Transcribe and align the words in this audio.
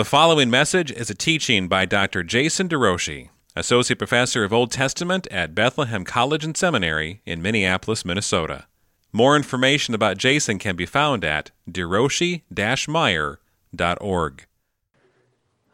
The 0.00 0.04
following 0.06 0.48
message 0.48 0.90
is 0.90 1.10
a 1.10 1.14
teaching 1.14 1.68
by 1.68 1.84
Dr. 1.84 2.22
Jason 2.22 2.70
DeRouchie, 2.70 3.28
Associate 3.54 3.98
Professor 3.98 4.44
of 4.44 4.50
Old 4.50 4.72
Testament 4.72 5.28
at 5.30 5.54
Bethlehem 5.54 6.06
College 6.06 6.42
and 6.42 6.56
Seminary 6.56 7.20
in 7.26 7.42
Minneapolis, 7.42 8.02
Minnesota. 8.02 8.64
More 9.12 9.36
information 9.36 9.94
about 9.94 10.16
Jason 10.16 10.58
can 10.58 10.74
be 10.74 10.86
found 10.86 11.22
at 11.22 11.50
deroshi-meyer.org. 11.70 14.46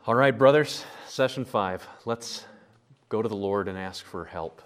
All 0.08 0.14
right, 0.16 0.36
brothers, 0.36 0.84
session 1.06 1.44
five. 1.44 1.86
Let's 2.04 2.46
go 3.08 3.22
to 3.22 3.28
the 3.28 3.36
Lord 3.36 3.68
and 3.68 3.78
ask 3.78 4.04
for 4.04 4.24
help. 4.24 4.60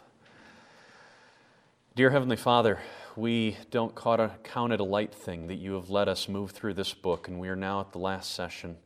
Dear 1.94 2.08
Heavenly 2.08 2.36
Father, 2.36 2.78
we 3.14 3.58
don't 3.70 3.94
count 3.94 4.72
it 4.72 4.80
a 4.80 4.84
light 4.84 5.14
thing 5.14 5.48
that 5.48 5.56
you 5.56 5.74
have 5.74 5.90
let 5.90 6.08
us 6.08 6.30
move 6.30 6.52
through 6.52 6.72
this 6.72 6.94
book, 6.94 7.28
and 7.28 7.38
we 7.38 7.50
are 7.50 7.56
now 7.56 7.80
at 7.80 7.92
the 7.92 7.98
last 7.98 8.34
session. 8.34 8.78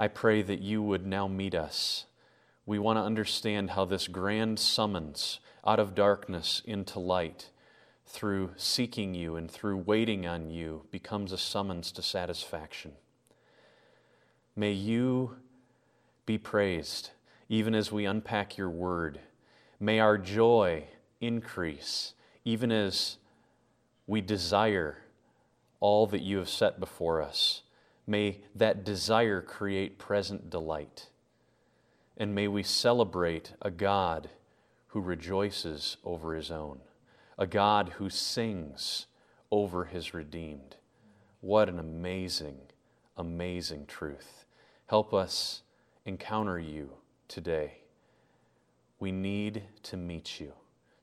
I 0.00 0.08
pray 0.08 0.40
that 0.40 0.62
you 0.62 0.80
would 0.80 1.06
now 1.06 1.28
meet 1.28 1.54
us. 1.54 2.06
We 2.64 2.78
want 2.78 2.96
to 2.96 3.02
understand 3.02 3.72
how 3.72 3.84
this 3.84 4.08
grand 4.08 4.58
summons 4.58 5.40
out 5.62 5.78
of 5.78 5.94
darkness 5.94 6.62
into 6.64 6.98
light 6.98 7.50
through 8.06 8.52
seeking 8.56 9.12
you 9.12 9.36
and 9.36 9.50
through 9.50 9.76
waiting 9.76 10.26
on 10.26 10.48
you 10.48 10.86
becomes 10.90 11.32
a 11.32 11.36
summons 11.36 11.92
to 11.92 12.00
satisfaction. 12.00 12.92
May 14.56 14.72
you 14.72 15.36
be 16.24 16.38
praised 16.38 17.10
even 17.50 17.74
as 17.74 17.92
we 17.92 18.06
unpack 18.06 18.56
your 18.56 18.70
word. 18.70 19.20
May 19.78 20.00
our 20.00 20.16
joy 20.16 20.84
increase 21.20 22.14
even 22.46 22.72
as 22.72 23.18
we 24.06 24.22
desire 24.22 24.96
all 25.78 26.06
that 26.06 26.22
you 26.22 26.38
have 26.38 26.48
set 26.48 26.80
before 26.80 27.20
us. 27.20 27.64
May 28.10 28.38
that 28.56 28.82
desire 28.82 29.40
create 29.40 29.96
present 29.96 30.50
delight. 30.50 31.10
And 32.16 32.34
may 32.34 32.48
we 32.48 32.64
celebrate 32.64 33.52
a 33.62 33.70
God 33.70 34.30
who 34.88 35.00
rejoices 35.00 35.96
over 36.02 36.34
his 36.34 36.50
own, 36.50 36.80
a 37.38 37.46
God 37.46 37.90
who 37.98 38.10
sings 38.10 39.06
over 39.52 39.84
his 39.84 40.12
redeemed. 40.12 40.74
What 41.40 41.68
an 41.68 41.78
amazing, 41.78 42.58
amazing 43.16 43.86
truth. 43.86 44.44
Help 44.86 45.14
us 45.14 45.62
encounter 46.04 46.58
you 46.58 46.90
today. 47.28 47.74
We 48.98 49.12
need 49.12 49.62
to 49.84 49.96
meet 49.96 50.40
you. 50.40 50.54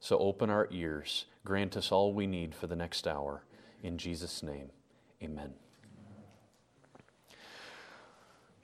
So 0.01 0.17
open 0.17 0.49
our 0.49 0.67
ears, 0.71 1.23
grant 1.45 1.77
us 1.77 1.89
all 1.89 2.11
we 2.11 2.27
need 2.27 2.53
for 2.53 2.67
the 2.67 2.75
next 2.75 3.07
hour. 3.07 3.45
In 3.81 3.97
Jesus' 3.97 4.43
name, 4.43 4.71
amen. 5.23 5.53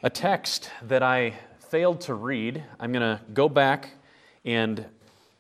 A 0.06 0.10
text 0.10 0.70
that 0.82 1.02
I 1.02 1.34
failed 1.70 2.02
to 2.02 2.14
read, 2.14 2.62
I'm 2.78 2.92
going 2.92 3.18
to 3.18 3.22
go 3.34 3.48
back 3.48 3.92
and 4.44 4.86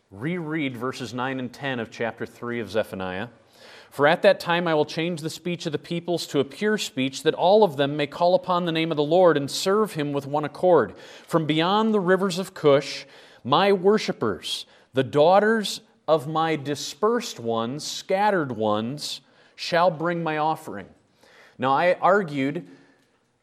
reread 0.09 0.77
verses 0.77 1.13
9 1.13 1.37
and 1.41 1.51
10 1.51 1.81
of 1.81 1.91
chapter 1.91 2.25
3 2.25 2.61
of 2.61 2.71
Zephaniah. 2.71 3.27
For 3.91 4.07
at 4.07 4.21
that 4.21 4.39
time 4.39 4.65
I 4.65 4.73
will 4.73 4.85
change 4.85 5.19
the 5.19 5.29
speech 5.29 5.65
of 5.65 5.73
the 5.73 5.77
peoples 5.77 6.25
to 6.27 6.39
a 6.39 6.45
pure 6.45 6.77
speech, 6.77 7.23
that 7.23 7.33
all 7.33 7.65
of 7.65 7.75
them 7.75 7.97
may 7.97 8.07
call 8.07 8.35
upon 8.35 8.63
the 8.63 8.71
name 8.71 8.89
of 8.89 8.95
the 8.95 9.03
Lord 9.03 9.35
and 9.35 9.51
serve 9.51 9.95
him 9.95 10.13
with 10.13 10.25
one 10.25 10.45
accord. 10.45 10.95
From 11.27 11.45
beyond 11.45 11.93
the 11.93 11.99
rivers 11.99 12.39
of 12.39 12.53
Cush, 12.53 13.03
my 13.43 13.73
worshippers, 13.73 14.65
the 14.93 15.03
daughters 15.03 15.81
of 16.07 16.25
my 16.25 16.55
dispersed 16.55 17.37
ones, 17.37 17.85
scattered 17.85 18.53
ones, 18.53 19.19
shall 19.57 19.91
bring 19.91 20.23
my 20.23 20.37
offering. 20.37 20.87
Now, 21.57 21.73
I 21.73 21.95
argued 21.95 22.65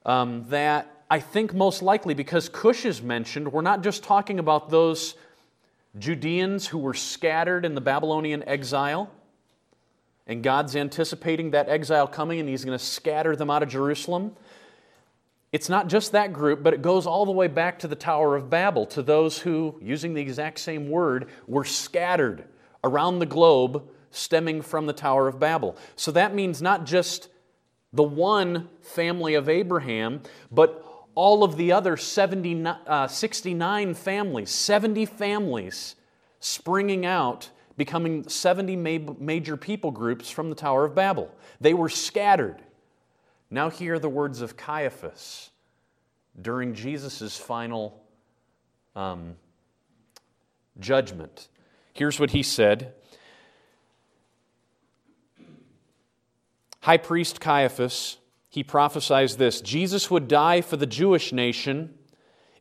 um, 0.07 0.47
that 0.49 0.97
I 1.11 1.19
think 1.19 1.53
most 1.53 1.83
likely 1.83 2.15
because 2.15 2.49
Cush 2.49 2.85
is 2.85 3.03
mentioned, 3.03 3.53
we're 3.53 3.63
not 3.63 3.83
just 3.83 4.05
talking 4.05 4.39
about 4.39 4.71
those 4.71 5.17
Judeans 5.99 6.69
who 6.69 6.79
were 6.79 6.95
scattered 6.95 7.65
in 7.65 7.75
the 7.75 7.81
Babylonian 7.81 8.49
exile, 8.49 9.11
and 10.29 10.41
God's 10.41 10.77
anticipating 10.77 11.51
that 11.51 11.69
exile 11.69 12.07
coming 12.07 12.39
and 12.39 12.49
He's 12.49 12.65
going 12.65 12.79
to 12.79 12.85
scatter 12.85 13.35
them 13.35 13.51
out 13.51 13.65
of 13.65 13.69
Jerusalem. 13.69 14.37
It's 15.51 15.69
not 15.69 15.89
just 15.89 16.13
that 16.13 16.33
group, 16.33 16.63
but 16.63 16.75
it 16.75 16.81
goes 16.81 17.09
all 17.09 17.27
the 17.27 17.33
way 17.33 17.49
back 17.49 17.81
to 17.81 17.89
the 17.89 17.97
Tower 17.97 18.37
of 18.37 18.49
Babel, 18.49 18.87
to 18.87 19.03
those 19.03 19.41
who, 19.41 19.75
using 19.83 20.15
the 20.15 20.21
exact 20.21 20.61
same 20.61 20.89
word, 20.89 21.29
were 21.49 21.65
scattered 21.65 22.45
around 22.85 23.19
the 23.19 23.27
globe 23.27 23.83
stemming 24.13 24.63
from 24.63 24.87
the 24.87 24.93
Tower 24.93 25.27
of 25.27 25.41
Babel. 25.41 25.77
So 25.97 26.13
that 26.13 26.37
means 26.37 26.63
not 26.63 26.87
just 26.87 27.29
the 27.93 28.05
one 28.05 28.69
family 28.81 29.35
of 29.35 29.49
Abraham, 29.49 30.23
but 30.53 30.87
all 31.21 31.45
of 31.45 31.59
the 31.59 31.71
other 31.71 31.99
70, 31.99 32.65
uh, 32.65 33.07
69 33.07 33.93
families, 33.93 34.51
70 34.51 35.05
families 35.05 35.95
springing 36.39 37.05
out, 37.05 37.51
becoming 37.77 38.27
70 38.27 38.75
ma- 38.77 39.15
major 39.19 39.59
people 39.59 39.91
groups 39.91 40.31
from 40.31 40.49
the 40.49 40.55
Tower 40.57 40.87
of 40.87 40.95
Babel. 40.95 41.31
They 41.61 41.75
were 41.75 41.91
scattered. 41.91 42.63
Now, 43.51 43.69
hear 43.69 43.99
the 43.99 44.09
words 44.09 44.41
of 44.41 44.57
Caiaphas 44.57 45.51
during 46.41 46.73
Jesus' 46.73 47.37
final 47.37 48.03
um, 48.97 49.37
judgment. 50.79 51.49
Here's 51.93 52.19
what 52.19 52.31
he 52.31 52.43
said 52.43 52.95
High 56.81 56.97
priest 56.97 57.43
Caiaphas 57.43 58.17
he 58.51 58.65
prophesies 58.65 59.37
this 59.37 59.61
Jesus 59.61 60.11
would 60.11 60.29
die 60.29 60.61
for 60.61 60.77
the 60.77 60.87
Jewish 60.87 61.33
nation, 61.33 61.95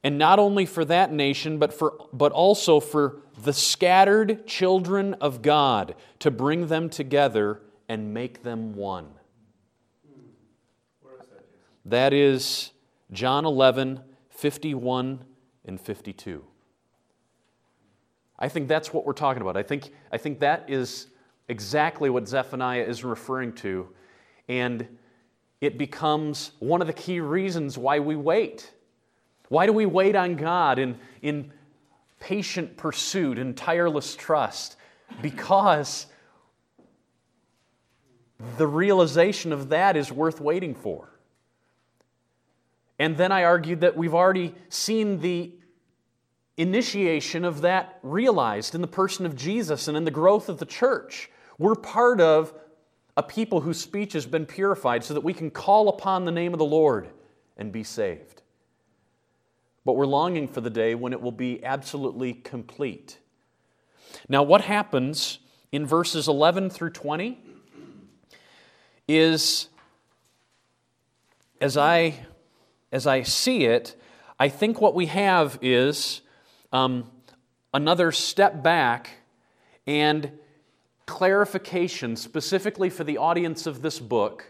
and 0.04 0.18
not 0.18 0.40
only 0.40 0.66
for 0.66 0.86
that 0.86 1.12
nation, 1.12 1.58
but, 1.58 1.74
for, 1.74 2.08
but 2.14 2.32
also 2.32 2.80
for 2.80 3.24
the 3.44 3.52
scattered 3.52 4.48
children 4.48 5.16
of 5.16 5.42
God 5.42 5.96
to 6.20 6.32
bring 6.32 6.68
them 6.68 6.90
together 6.90 7.62
and 7.90 8.14
make 8.14 8.44
them 8.44 8.76
one. 8.76 9.10
That 11.86 12.14
is 12.14 12.72
John 13.12 13.46
11, 13.46 14.02
51 14.30 15.26
and 15.66 15.82
52. 15.82 16.46
I 18.38 18.48
think 18.48 18.68
that's 18.68 18.94
what 18.94 19.06
we're 19.06 19.14
talking 19.14 19.42
about. 19.42 19.58
I 19.58 19.64
think, 19.64 19.92
I 20.12 20.18
think 20.18 20.40
that 20.40 20.70
is 20.70 21.08
exactly 21.48 22.10
what 22.10 22.28
Zephaniah 22.28 22.84
is 22.84 23.04
referring 23.04 23.54
to. 23.54 23.90
And 24.48 24.99
it 25.62 25.78
becomes 25.78 26.52
one 26.60 26.82
of 26.82 26.88
the 26.88 26.94
key 26.94 27.20
reasons 27.20 27.78
why 27.78 28.00
we 28.00 28.16
wait. 28.16 28.72
Why 29.50 29.66
do 29.66 29.74
we 29.74 29.86
wait 29.86 30.16
on 30.16 30.36
God 30.36 30.80
in, 30.80 30.98
in 31.22 31.52
patient 32.20 32.78
pursuit 32.78 33.38
and 33.38 33.58
tireless 33.58 34.16
trust? 34.16 34.78
Because 35.22 36.06
the 38.58 38.68
realization 38.68 39.52
of 39.52 39.70
that 39.70 39.98
is 39.98 40.12
worth 40.12 40.40
waiting 40.40 40.76
for. 40.76 41.10
And 42.98 43.18
then 43.18 43.32
I 43.32 43.44
argued 43.44 43.82
that 43.82 43.98
we've 43.98 44.14
already 44.14 44.54
seen 44.70 45.20
the 45.20 45.54
initiation 46.58 47.46
of 47.46 47.62
that 47.62 48.00
realized 48.04 48.76
in 48.76 48.82
the 48.82 48.88
person 48.88 49.26
of 49.26 49.36
Jesus 49.36 49.88
and 49.88 49.96
in 49.96 50.04
the 50.04 50.12
growth 50.12 50.50
of 50.50 50.58
the 50.58 50.66
church. 50.66 51.30
We're 51.58 51.76
part 51.76 52.20
of 52.22 52.54
a 53.20 53.24
people 53.24 53.60
whose 53.60 53.78
speech 53.78 54.14
has 54.14 54.26
been 54.26 54.46
purified 54.46 55.04
so 55.04 55.14
that 55.14 55.20
we 55.20 55.34
can 55.34 55.52
call 55.52 55.90
upon 55.90 56.24
the 56.24 56.32
name 56.32 56.54
of 56.54 56.58
the 56.58 56.64
Lord 56.64 57.10
and 57.58 57.70
be 57.70 57.84
saved. 57.84 58.44
But 59.84 59.98
we're 59.98 60.06
longing 60.06 60.48
for 60.48 60.62
the 60.62 60.70
day 60.70 60.96
when 60.96 61.12
it 61.12 61.22
will 61.22 61.34
be 61.34 61.62
absolutely 61.62 62.34
complete. 62.34 63.20
Now, 64.30 64.42
what 64.42 64.62
happens 64.62 65.40
in 65.70 65.86
verses 65.86 66.30
11 66.30 66.70
through 66.70 66.92
20 66.92 67.38
is, 69.06 69.68
as 71.60 71.76
I, 71.76 72.26
as 72.90 73.06
I 73.06 73.24
see 73.24 73.66
it, 73.66 74.02
I 74.40 74.48
think 74.48 74.80
what 74.80 74.96
we 74.96 75.08
have 75.08 75.60
is 75.62 76.22
um, 76.72 77.12
another 77.74 78.14
step 78.14 78.64
back 78.64 79.10
and 79.86 80.40
clarification 81.10 82.16
specifically 82.16 82.90
for 82.90 83.04
the 83.04 83.18
audience 83.18 83.66
of 83.66 83.82
this 83.82 84.00
book 84.00 84.46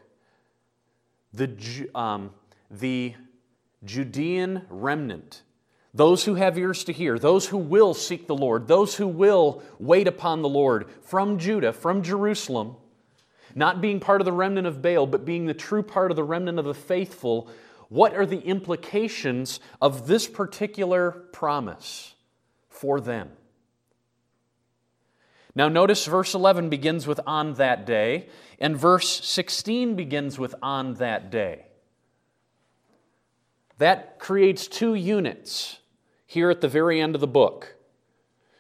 the, 1.33 1.89
um, 1.95 2.31
the 2.69 3.13
Judean 3.85 4.63
remnant, 4.69 5.43
those 5.93 6.25
who 6.25 6.35
have 6.35 6.57
ears 6.57 6.83
to 6.83 6.91
hear, 6.91 7.17
those 7.17 7.47
who 7.47 7.57
will 7.57 7.93
seek 7.93 8.27
the 8.27 8.35
Lord, 8.35 8.67
those 8.67 8.95
who 8.97 9.07
will 9.07 9.63
wait 9.79 10.07
upon 10.07 10.41
the 10.41 10.49
Lord 10.49 10.89
from 11.01 11.39
Judah, 11.39 11.71
from 11.71 12.03
Jerusalem, 12.03 12.75
not 13.55 13.79
being 13.79 14.01
part 14.01 14.19
of 14.19 14.25
the 14.25 14.33
remnant 14.33 14.67
of 14.67 14.81
Baal, 14.81 15.07
but 15.07 15.23
being 15.23 15.45
the 15.45 15.53
true 15.53 15.81
part 15.81 16.11
of 16.11 16.17
the 16.17 16.23
remnant 16.23 16.59
of 16.59 16.65
the 16.65 16.73
faithful, 16.73 17.49
what 17.87 18.13
are 18.13 18.25
the 18.25 18.41
implications 18.41 19.61
of 19.81 20.07
this 20.07 20.27
particular 20.27 21.11
promise 21.11 22.15
for 22.69 22.99
them? 22.99 23.31
Now, 25.59 25.67
notice 25.67 26.05
verse 26.05 26.35
11 26.35 26.69
begins 26.69 27.05
with 27.05 27.19
on 27.27 27.55
that 27.55 27.85
day, 27.85 28.29
and 28.61 28.77
verse 28.77 29.25
16 29.25 29.97
begins 29.97 30.39
with 30.39 30.55
on 30.61 30.93
that 30.93 31.31
day. 31.31 31.65
That 33.77 34.19
creates 34.19 34.67
two 34.67 34.95
units 34.95 35.79
here 36.25 36.49
at 36.49 36.61
the 36.61 36.69
very 36.69 37.01
end 37.01 37.13
of 37.13 37.19
the 37.19 37.27
book. 37.27 37.75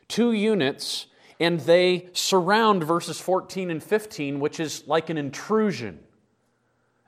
Two 0.09 0.33
units, 0.33 1.05
and 1.39 1.61
they 1.61 2.09
surround 2.11 2.83
verses 2.83 3.17
14 3.17 3.71
and 3.71 3.81
15, 3.81 4.41
which 4.41 4.59
is 4.59 4.85
like 4.85 5.09
an 5.09 5.17
intrusion. 5.17 5.99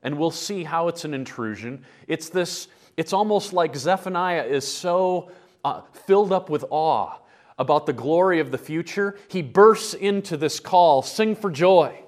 And 0.01 0.17
we'll 0.17 0.31
see 0.31 0.63
how 0.63 0.87
it's 0.87 1.03
an 1.03 1.13
intrusion. 1.13 1.83
It's 2.07 2.29
this, 2.29 2.69
it's 2.95 3.11
almost 3.11 3.51
like 3.51 3.75
Zephaniah 3.75 4.45
is 4.45 4.65
so 4.65 5.31
uh, 5.65 5.81
filled 6.05 6.31
up 6.31 6.49
with 6.49 6.63
awe 6.69 7.17
about 7.57 7.85
the 7.85 7.93
glory 7.93 8.39
of 8.39 8.51
the 8.51 8.57
future. 8.57 9.17
He 9.27 9.41
bursts 9.41 9.93
into 9.93 10.37
this 10.37 10.59
call 10.59 11.01
sing 11.01 11.35
for 11.35 11.51
joy. 11.51 11.99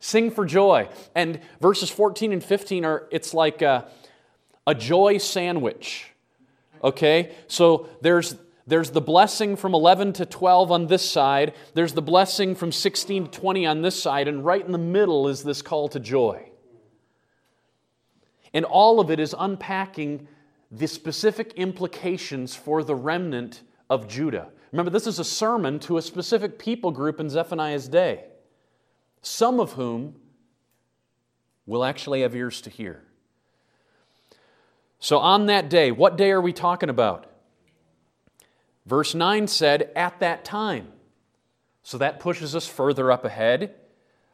Sing 0.00 0.30
for 0.30 0.44
joy. 0.44 0.88
And 1.14 1.40
verses 1.60 1.90
14 1.90 2.32
and 2.32 2.44
15 2.44 2.84
are, 2.84 3.08
it's 3.10 3.32
like 3.32 3.62
a, 3.62 3.88
a 4.66 4.74
joy 4.74 5.18
sandwich. 5.18 6.10
Okay? 6.82 7.32
So 7.48 7.88
there's 8.02 8.36
there's 8.66 8.90
the 8.90 9.00
blessing 9.00 9.56
from 9.56 9.74
11 9.74 10.14
to 10.14 10.26
12 10.26 10.72
on 10.72 10.86
this 10.86 11.08
side. 11.08 11.54
There's 11.74 11.92
the 11.92 12.02
blessing 12.02 12.54
from 12.54 12.72
16 12.72 13.26
to 13.26 13.30
20 13.30 13.66
on 13.66 13.82
this 13.82 14.00
side. 14.00 14.26
And 14.26 14.44
right 14.44 14.64
in 14.64 14.72
the 14.72 14.78
middle 14.78 15.28
is 15.28 15.42
this 15.42 15.60
call 15.60 15.88
to 15.88 16.00
joy. 16.00 16.48
And 18.54 18.64
all 18.64 19.00
of 19.00 19.10
it 19.10 19.20
is 19.20 19.34
unpacking 19.38 20.28
the 20.70 20.86
specific 20.86 21.52
implications 21.54 22.54
for 22.54 22.82
the 22.82 22.94
remnant 22.94 23.62
of 23.90 24.08
Judah. 24.08 24.48
Remember, 24.74 24.90
this 24.90 25.06
is 25.06 25.20
a 25.20 25.24
sermon 25.24 25.78
to 25.78 25.98
a 25.98 26.02
specific 26.02 26.58
people 26.58 26.90
group 26.90 27.20
in 27.20 27.30
Zephaniah's 27.30 27.86
day, 27.86 28.24
some 29.22 29.60
of 29.60 29.74
whom 29.74 30.16
will 31.64 31.84
actually 31.84 32.22
have 32.22 32.34
ears 32.34 32.60
to 32.62 32.70
hear. 32.70 33.04
So, 34.98 35.18
on 35.18 35.46
that 35.46 35.70
day, 35.70 35.92
what 35.92 36.16
day 36.16 36.32
are 36.32 36.40
we 36.40 36.52
talking 36.52 36.88
about? 36.88 37.30
Verse 38.84 39.14
9 39.14 39.46
said, 39.46 39.92
at 39.94 40.18
that 40.18 40.44
time. 40.44 40.88
So 41.84 41.96
that 41.98 42.18
pushes 42.18 42.56
us 42.56 42.66
further 42.66 43.12
up 43.12 43.24
ahead. 43.24 43.76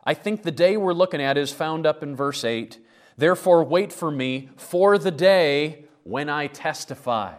I 0.04 0.14
think 0.14 0.42
the 0.42 0.50
day 0.50 0.78
we're 0.78 0.94
looking 0.94 1.20
at 1.20 1.36
is 1.36 1.52
found 1.52 1.84
up 1.84 2.02
in 2.02 2.16
verse 2.16 2.44
8. 2.44 2.78
Therefore, 3.14 3.62
wait 3.62 3.92
for 3.92 4.10
me 4.10 4.48
for 4.56 4.96
the 4.96 5.10
day 5.10 5.84
when 6.02 6.30
I 6.30 6.46
testify. 6.46 7.34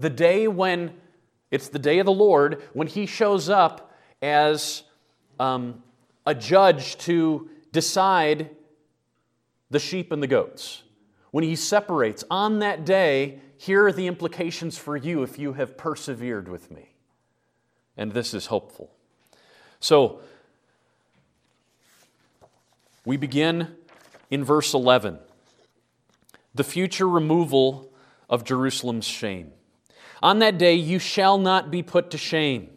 The 0.00 0.10
day 0.10 0.48
when, 0.48 0.94
it's 1.50 1.68
the 1.68 1.78
day 1.78 1.98
of 1.98 2.06
the 2.06 2.12
Lord, 2.12 2.62
when 2.72 2.86
He 2.86 3.06
shows 3.06 3.48
up 3.48 3.92
as 4.20 4.82
um, 5.38 5.82
a 6.26 6.34
judge 6.34 6.98
to 6.98 7.48
decide 7.72 8.50
the 9.70 9.78
sheep 9.78 10.12
and 10.12 10.22
the 10.22 10.26
goats. 10.26 10.82
When 11.30 11.44
He 11.44 11.56
separates, 11.56 12.24
on 12.30 12.60
that 12.60 12.84
day, 12.84 13.40
here 13.56 13.86
are 13.86 13.92
the 13.92 14.06
implications 14.06 14.78
for 14.78 14.96
you 14.96 15.22
if 15.22 15.38
you 15.38 15.54
have 15.54 15.76
persevered 15.76 16.48
with 16.48 16.70
me. 16.70 16.94
And 17.96 18.12
this 18.12 18.32
is 18.34 18.46
hopeful. 18.46 18.90
So, 19.80 20.20
we 23.04 23.16
begin 23.16 23.74
in 24.30 24.44
verse 24.44 24.74
11 24.74 25.18
the 26.54 26.64
future 26.64 27.08
removal 27.08 27.92
of 28.28 28.44
Jerusalem's 28.44 29.06
shame. 29.06 29.52
On 30.22 30.38
that 30.40 30.58
day, 30.58 30.74
you 30.74 30.98
shall 30.98 31.38
not 31.38 31.70
be 31.70 31.82
put 31.82 32.10
to 32.10 32.18
shame. 32.18 32.70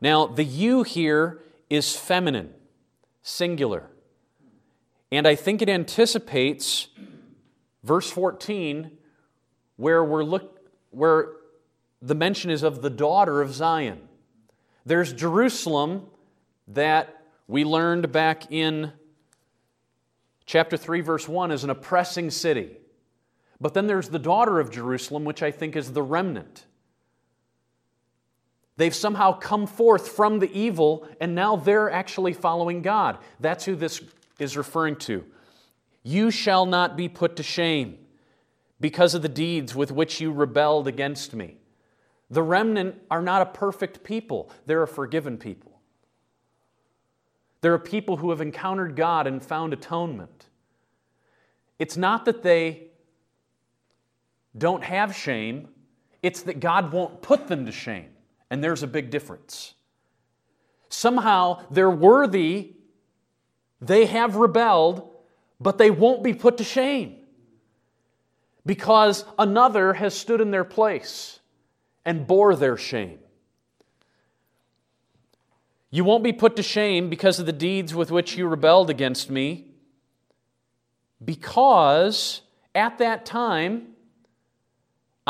Now, 0.00 0.26
the 0.26 0.44
you 0.44 0.82
here 0.82 1.40
is 1.68 1.94
feminine, 1.94 2.54
singular. 3.22 3.90
And 5.12 5.26
I 5.26 5.34
think 5.34 5.60
it 5.60 5.68
anticipates 5.68 6.88
verse 7.82 8.10
14 8.10 8.90
where 9.76 10.04
we're 10.04 10.24
look, 10.24 10.60
where 10.90 11.28
the 12.02 12.14
mention 12.14 12.50
is 12.50 12.62
of 12.62 12.82
the 12.82 12.90
daughter 12.90 13.40
of 13.40 13.52
Zion. 13.52 14.00
There's 14.86 15.12
Jerusalem 15.12 16.06
that 16.68 17.22
we 17.46 17.64
learned 17.64 18.12
back 18.12 18.50
in 18.50 18.92
chapter 20.46 20.76
3 20.76 21.00
verse 21.00 21.28
1 21.28 21.50
is 21.50 21.64
an 21.64 21.70
oppressing 21.70 22.30
city. 22.30 22.76
But 23.60 23.74
then 23.74 23.86
there's 23.86 24.08
the 24.08 24.18
daughter 24.18 24.58
of 24.58 24.70
Jerusalem 24.70 25.24
which 25.24 25.42
I 25.42 25.50
think 25.50 25.76
is 25.76 25.92
the 25.92 26.02
remnant. 26.02 26.64
They've 28.76 28.94
somehow 28.94 29.32
come 29.32 29.66
forth 29.66 30.08
from 30.08 30.38
the 30.38 30.50
evil 30.58 31.06
and 31.20 31.34
now 31.34 31.56
they're 31.56 31.90
actually 31.90 32.32
following 32.32 32.80
God. 32.80 33.18
That's 33.38 33.66
who 33.66 33.76
this 33.76 34.00
is 34.38 34.56
referring 34.56 34.96
to. 34.96 35.24
You 36.02 36.30
shall 36.30 36.64
not 36.64 36.96
be 36.96 37.08
put 37.08 37.36
to 37.36 37.42
shame 37.42 37.98
because 38.80 39.14
of 39.14 39.20
the 39.20 39.28
deeds 39.28 39.74
with 39.74 39.92
which 39.92 40.20
you 40.20 40.32
rebelled 40.32 40.88
against 40.88 41.34
me. 41.34 41.58
The 42.30 42.42
remnant 42.42 42.94
are 43.10 43.20
not 43.20 43.42
a 43.42 43.46
perfect 43.46 44.02
people, 44.02 44.50
they're 44.64 44.82
a 44.82 44.88
forgiven 44.88 45.36
people. 45.36 45.70
They're 47.60 47.74
a 47.74 47.80
people 47.80 48.16
who 48.16 48.30
have 48.30 48.40
encountered 48.40 48.96
God 48.96 49.26
and 49.26 49.44
found 49.44 49.74
atonement. 49.74 50.46
It's 51.78 51.98
not 51.98 52.24
that 52.24 52.42
they 52.42 52.89
don't 54.56 54.82
have 54.82 55.14
shame, 55.14 55.68
it's 56.22 56.42
that 56.42 56.60
God 56.60 56.92
won't 56.92 57.22
put 57.22 57.48
them 57.48 57.66
to 57.66 57.72
shame. 57.72 58.10
And 58.50 58.62
there's 58.62 58.82
a 58.82 58.86
big 58.86 59.10
difference. 59.10 59.74
Somehow 60.88 61.64
they're 61.70 61.90
worthy, 61.90 62.72
they 63.80 64.06
have 64.06 64.36
rebelled, 64.36 65.08
but 65.60 65.78
they 65.78 65.90
won't 65.90 66.22
be 66.22 66.34
put 66.34 66.56
to 66.58 66.64
shame 66.64 67.16
because 68.66 69.24
another 69.38 69.94
has 69.94 70.14
stood 70.14 70.40
in 70.40 70.50
their 70.50 70.64
place 70.64 71.40
and 72.04 72.26
bore 72.26 72.56
their 72.56 72.76
shame. 72.76 73.18
You 75.90 76.04
won't 76.04 76.22
be 76.22 76.32
put 76.32 76.56
to 76.56 76.62
shame 76.62 77.08
because 77.10 77.40
of 77.40 77.46
the 77.46 77.52
deeds 77.52 77.94
with 77.94 78.10
which 78.10 78.36
you 78.36 78.46
rebelled 78.46 78.90
against 78.90 79.28
me, 79.28 79.66
because 81.24 82.42
at 82.74 82.98
that 82.98 83.26
time 83.26 83.89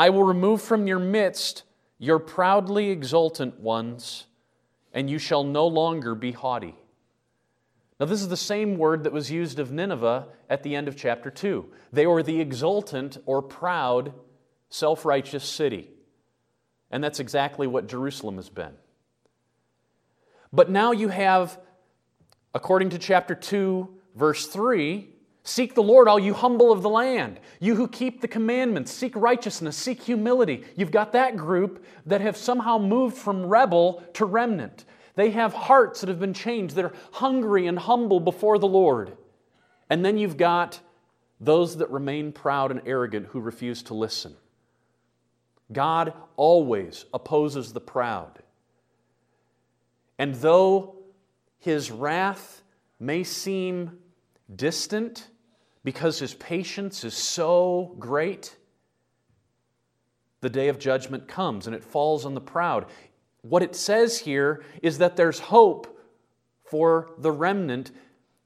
I 0.01 0.09
will 0.09 0.23
remove 0.23 0.63
from 0.63 0.87
your 0.87 0.97
midst 0.97 1.61
your 1.99 2.17
proudly 2.17 2.89
exultant 2.89 3.59
ones, 3.59 4.25
and 4.95 5.07
you 5.07 5.19
shall 5.19 5.43
no 5.43 5.67
longer 5.67 6.15
be 6.15 6.31
haughty. 6.31 6.73
Now, 7.99 8.07
this 8.07 8.19
is 8.19 8.27
the 8.27 8.35
same 8.35 8.79
word 8.79 9.03
that 9.03 9.13
was 9.13 9.29
used 9.29 9.59
of 9.59 9.71
Nineveh 9.71 10.25
at 10.49 10.63
the 10.63 10.75
end 10.75 10.87
of 10.87 10.97
chapter 10.97 11.29
2. 11.29 11.67
They 11.93 12.07
were 12.07 12.23
the 12.23 12.41
exultant 12.41 13.19
or 13.27 13.43
proud, 13.43 14.11
self 14.69 15.05
righteous 15.05 15.43
city. 15.43 15.91
And 16.89 17.03
that's 17.03 17.19
exactly 17.19 17.67
what 17.67 17.87
Jerusalem 17.87 18.37
has 18.37 18.49
been. 18.49 18.73
But 20.51 20.71
now 20.71 20.93
you 20.93 21.09
have, 21.09 21.59
according 22.55 22.89
to 22.89 22.97
chapter 22.97 23.35
2, 23.35 23.87
verse 24.15 24.47
3, 24.47 25.10
Seek 25.43 25.73
the 25.73 25.83
Lord, 25.83 26.07
all 26.07 26.19
you 26.19 26.33
humble 26.33 26.71
of 26.71 26.83
the 26.83 26.89
land. 26.89 27.39
You 27.59 27.75
who 27.75 27.87
keep 27.87 28.21
the 28.21 28.27
commandments, 28.27 28.91
seek 28.91 29.15
righteousness, 29.15 29.75
seek 29.75 30.03
humility. 30.03 30.63
You've 30.75 30.91
got 30.91 31.13
that 31.13 31.35
group 31.35 31.83
that 32.05 32.21
have 32.21 32.37
somehow 32.37 32.77
moved 32.77 33.17
from 33.17 33.47
rebel 33.47 34.03
to 34.13 34.25
remnant. 34.25 34.85
They 35.15 35.31
have 35.31 35.53
hearts 35.53 36.01
that 36.01 36.09
have 36.09 36.19
been 36.19 36.33
changed. 36.33 36.75
They're 36.75 36.93
hungry 37.13 37.65
and 37.67 37.79
humble 37.79 38.19
before 38.19 38.59
the 38.59 38.67
Lord. 38.67 39.17
And 39.89 40.05
then 40.05 40.17
you've 40.17 40.37
got 40.37 40.79
those 41.39 41.77
that 41.77 41.89
remain 41.89 42.31
proud 42.31 42.69
and 42.69 42.81
arrogant 42.85 43.27
who 43.27 43.39
refuse 43.39 43.81
to 43.83 43.95
listen. 43.95 44.35
God 45.71 46.13
always 46.35 47.05
opposes 47.13 47.73
the 47.73 47.81
proud. 47.81 48.43
And 50.19 50.35
though 50.35 50.97
his 51.57 51.89
wrath 51.89 52.61
may 52.99 53.23
seem 53.23 53.97
distant 54.55 55.27
because 55.83 56.19
his 56.19 56.33
patience 56.33 57.03
is 57.03 57.13
so 57.13 57.95
great, 57.99 58.55
the 60.41 60.49
day 60.49 60.67
of 60.67 60.79
judgment 60.79 61.27
comes 61.27 61.67
and 61.67 61.75
it 61.75 61.83
falls 61.83 62.25
on 62.25 62.33
the 62.33 62.41
proud. 62.41 62.85
What 63.41 63.63
it 63.63 63.75
says 63.75 64.19
here 64.19 64.63
is 64.81 64.99
that 64.99 65.15
there's 65.15 65.39
hope 65.39 65.99
for 66.65 67.11
the 67.17 67.31
remnant. 67.31 67.91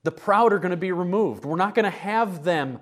The 0.03 0.11
proud 0.11 0.53
are 0.53 0.59
going 0.59 0.71
to 0.71 0.77
be 0.77 0.91
removed. 0.91 1.45
We're 1.45 1.55
not 1.55 1.75
going 1.75 1.85
to 1.85 1.89
have 1.89 2.43
them 2.43 2.79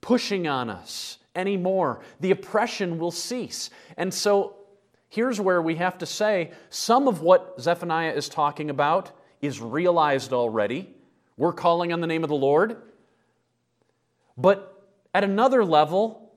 pushing 0.00 0.48
on 0.48 0.70
us 0.70 1.18
anymore. 1.34 2.00
The 2.20 2.30
oppression 2.30 2.98
will 2.98 3.10
cease. 3.10 3.70
And 3.96 4.12
so 4.12 4.56
here's 5.08 5.40
where 5.40 5.60
we 5.60 5.76
have 5.76 5.98
to 5.98 6.06
say 6.06 6.52
some 6.70 7.08
of 7.08 7.20
what 7.20 7.60
Zephaniah 7.60 8.12
is 8.12 8.28
talking 8.28 8.70
about 8.70 9.10
is 9.40 9.60
realized 9.60 10.32
already. 10.32 10.94
We're 11.40 11.54
calling 11.54 11.90
on 11.90 12.02
the 12.02 12.06
name 12.06 12.22
of 12.22 12.28
the 12.28 12.36
Lord. 12.36 12.76
But 14.36 14.86
at 15.14 15.24
another 15.24 15.64
level, 15.64 16.34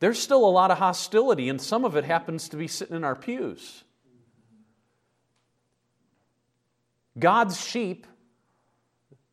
there's 0.00 0.18
still 0.18 0.46
a 0.46 0.50
lot 0.50 0.70
of 0.70 0.76
hostility, 0.76 1.48
and 1.48 1.58
some 1.58 1.82
of 1.82 1.96
it 1.96 2.04
happens 2.04 2.50
to 2.50 2.58
be 2.58 2.68
sitting 2.68 2.94
in 2.94 3.04
our 3.04 3.16
pews. 3.16 3.84
God's 7.18 7.58
sheep 7.58 8.06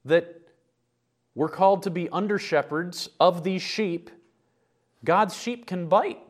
that 0.05 0.47
we're 1.35 1.49
called 1.49 1.83
to 1.83 1.89
be 1.89 2.07
under 2.07 2.39
shepherds 2.39 3.09
of 3.19 3.43
these 3.43 3.61
sheep, 3.61 4.11
God's 5.03 5.35
sheep 5.35 5.65
can 5.65 5.89
bite. 5.89 6.21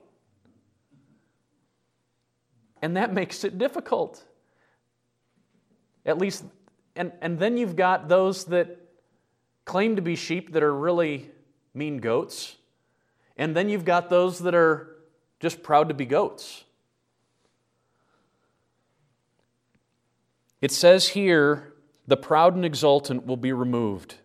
And 2.81 2.97
that 2.97 3.13
makes 3.13 3.43
it 3.43 3.59
difficult. 3.59 4.23
At 6.03 6.17
least, 6.17 6.43
and, 7.01 7.11
and 7.19 7.39
then 7.39 7.57
you've 7.57 7.75
got 7.75 8.09
those 8.09 8.45
that 8.45 8.77
claim 9.65 9.95
to 9.95 10.03
be 10.03 10.15
sheep 10.15 10.51
that 10.53 10.61
are 10.61 10.71
really 10.71 11.31
mean 11.73 11.97
goats. 11.97 12.57
And 13.35 13.55
then 13.55 13.69
you've 13.69 13.85
got 13.85 14.11
those 14.11 14.37
that 14.37 14.53
are 14.53 14.97
just 15.39 15.63
proud 15.63 15.87
to 15.89 15.95
be 15.95 16.05
goats. 16.05 16.63
It 20.61 20.71
says 20.71 21.07
here, 21.07 21.73
the 22.05 22.17
proud 22.17 22.53
and 22.53 22.63
exultant 22.63 23.25
will 23.25 23.35
be 23.35 23.51
removed. 23.51 24.17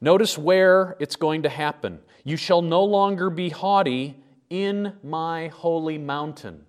Notice 0.00 0.38
where 0.38 0.96
it's 1.00 1.16
going 1.16 1.42
to 1.42 1.48
happen. 1.48 1.98
You 2.22 2.36
shall 2.36 2.62
no 2.62 2.84
longer 2.84 3.30
be 3.30 3.48
haughty 3.48 4.22
in 4.48 4.92
my 5.02 5.48
holy 5.48 5.98
mountain. 5.98 6.66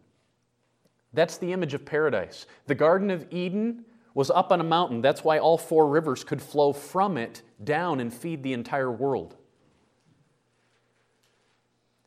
That's 1.14 1.38
the 1.38 1.54
image 1.54 1.76
of 1.76 1.86
paradise. 1.86 2.48
The 2.66 2.74
Garden 2.74 3.12
of 3.12 3.28
Eden 3.30 3.86
was 4.18 4.32
up 4.32 4.52
on 4.52 4.60
a 4.60 4.64
mountain. 4.64 5.00
That's 5.00 5.24
why 5.24 5.38
all 5.38 5.60
four 5.60 5.88
rivers 5.88 6.24
could 6.24 6.42
flow 6.42 6.74
from 6.74 7.20
it 7.20 7.44
down 7.64 8.00
and 8.00 8.12
feed 8.12 8.42
the 8.42 8.52
entire 8.52 8.92
world. 8.92 9.36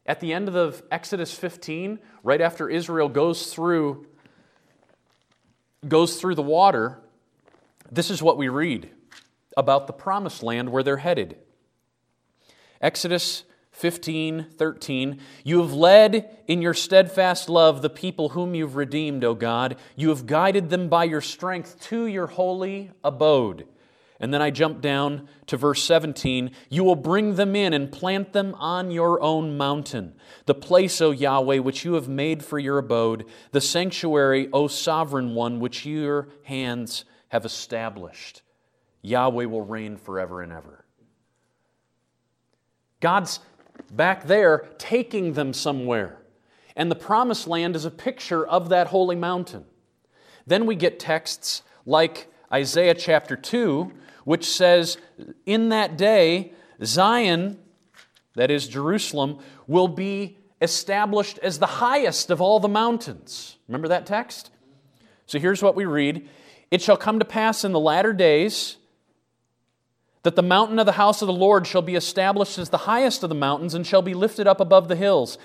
At 0.04 0.18
the 0.18 0.32
end 0.32 0.48
of 0.48 0.82
Exodus 0.90 1.32
15, 1.32 2.00
right 2.24 2.40
after 2.40 2.68
Israel 2.68 3.08
goes 3.08 3.54
through 3.54 4.08
goes 5.86 6.20
through 6.20 6.34
the 6.34 6.42
water, 6.42 6.98
this 7.92 8.10
is 8.10 8.20
what 8.20 8.36
we 8.36 8.48
read 8.48 8.90
about 9.56 9.86
the 9.86 9.92
promised 9.92 10.42
land 10.42 10.70
where 10.70 10.82
they're 10.82 10.96
headed. 10.96 11.36
Exodus 12.80 13.44
15, 13.80 14.46
13. 14.58 15.18
You 15.42 15.62
have 15.62 15.72
led 15.72 16.38
in 16.46 16.60
your 16.60 16.74
steadfast 16.74 17.48
love 17.48 17.80
the 17.80 17.88
people 17.88 18.30
whom 18.30 18.54
you've 18.54 18.76
redeemed, 18.76 19.24
O 19.24 19.34
God. 19.34 19.76
You 19.96 20.10
have 20.10 20.26
guided 20.26 20.68
them 20.68 20.90
by 20.90 21.04
your 21.04 21.22
strength 21.22 21.80
to 21.88 22.06
your 22.06 22.26
holy 22.26 22.90
abode. 23.02 23.66
And 24.20 24.34
then 24.34 24.42
I 24.42 24.50
jump 24.50 24.82
down 24.82 25.30
to 25.46 25.56
verse 25.56 25.82
17. 25.82 26.50
You 26.68 26.84
will 26.84 26.94
bring 26.94 27.36
them 27.36 27.56
in 27.56 27.72
and 27.72 27.90
plant 27.90 28.34
them 28.34 28.54
on 28.56 28.90
your 28.90 29.18
own 29.22 29.56
mountain, 29.56 30.12
the 30.44 30.54
place, 30.54 31.00
O 31.00 31.10
Yahweh, 31.10 31.60
which 31.60 31.82
you 31.82 31.94
have 31.94 32.06
made 32.06 32.44
for 32.44 32.58
your 32.58 32.76
abode, 32.76 33.24
the 33.52 33.62
sanctuary, 33.62 34.50
O 34.52 34.68
sovereign 34.68 35.34
one, 35.34 35.58
which 35.58 35.86
your 35.86 36.28
hands 36.42 37.06
have 37.28 37.46
established. 37.46 38.42
Yahweh 39.00 39.46
will 39.46 39.62
reign 39.62 39.96
forever 39.96 40.42
and 40.42 40.52
ever. 40.52 40.84
God's 43.00 43.40
back 43.90 44.24
there 44.24 44.68
taking 44.78 45.34
them 45.34 45.52
somewhere. 45.52 46.18
And 46.76 46.90
the 46.90 46.96
promised 46.96 47.46
land 47.46 47.76
is 47.76 47.84
a 47.84 47.90
picture 47.90 48.46
of 48.46 48.68
that 48.68 48.88
holy 48.88 49.16
mountain. 49.16 49.64
Then 50.46 50.66
we 50.66 50.76
get 50.76 50.98
texts 50.98 51.62
like 51.86 52.28
Isaiah 52.52 52.94
chapter 52.94 53.36
2, 53.36 53.92
which 54.24 54.44
says, 54.44 54.96
In 55.46 55.68
that 55.70 55.96
day, 55.96 56.52
Zion, 56.82 57.58
that 58.34 58.50
is 58.50 58.68
Jerusalem, 58.68 59.38
will 59.66 59.88
be 59.88 60.38
established 60.60 61.38
as 61.38 61.58
the 61.58 61.66
highest 61.66 62.30
of 62.30 62.40
all 62.40 62.60
the 62.60 62.68
mountains. 62.68 63.56
Remember 63.68 63.88
that 63.88 64.06
text? 64.06 64.50
So 65.26 65.38
here's 65.38 65.62
what 65.62 65.74
we 65.76 65.84
read 65.84 66.28
It 66.70 66.82
shall 66.82 66.96
come 66.96 67.18
to 67.18 67.24
pass 67.24 67.64
in 67.64 67.72
the 67.72 67.80
latter 67.80 68.12
days 68.12 68.76
that 70.22 70.36
the 70.36 70.42
mountain 70.42 70.78
of 70.78 70.86
the 70.86 70.92
house 70.92 71.22
of 71.22 71.26
the 71.26 71.32
Lord 71.32 71.66
shall 71.66 71.82
be 71.82 71.94
established 71.94 72.58
as 72.58 72.68
the 72.68 72.78
highest 72.78 73.22
of 73.22 73.28
the 73.28 73.34
mountains 73.34 73.74
and 73.74 73.86
shall 73.86 74.02
be 74.02 74.14
lifted 74.14 74.46
up 74.46 74.60
above 74.60 74.88
the 74.88 74.96
hills. 74.96 75.38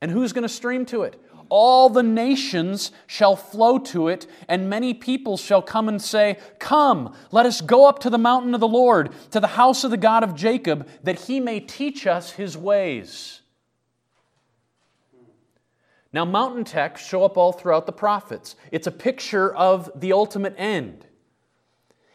And 0.00 0.10
who's 0.10 0.32
going 0.32 0.42
to 0.42 0.48
stream 0.48 0.84
to 0.86 1.02
it? 1.02 1.20
All 1.48 1.88
the 1.88 2.02
nations 2.02 2.92
shall 3.08 3.34
flow 3.34 3.78
to 3.78 4.06
it, 4.06 4.26
and 4.48 4.70
many 4.70 4.94
peoples 4.94 5.40
shall 5.40 5.62
come 5.62 5.88
and 5.88 6.00
say, 6.00 6.38
Come, 6.60 7.14
let 7.32 7.44
us 7.44 7.60
go 7.60 7.88
up 7.88 7.98
to 8.00 8.10
the 8.10 8.18
mountain 8.18 8.54
of 8.54 8.60
the 8.60 8.68
Lord, 8.68 9.10
to 9.32 9.40
the 9.40 9.48
house 9.48 9.82
of 9.82 9.90
the 9.90 9.96
God 9.96 10.22
of 10.22 10.36
Jacob, 10.36 10.88
that 11.02 11.22
he 11.22 11.40
may 11.40 11.58
teach 11.58 12.06
us 12.06 12.32
his 12.32 12.56
ways. 12.56 13.40
Now, 16.12 16.24
mountain 16.24 16.64
texts 16.64 17.08
show 17.08 17.24
up 17.24 17.36
all 17.36 17.52
throughout 17.52 17.86
the 17.86 17.92
prophets. 17.92 18.56
It's 18.70 18.86
a 18.86 18.92
picture 18.92 19.54
of 19.54 19.90
the 19.94 20.12
ultimate 20.12 20.54
end. 20.56 21.06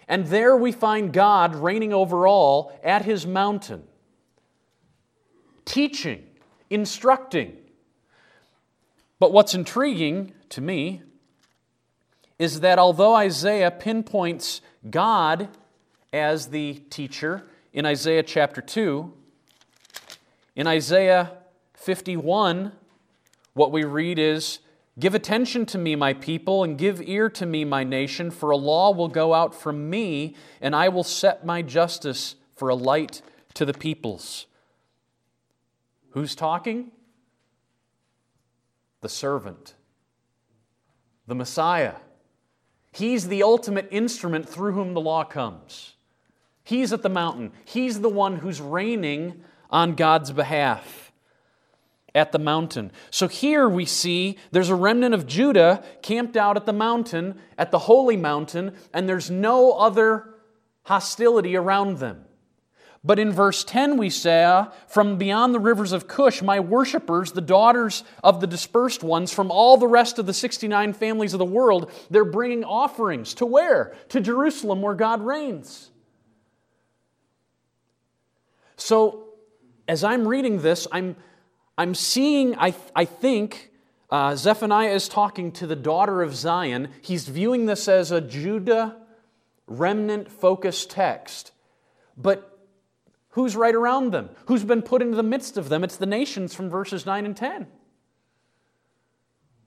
And 0.08 0.28
there 0.28 0.56
we 0.56 0.72
find 0.72 1.12
God 1.12 1.56
reigning 1.56 1.94
over 1.94 2.28
all 2.28 2.78
at 2.84 3.06
his 3.06 3.26
mountain, 3.26 3.84
teaching, 5.66 6.24
instructing. 6.70 7.58
But 9.20 9.32
what's 9.32 9.56
intriguing 9.56 10.34
to 10.50 10.62
me 10.62 11.02
is 12.38 12.60
that 12.60 12.78
although 12.78 13.16
Isaiah 13.16 13.72
pinpoints 13.72 14.62
God 14.90 15.50
as 16.14 16.48
the 16.48 16.76
teacher 16.90 17.44
in 17.74 17.86
Isaiah 17.86 18.24
chapter 18.24 18.62
2, 18.62 19.12
in 20.56 20.68
Isaiah 20.68 21.32
51, 21.74 22.72
what 23.54 23.72
we 23.72 23.84
read 23.84 24.20
is 24.20 24.60
Give 24.98 25.14
attention 25.14 25.66
to 25.68 25.78
me, 25.78 25.96
my 25.96 26.14
people, 26.14 26.64
and 26.64 26.78
give 26.78 27.02
ear 27.02 27.30
to 27.32 27.46
me, 27.46 27.66
my 27.66 27.84
nation, 27.84 28.32
for 28.32 28.52
a 28.52 28.58
law 28.58 28.92
will 28.92 29.10
go 29.10 29.34
out 29.34 29.54
from 29.54 29.90
me, 29.90 30.36
and 30.62 30.74
I 30.74 30.88
will 30.88 31.04
set 31.04 31.46
my 31.46 31.62
justice 31.62 32.36
for 32.56 32.70
a 32.70 32.76
light 32.76 33.22
to 33.56 33.66
the 33.66 33.74
peoples. 33.74 34.46
Who's 36.12 36.34
talking? 36.34 36.92
The 39.02 39.10
servant, 39.10 39.76
the 41.28 41.36
Messiah. 41.36 41.96
He's 42.94 43.28
the 43.28 43.44
ultimate 43.44 43.90
instrument 43.92 44.48
through 44.48 44.72
whom 44.72 44.94
the 44.94 45.02
law 45.02 45.26
comes. 45.26 45.96
He's 46.64 46.94
at 46.94 47.02
the 47.02 47.10
mountain, 47.10 47.52
he's 47.66 48.00
the 48.00 48.10
one 48.10 48.38
who's 48.38 48.62
reigning 48.62 49.44
on 49.70 49.96
God's 49.96 50.32
behalf 50.32 51.05
at 52.16 52.32
the 52.32 52.40
mountain. 52.40 52.92
So 53.12 53.28
here 53.28 53.68
we 53.68 53.86
see 53.86 54.38
there's 54.52 54.70
a 54.70 54.76
remnant 54.76 55.14
of 55.14 55.28
Judah 55.28 55.84
camped 56.02 56.38
out 56.38 56.56
at 56.56 56.66
the 56.66 56.74
mountain, 56.74 57.40
at 57.58 57.70
the 57.70 57.80
holy 57.80 58.18
mountain, 58.18 58.76
and 58.94 59.08
there's 59.08 59.30
no 59.30 59.74
other 59.74 60.34
hostility 60.84 61.56
around 61.56 61.98
them. 61.98 62.26
But 63.04 63.20
in 63.20 63.32
verse 63.32 63.64
10, 63.64 63.98
we 63.98 64.10
say, 64.10 64.46
ah, 64.46 64.72
From 64.88 65.18
beyond 65.20 65.54
the 65.54 65.60
rivers 65.60 65.92
of 65.92 66.08
Cush, 66.08 66.42
my 66.42 66.60
worshippers, 66.60 67.34
the 67.34 67.42
daughters 67.42 68.04
of 68.24 68.42
the 68.42 68.48
dispersed 68.48 69.04
ones 69.04 69.32
from 69.32 69.52
all 69.52 69.78
the 69.78 69.88
rest 69.88 70.18
of 70.18 70.26
the 70.26 70.34
69 70.34 70.94
families 70.94 71.34
of 71.34 71.38
the 71.38 71.46
world, 71.46 71.92
they're 72.10 72.26
bringing 72.26 72.64
offerings. 72.64 73.36
To 73.36 73.46
where? 73.46 73.96
To 74.10 74.20
Jerusalem, 74.20 74.82
where 74.82 74.96
God 74.96 75.22
reigns. 75.22 75.92
So, 78.76 79.26
as 79.88 80.04
I'm 80.04 80.28
reading 80.28 80.64
this, 80.64 80.88
I'm 80.92 81.16
I'm 81.78 81.96
seeing, 81.96 82.58
I, 82.58 82.74
I 82.96 83.06
think, 83.06 83.72
uh, 84.10 84.36
Zephaniah 84.36 84.94
is 84.94 85.10
talking 85.10 85.52
to 85.54 85.68
the 85.68 85.76
daughter 85.76 86.22
of 86.22 86.36
Zion. 86.36 86.90
He's 87.02 87.28
viewing 87.28 87.66
this 87.66 87.88
as 87.88 88.12
a 88.12 88.22
Judah 88.22 88.96
remnant 89.68 90.32
focused 90.32 90.90
text. 90.92 91.52
But 92.16 92.58
who's 93.30 93.56
right 93.56 93.76
around 93.76 94.12
them? 94.12 94.30
Who's 94.46 94.64
been 94.64 94.82
put 94.82 95.02
into 95.02 95.18
the 95.18 95.24
midst 95.24 95.58
of 95.58 95.70
them? 95.70 95.84
It's 95.84 95.98
the 95.98 96.06
nations 96.06 96.54
from 96.54 96.70
verses 96.70 97.06
9 97.06 97.26
and 97.26 97.36
10. 97.36 97.68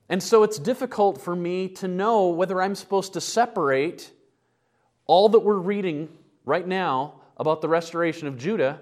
And 0.07 0.23
so 0.23 0.41
it's 0.41 0.57
difficult 0.57 1.21
for 1.21 1.35
me 1.35 1.69
to 1.69 1.87
know 1.87 2.29
whether 2.29 2.59
I'm 2.59 2.73
supposed 2.73 3.13
to 3.13 3.21
separate 3.21 4.11
all 5.05 5.29
that 5.29 5.39
we're 5.39 5.55
reading 5.55 6.09
right 6.45 6.67
now 6.67 7.21
about 7.37 7.61
the 7.61 7.69
restoration 7.69 8.27
of 8.27 8.37
Judah 8.37 8.81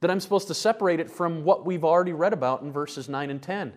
that 0.00 0.10
I'm 0.10 0.20
supposed 0.20 0.48
to 0.48 0.54
separate 0.54 1.00
it 1.00 1.10
from 1.10 1.44
what 1.44 1.66
we've 1.66 1.84
already 1.84 2.12
read 2.12 2.32
about 2.32 2.62
in 2.62 2.72
verses 2.72 3.08
9 3.08 3.30
and 3.30 3.42
10. 3.42 3.72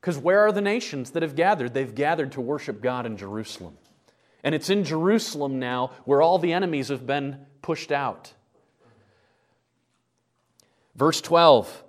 Because 0.00 0.18
where 0.18 0.40
are 0.40 0.52
the 0.52 0.60
nations 0.60 1.12
that 1.12 1.22
have 1.22 1.36
gathered? 1.36 1.74
They've 1.74 1.94
gathered 1.94 2.32
to 2.32 2.40
worship 2.40 2.82
God 2.82 3.06
in 3.06 3.16
Jerusalem. 3.16 3.78
And 4.42 4.54
it's 4.54 4.70
in 4.70 4.82
Jerusalem 4.82 5.60
now 5.60 5.92
where 6.04 6.20
all 6.20 6.38
the 6.38 6.52
enemies 6.52 6.88
have 6.88 7.06
been 7.06 7.46
pushed 7.62 7.92
out. 7.92 8.32
Verse 10.96 11.20
12 11.20 11.84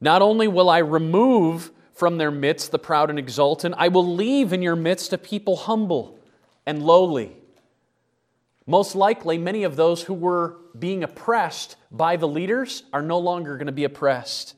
Not 0.00 0.20
only 0.20 0.46
will 0.46 0.68
I 0.68 0.78
remove 0.78 1.70
from 1.94 2.18
their 2.18 2.30
midst 2.30 2.70
the 2.70 2.78
proud 2.78 3.08
and 3.08 3.18
exultant, 3.18 3.74
I 3.78 3.88
will 3.88 4.06
leave 4.06 4.52
in 4.52 4.60
your 4.60 4.76
midst 4.76 5.14
a 5.14 5.18
people 5.18 5.56
humble 5.56 6.18
and 6.66 6.82
lowly 6.82 7.37
most 8.68 8.94
likely, 8.94 9.38
many 9.38 9.64
of 9.64 9.76
those 9.76 10.02
who 10.02 10.12
were 10.12 10.58
being 10.78 11.02
oppressed 11.02 11.76
by 11.90 12.16
the 12.16 12.28
leaders 12.28 12.82
are 12.92 13.00
no 13.00 13.18
longer 13.18 13.56
going 13.56 13.66
to 13.66 13.72
be 13.72 13.84
oppressed. 13.84 14.54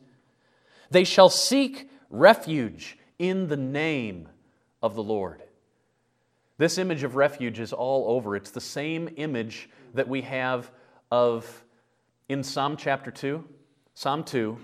They 0.91 1.05
shall 1.05 1.31
seek 1.31 1.89
refuge 2.11 2.99
in 3.21 3.47
the 3.47 3.57
name 3.57 4.29
of 4.83 4.97
the 4.97 5.03
Lord. 5.03 5.45
This 6.59 6.77
image 6.77 7.05
of 7.05 7.15
refuge 7.15 7.61
is 7.61 7.73
all 7.73 8.11
over. 8.11 8.35
It's 8.35 8.51
the 8.51 8.61
same 8.61 9.09
image 9.17 9.71
that 9.95 10.09
we 10.09 10.23
have 10.23 10.73
of 11.13 11.65
in 12.29 12.43
Psalm 12.43 12.77
chapter 12.77 13.13
2, 13.13 13.45
Psalm 13.95 14.25
2, 14.25 14.59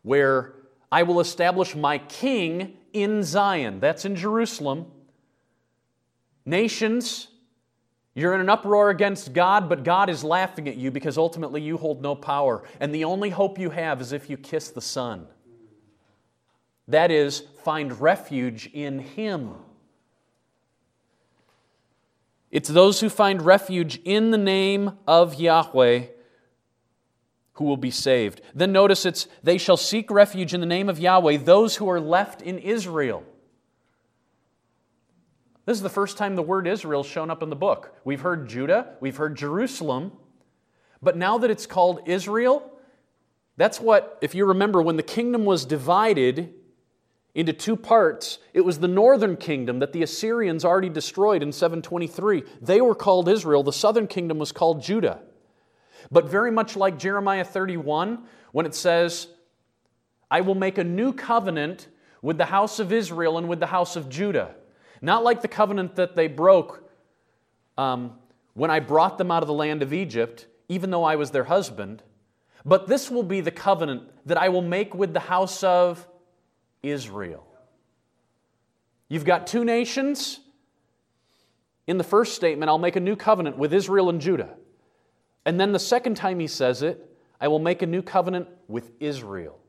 where 0.00 0.54
I 0.90 1.02
will 1.02 1.20
establish 1.20 1.76
my 1.76 1.98
king 1.98 2.78
in 2.94 3.24
Zion. 3.24 3.78
That's 3.78 4.06
in 4.06 4.16
Jerusalem. 4.16 4.86
Nations, 6.46 7.28
you're 8.14 8.34
in 8.34 8.40
an 8.40 8.48
uproar 8.48 8.90
against 8.90 9.32
God, 9.32 9.68
but 9.68 9.84
God 9.84 10.10
is 10.10 10.24
laughing 10.24 10.68
at 10.68 10.76
you 10.76 10.90
because 10.90 11.16
ultimately 11.16 11.62
you 11.62 11.76
hold 11.76 12.02
no 12.02 12.14
power. 12.14 12.64
And 12.80 12.94
the 12.94 13.04
only 13.04 13.30
hope 13.30 13.58
you 13.58 13.70
have 13.70 14.00
is 14.00 14.12
if 14.12 14.28
you 14.28 14.36
kiss 14.36 14.70
the 14.70 14.80
Son. 14.80 15.26
That 16.88 17.12
is, 17.12 17.44
find 17.62 18.00
refuge 18.00 18.68
in 18.72 18.98
Him. 18.98 19.54
It's 22.50 22.68
those 22.68 23.00
who 23.00 23.08
find 23.08 23.42
refuge 23.42 24.00
in 24.04 24.32
the 24.32 24.38
name 24.38 24.98
of 25.06 25.34
Yahweh 25.34 26.06
who 27.54 27.64
will 27.64 27.76
be 27.76 27.90
saved. 27.90 28.40
Then 28.54 28.72
notice 28.72 29.06
it's 29.06 29.28
they 29.42 29.58
shall 29.58 29.76
seek 29.76 30.10
refuge 30.10 30.52
in 30.52 30.60
the 30.60 30.66
name 30.66 30.88
of 30.88 30.98
Yahweh, 30.98 31.36
those 31.36 31.76
who 31.76 31.88
are 31.88 32.00
left 32.00 32.42
in 32.42 32.58
Israel. 32.58 33.22
This 35.66 35.76
is 35.76 35.82
the 35.82 35.88
first 35.88 36.16
time 36.16 36.36
the 36.36 36.42
word 36.42 36.66
Israel 36.66 37.02
shown 37.02 37.30
up 37.30 37.42
in 37.42 37.50
the 37.50 37.56
book. 37.56 37.94
We've 38.04 38.20
heard 38.20 38.48
Judah, 38.48 38.96
we've 39.00 39.16
heard 39.16 39.36
Jerusalem, 39.36 40.12
but 41.02 41.16
now 41.16 41.38
that 41.38 41.50
it's 41.50 41.66
called 41.66 42.00
Israel, 42.06 42.70
that's 43.56 43.80
what, 43.80 44.18
if 44.22 44.34
you 44.34 44.46
remember, 44.46 44.80
when 44.80 44.96
the 44.96 45.02
kingdom 45.02 45.44
was 45.44 45.64
divided 45.64 46.54
into 47.34 47.52
two 47.52 47.76
parts, 47.76 48.38
it 48.54 48.62
was 48.62 48.78
the 48.78 48.88
northern 48.88 49.36
kingdom 49.36 49.78
that 49.80 49.92
the 49.92 50.02
Assyrians 50.02 50.64
already 50.64 50.88
destroyed 50.88 51.42
in 51.42 51.52
723. 51.52 52.42
They 52.60 52.80
were 52.80 52.94
called 52.94 53.28
Israel, 53.28 53.62
the 53.62 53.72
southern 53.72 54.06
kingdom 54.06 54.38
was 54.38 54.52
called 54.52 54.82
Judah. 54.82 55.20
But 56.10 56.28
very 56.28 56.50
much 56.50 56.76
like 56.76 56.98
Jeremiah 56.98 57.44
31, 57.44 58.24
when 58.52 58.66
it 58.66 58.74
says, 58.74 59.28
I 60.30 60.40
will 60.40 60.54
make 60.54 60.78
a 60.78 60.84
new 60.84 61.12
covenant 61.12 61.88
with 62.22 62.38
the 62.38 62.46
house 62.46 62.78
of 62.78 62.92
Israel 62.92 63.38
and 63.38 63.48
with 63.48 63.60
the 63.60 63.66
house 63.66 63.96
of 63.96 64.08
Judah. 64.08 64.54
Not 65.00 65.24
like 65.24 65.42
the 65.42 65.48
covenant 65.48 65.96
that 65.96 66.16
they 66.16 66.26
broke 66.26 66.88
um, 67.78 68.18
when 68.54 68.70
I 68.70 68.80
brought 68.80 69.18
them 69.18 69.30
out 69.30 69.42
of 69.42 69.46
the 69.46 69.54
land 69.54 69.82
of 69.82 69.92
Egypt, 69.92 70.46
even 70.68 70.90
though 70.90 71.04
I 71.04 71.16
was 71.16 71.30
their 71.30 71.44
husband, 71.44 72.02
but 72.64 72.86
this 72.86 73.10
will 73.10 73.22
be 73.22 73.40
the 73.40 73.50
covenant 73.50 74.02
that 74.26 74.36
I 74.36 74.50
will 74.50 74.62
make 74.62 74.94
with 74.94 75.14
the 75.14 75.20
house 75.20 75.62
of 75.62 76.06
Israel. 76.82 77.46
You've 79.08 79.24
got 79.24 79.46
two 79.46 79.64
nations. 79.64 80.40
In 81.86 81.98
the 81.98 82.04
first 82.04 82.34
statement, 82.34 82.68
I'll 82.68 82.78
make 82.78 82.96
a 82.96 83.00
new 83.00 83.16
covenant 83.16 83.56
with 83.56 83.72
Israel 83.72 84.10
and 84.10 84.20
Judah. 84.20 84.56
And 85.44 85.58
then 85.58 85.72
the 85.72 85.78
second 85.78 86.16
time 86.16 86.38
he 86.38 86.46
says 86.46 86.82
it, 86.82 87.06
I 87.40 87.48
will 87.48 87.58
make 87.58 87.82
a 87.82 87.86
new 87.86 88.02
covenant 88.02 88.48
with 88.68 88.92
Israel. 89.00 89.59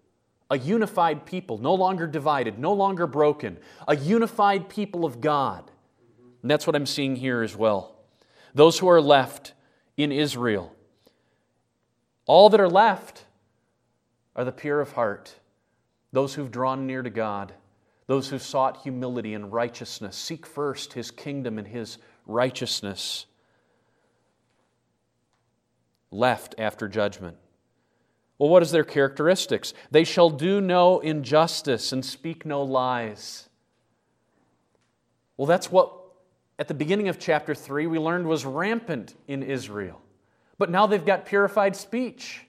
A 0.51 0.57
unified 0.57 1.25
people, 1.25 1.57
no 1.59 1.73
longer 1.73 2.05
divided, 2.05 2.59
no 2.59 2.73
longer 2.73 3.07
broken. 3.07 3.57
A 3.87 3.95
unified 3.95 4.67
people 4.67 5.05
of 5.05 5.21
God. 5.21 5.71
And 6.41 6.51
that's 6.51 6.67
what 6.67 6.75
I'm 6.75 6.85
seeing 6.85 7.15
here 7.15 7.41
as 7.41 7.55
well. 7.55 7.95
Those 8.53 8.77
who 8.77 8.89
are 8.89 8.99
left 8.99 9.53
in 9.95 10.11
Israel. 10.11 10.75
All 12.25 12.49
that 12.49 12.59
are 12.59 12.69
left 12.69 13.23
are 14.35 14.43
the 14.43 14.51
pure 14.51 14.81
of 14.81 14.91
heart, 14.91 15.35
those 16.11 16.33
who've 16.33 16.51
drawn 16.51 16.85
near 16.85 17.01
to 17.01 17.09
God, 17.09 17.53
those 18.07 18.29
who 18.29 18.37
sought 18.37 18.81
humility 18.83 19.33
and 19.33 19.53
righteousness. 19.53 20.17
Seek 20.17 20.45
first 20.45 20.91
his 20.93 21.11
kingdom 21.11 21.59
and 21.59 21.67
his 21.67 21.97
righteousness 22.25 23.25
left 26.11 26.55
after 26.57 26.89
judgment. 26.89 27.37
Well, 28.41 28.49
what 28.49 28.63
is 28.63 28.71
their 28.71 28.83
characteristics? 28.83 29.75
They 29.91 30.03
shall 30.03 30.31
do 30.31 30.61
no 30.61 30.99
injustice 30.99 31.91
and 31.91 32.03
speak 32.03 32.43
no 32.43 32.63
lies. 32.63 33.47
Well, 35.37 35.45
that's 35.45 35.71
what 35.71 35.93
at 36.57 36.67
the 36.67 36.73
beginning 36.73 37.07
of 37.07 37.19
chapter 37.19 37.53
3 37.53 37.85
we 37.85 37.99
learned 37.99 38.25
was 38.25 38.43
rampant 38.43 39.13
in 39.27 39.43
Israel. 39.43 40.01
But 40.57 40.71
now 40.71 40.87
they've 40.87 41.05
got 41.05 41.27
purified 41.27 41.75
speech. 41.75 42.41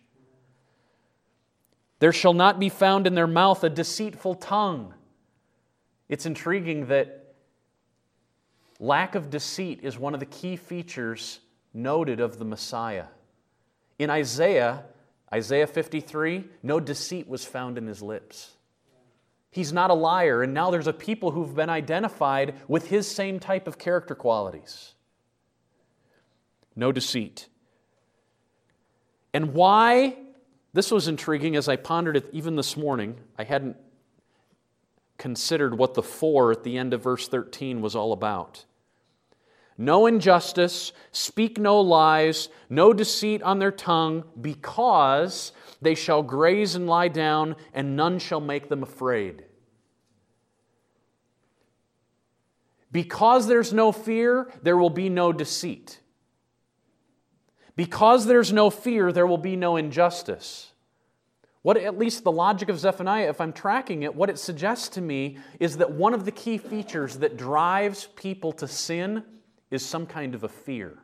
There 1.98 2.10
shall 2.14 2.32
not 2.32 2.58
be 2.58 2.70
found 2.70 3.06
in 3.06 3.14
their 3.14 3.26
mouth 3.26 3.62
a 3.62 3.68
deceitful 3.68 4.36
tongue. 4.36 4.94
It's 6.08 6.24
intriguing 6.24 6.86
that 6.86 7.34
lack 8.80 9.14
of 9.14 9.28
deceit 9.28 9.80
is 9.82 9.98
one 9.98 10.14
of 10.14 10.20
the 10.20 10.26
key 10.26 10.56
features 10.56 11.40
noted 11.74 12.18
of 12.18 12.38
the 12.38 12.46
Messiah. 12.46 13.08
In 13.98 14.08
Isaiah, 14.08 14.84
Isaiah 15.32 15.66
53, 15.66 16.44
no 16.62 16.78
deceit 16.78 17.28
was 17.28 17.44
found 17.44 17.78
in 17.78 17.86
his 17.86 18.02
lips. 18.02 18.52
He's 19.50 19.72
not 19.72 19.90
a 19.90 19.94
liar, 19.94 20.42
and 20.42 20.54
now 20.54 20.70
there's 20.70 20.86
a 20.86 20.92
people 20.92 21.30
who've 21.30 21.54
been 21.54 21.70
identified 21.70 22.54
with 22.68 22.88
his 22.88 23.10
same 23.10 23.38
type 23.38 23.66
of 23.66 23.78
character 23.78 24.14
qualities. 24.14 24.94
No 26.74 26.92
deceit. 26.92 27.48
And 29.34 29.54
why? 29.54 30.16
This 30.72 30.90
was 30.90 31.08
intriguing 31.08 31.56
as 31.56 31.68
I 31.68 31.76
pondered 31.76 32.16
it 32.16 32.28
even 32.32 32.56
this 32.56 32.76
morning. 32.76 33.16
I 33.38 33.44
hadn't 33.44 33.76
considered 35.18 35.76
what 35.76 35.94
the 35.94 36.02
four 36.02 36.50
at 36.50 36.64
the 36.64 36.78
end 36.78 36.94
of 36.94 37.02
verse 37.02 37.28
13 37.28 37.82
was 37.82 37.94
all 37.94 38.12
about 38.12 38.64
no 39.78 40.06
injustice, 40.06 40.92
speak 41.10 41.58
no 41.58 41.80
lies, 41.80 42.48
no 42.68 42.92
deceit 42.92 43.42
on 43.42 43.58
their 43.58 43.72
tongue, 43.72 44.24
because 44.40 45.52
they 45.80 45.94
shall 45.94 46.22
graze 46.22 46.74
and 46.74 46.86
lie 46.86 47.08
down, 47.08 47.56
and 47.72 47.96
none 47.96 48.18
shall 48.18 48.40
make 48.40 48.68
them 48.68 48.82
afraid. 48.82 49.44
Because 52.90 53.46
there's 53.46 53.72
no 53.72 53.90
fear, 53.90 54.50
there 54.62 54.76
will 54.76 54.90
be 54.90 55.08
no 55.08 55.32
deceit. 55.32 55.98
Because 57.74 58.26
there's 58.26 58.52
no 58.52 58.68
fear, 58.68 59.12
there 59.12 59.26
will 59.26 59.38
be 59.38 59.56
no 59.56 59.76
injustice. 59.76 60.72
What, 61.62 61.76
at 61.76 61.96
least 61.96 62.24
the 62.24 62.32
logic 62.32 62.68
of 62.68 62.78
Zephaniah, 62.78 63.30
if 63.30 63.40
I'm 63.40 63.52
tracking 63.52 64.02
it, 64.02 64.14
what 64.14 64.28
it 64.28 64.38
suggests 64.38 64.88
to 64.90 65.00
me 65.00 65.38
is 65.58 65.78
that 65.78 65.92
one 65.92 66.12
of 66.12 66.24
the 66.24 66.32
key 66.32 66.58
features 66.58 67.18
that 67.18 67.36
drives 67.36 68.08
people 68.16 68.52
to 68.52 68.68
sin 68.68 69.24
is 69.72 69.84
some 69.84 70.06
kind 70.06 70.34
of 70.34 70.44
a 70.44 70.48
fear. 70.48 70.98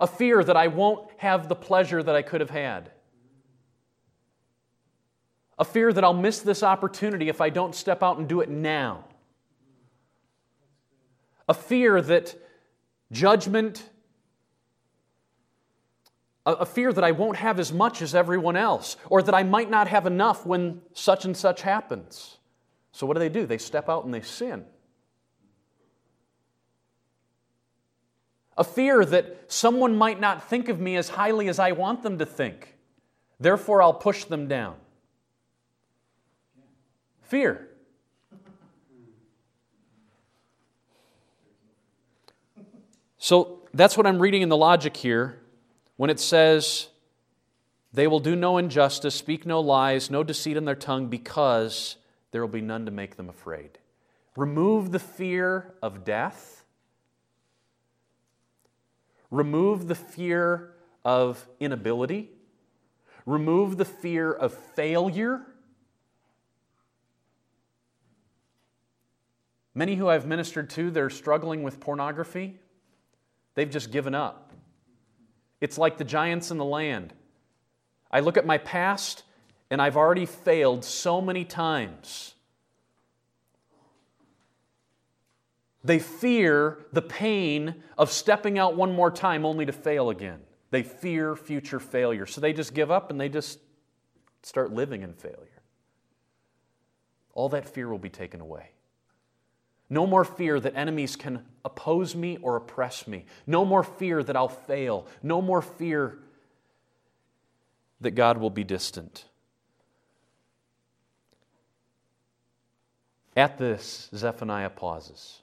A 0.00 0.06
fear 0.06 0.42
that 0.42 0.56
I 0.56 0.68
won't 0.68 1.10
have 1.18 1.48
the 1.48 1.56
pleasure 1.56 2.00
that 2.00 2.14
I 2.14 2.22
could 2.22 2.40
have 2.40 2.50
had. 2.50 2.92
A 5.58 5.64
fear 5.64 5.92
that 5.92 6.04
I'll 6.04 6.14
miss 6.14 6.38
this 6.38 6.62
opportunity 6.62 7.28
if 7.28 7.40
I 7.40 7.50
don't 7.50 7.74
step 7.74 8.02
out 8.04 8.18
and 8.18 8.28
do 8.28 8.40
it 8.40 8.48
now. 8.48 9.04
A 11.48 11.54
fear 11.54 12.00
that 12.00 12.36
judgment, 13.10 13.90
a, 16.46 16.64
fear 16.64 16.92
that 16.92 17.02
I 17.02 17.10
won't 17.10 17.36
have 17.36 17.58
as 17.58 17.72
much 17.72 18.00
as 18.00 18.14
everyone 18.14 18.56
else, 18.56 18.96
or 19.10 19.22
that 19.22 19.34
I 19.34 19.42
might 19.42 19.68
not 19.68 19.88
have 19.88 20.06
enough 20.06 20.46
when 20.46 20.80
such 20.94 21.24
and 21.24 21.36
such 21.36 21.62
happens. 21.62 22.38
So, 22.92 23.06
what 23.06 23.14
do 23.14 23.18
they 23.18 23.28
do? 23.28 23.44
They 23.44 23.58
step 23.58 23.88
out 23.88 24.04
and 24.04 24.14
they 24.14 24.20
sin. 24.20 24.64
A 28.60 28.64
fear 28.64 29.06
that 29.06 29.50
someone 29.50 29.96
might 29.96 30.20
not 30.20 30.46
think 30.46 30.68
of 30.68 30.78
me 30.78 30.94
as 30.96 31.08
highly 31.08 31.48
as 31.48 31.58
I 31.58 31.72
want 31.72 32.02
them 32.02 32.18
to 32.18 32.26
think. 32.26 32.76
Therefore, 33.40 33.80
I'll 33.80 33.94
push 33.94 34.24
them 34.24 34.48
down. 34.48 34.76
Fear. 37.22 37.68
So 43.16 43.60
that's 43.72 43.96
what 43.96 44.06
I'm 44.06 44.18
reading 44.18 44.42
in 44.42 44.50
the 44.50 44.58
logic 44.58 44.94
here 44.94 45.40
when 45.96 46.10
it 46.10 46.20
says, 46.20 46.88
They 47.94 48.06
will 48.06 48.20
do 48.20 48.36
no 48.36 48.58
injustice, 48.58 49.14
speak 49.14 49.46
no 49.46 49.60
lies, 49.60 50.10
no 50.10 50.22
deceit 50.22 50.58
in 50.58 50.66
their 50.66 50.74
tongue, 50.74 51.06
because 51.06 51.96
there 52.30 52.42
will 52.42 52.48
be 52.48 52.60
none 52.60 52.84
to 52.84 52.90
make 52.90 53.16
them 53.16 53.30
afraid. 53.30 53.78
Remove 54.36 54.92
the 54.92 54.98
fear 54.98 55.72
of 55.82 56.04
death 56.04 56.59
Remove 59.30 59.88
the 59.88 59.94
fear 59.94 60.72
of 61.04 61.46
inability. 61.60 62.30
Remove 63.26 63.76
the 63.76 63.84
fear 63.84 64.32
of 64.32 64.52
failure. 64.52 65.42
Many 69.74 69.94
who 69.94 70.08
I've 70.08 70.26
ministered 70.26 70.68
to, 70.70 70.90
they're 70.90 71.10
struggling 71.10 71.62
with 71.62 71.80
pornography. 71.80 72.58
They've 73.54 73.70
just 73.70 73.92
given 73.92 74.14
up. 74.14 74.52
It's 75.60 75.78
like 75.78 75.98
the 75.98 76.04
giants 76.04 76.50
in 76.50 76.58
the 76.58 76.64
land. 76.64 77.12
I 78.10 78.20
look 78.20 78.36
at 78.36 78.46
my 78.46 78.58
past 78.58 79.22
and 79.70 79.80
I've 79.80 79.96
already 79.96 80.26
failed 80.26 80.84
so 80.84 81.20
many 81.20 81.44
times. 81.44 82.34
They 85.82 85.98
fear 85.98 86.78
the 86.92 87.02
pain 87.02 87.82
of 87.96 88.10
stepping 88.10 88.58
out 88.58 88.76
one 88.76 88.92
more 88.92 89.10
time 89.10 89.46
only 89.46 89.64
to 89.66 89.72
fail 89.72 90.10
again. 90.10 90.40
They 90.70 90.82
fear 90.82 91.34
future 91.34 91.80
failure. 91.80 92.26
So 92.26 92.40
they 92.40 92.52
just 92.52 92.74
give 92.74 92.90
up 92.90 93.10
and 93.10 93.20
they 93.20 93.28
just 93.28 93.58
start 94.42 94.72
living 94.72 95.02
in 95.02 95.14
failure. 95.14 95.62
All 97.34 97.48
that 97.50 97.68
fear 97.68 97.88
will 97.88 97.98
be 97.98 98.10
taken 98.10 98.40
away. 98.40 98.70
No 99.88 100.06
more 100.06 100.24
fear 100.24 100.60
that 100.60 100.76
enemies 100.76 101.16
can 101.16 101.44
oppose 101.64 102.14
me 102.14 102.38
or 102.42 102.56
oppress 102.56 103.08
me. 103.08 103.24
No 103.46 103.64
more 103.64 103.82
fear 103.82 104.22
that 104.22 104.36
I'll 104.36 104.48
fail. 104.48 105.06
No 105.22 105.42
more 105.42 105.62
fear 105.62 106.18
that 108.00 108.12
God 108.12 108.38
will 108.38 108.50
be 108.50 108.64
distant. 108.64 109.24
At 113.36 113.58
this, 113.58 114.08
Zephaniah 114.14 114.70
pauses. 114.70 115.40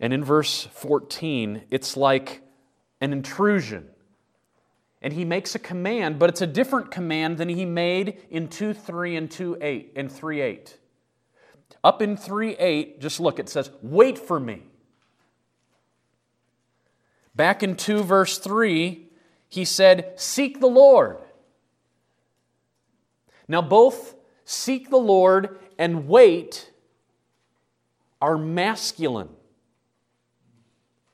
And 0.00 0.12
in 0.12 0.24
verse 0.24 0.66
14, 0.72 1.62
it's 1.70 1.96
like 1.96 2.42
an 3.00 3.12
intrusion. 3.12 3.88
And 5.00 5.12
he 5.12 5.24
makes 5.24 5.54
a 5.54 5.58
command, 5.58 6.18
but 6.18 6.30
it's 6.30 6.42
a 6.42 6.46
different 6.46 6.90
command 6.90 7.38
than 7.38 7.48
he 7.48 7.64
made 7.64 8.22
in 8.30 8.48
2 8.48 8.74
3 8.74 9.16
and 9.16 9.30
2 9.30 9.58
8 9.60 9.92
and 9.96 10.10
3 10.10 10.40
8. 10.40 10.78
Up 11.84 12.02
in 12.02 12.16
3 12.16 12.56
8, 12.56 13.00
just 13.00 13.20
look, 13.20 13.38
it 13.38 13.48
says, 13.48 13.70
Wait 13.82 14.18
for 14.18 14.40
me. 14.40 14.62
Back 17.34 17.62
in 17.62 17.76
2 17.76 18.02
verse 18.02 18.38
3, 18.38 19.06
he 19.48 19.64
said, 19.64 20.14
Seek 20.16 20.60
the 20.60 20.66
Lord. 20.66 21.18
Now, 23.48 23.62
both 23.62 24.14
seek 24.44 24.90
the 24.90 24.96
Lord 24.96 25.58
and 25.78 26.08
wait 26.08 26.72
are 28.20 28.36
masculine 28.36 29.28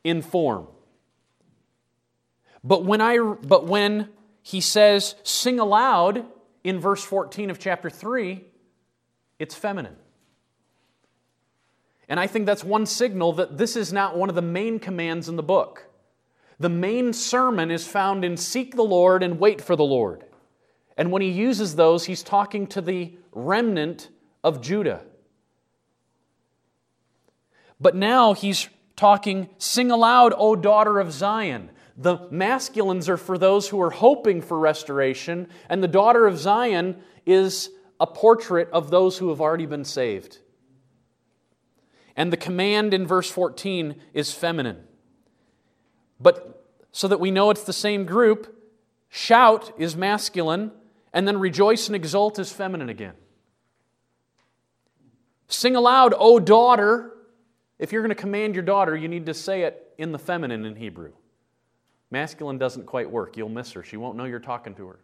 in 0.04 0.22
form. 0.22 0.66
But 2.64 2.84
when, 2.84 3.00
I, 3.00 3.18
but 3.18 3.66
when 3.66 4.08
he 4.42 4.60
says 4.60 5.14
sing 5.22 5.58
aloud 5.58 6.24
in 6.64 6.78
verse 6.78 7.02
14 7.02 7.50
of 7.50 7.58
chapter 7.58 7.90
3, 7.90 8.44
it's 9.38 9.54
feminine. 9.54 9.96
And 12.08 12.20
I 12.20 12.26
think 12.26 12.46
that's 12.46 12.64
one 12.64 12.86
signal 12.86 13.32
that 13.34 13.58
this 13.58 13.76
is 13.76 13.92
not 13.92 14.16
one 14.16 14.28
of 14.28 14.34
the 14.34 14.42
main 14.42 14.78
commands 14.78 15.28
in 15.28 15.36
the 15.36 15.42
book. 15.42 15.88
The 16.58 16.68
main 16.68 17.12
sermon 17.12 17.70
is 17.70 17.86
found 17.86 18.24
in 18.24 18.36
seek 18.36 18.76
the 18.76 18.84
Lord 18.84 19.22
and 19.22 19.40
wait 19.40 19.60
for 19.60 19.74
the 19.74 19.84
Lord. 19.84 20.24
And 20.96 21.10
when 21.10 21.22
he 21.22 21.30
uses 21.30 21.74
those, 21.74 22.04
he's 22.04 22.22
talking 22.22 22.66
to 22.68 22.80
the 22.80 23.16
remnant 23.32 24.10
of 24.44 24.60
Judah. 24.60 25.00
But 27.80 27.96
now 27.96 28.34
he's 28.34 28.68
talking, 29.02 29.48
Sing 29.58 29.90
aloud, 29.90 30.32
O 30.36 30.54
daughter 30.54 31.00
of 31.00 31.10
Zion. 31.10 31.70
The 31.96 32.18
masculines 32.30 33.08
are 33.08 33.16
for 33.16 33.36
those 33.36 33.68
who 33.68 33.82
are 33.82 33.90
hoping 33.90 34.40
for 34.40 34.56
restoration, 34.56 35.48
and 35.68 35.82
the 35.82 35.88
daughter 35.88 36.24
of 36.24 36.38
Zion 36.38 37.02
is 37.26 37.68
a 37.98 38.06
portrait 38.06 38.68
of 38.72 38.90
those 38.90 39.18
who 39.18 39.30
have 39.30 39.40
already 39.40 39.66
been 39.66 39.84
saved. 39.84 40.38
And 42.14 42.32
the 42.32 42.36
command 42.36 42.94
in 42.94 43.04
verse 43.04 43.28
14 43.28 43.96
is 44.14 44.32
feminine. 44.32 44.84
But 46.20 46.64
so 46.92 47.08
that 47.08 47.18
we 47.18 47.32
know 47.32 47.50
it's 47.50 47.64
the 47.64 47.72
same 47.72 48.06
group, 48.06 48.56
shout 49.08 49.72
is 49.78 49.96
masculine, 49.96 50.70
and 51.12 51.26
then 51.26 51.40
rejoice 51.40 51.88
and 51.88 51.96
exult 51.96 52.38
is 52.38 52.52
feminine 52.52 52.88
again. 52.88 53.14
Sing 55.48 55.74
aloud, 55.74 56.14
O 56.16 56.38
daughter. 56.38 57.11
If 57.82 57.90
you're 57.90 58.02
going 58.02 58.14
to 58.14 58.14
command 58.14 58.54
your 58.54 58.62
daughter, 58.62 58.94
you 58.94 59.08
need 59.08 59.26
to 59.26 59.34
say 59.34 59.62
it 59.62 59.92
in 59.98 60.12
the 60.12 60.18
feminine 60.18 60.64
in 60.64 60.76
Hebrew. 60.76 61.10
Masculine 62.12 62.56
doesn't 62.56 62.86
quite 62.86 63.10
work. 63.10 63.36
You'll 63.36 63.48
miss 63.48 63.72
her. 63.72 63.82
She 63.82 63.96
won't 63.96 64.16
know 64.16 64.24
you're 64.24 64.38
talking 64.38 64.76
to 64.76 64.86
her. 64.86 65.00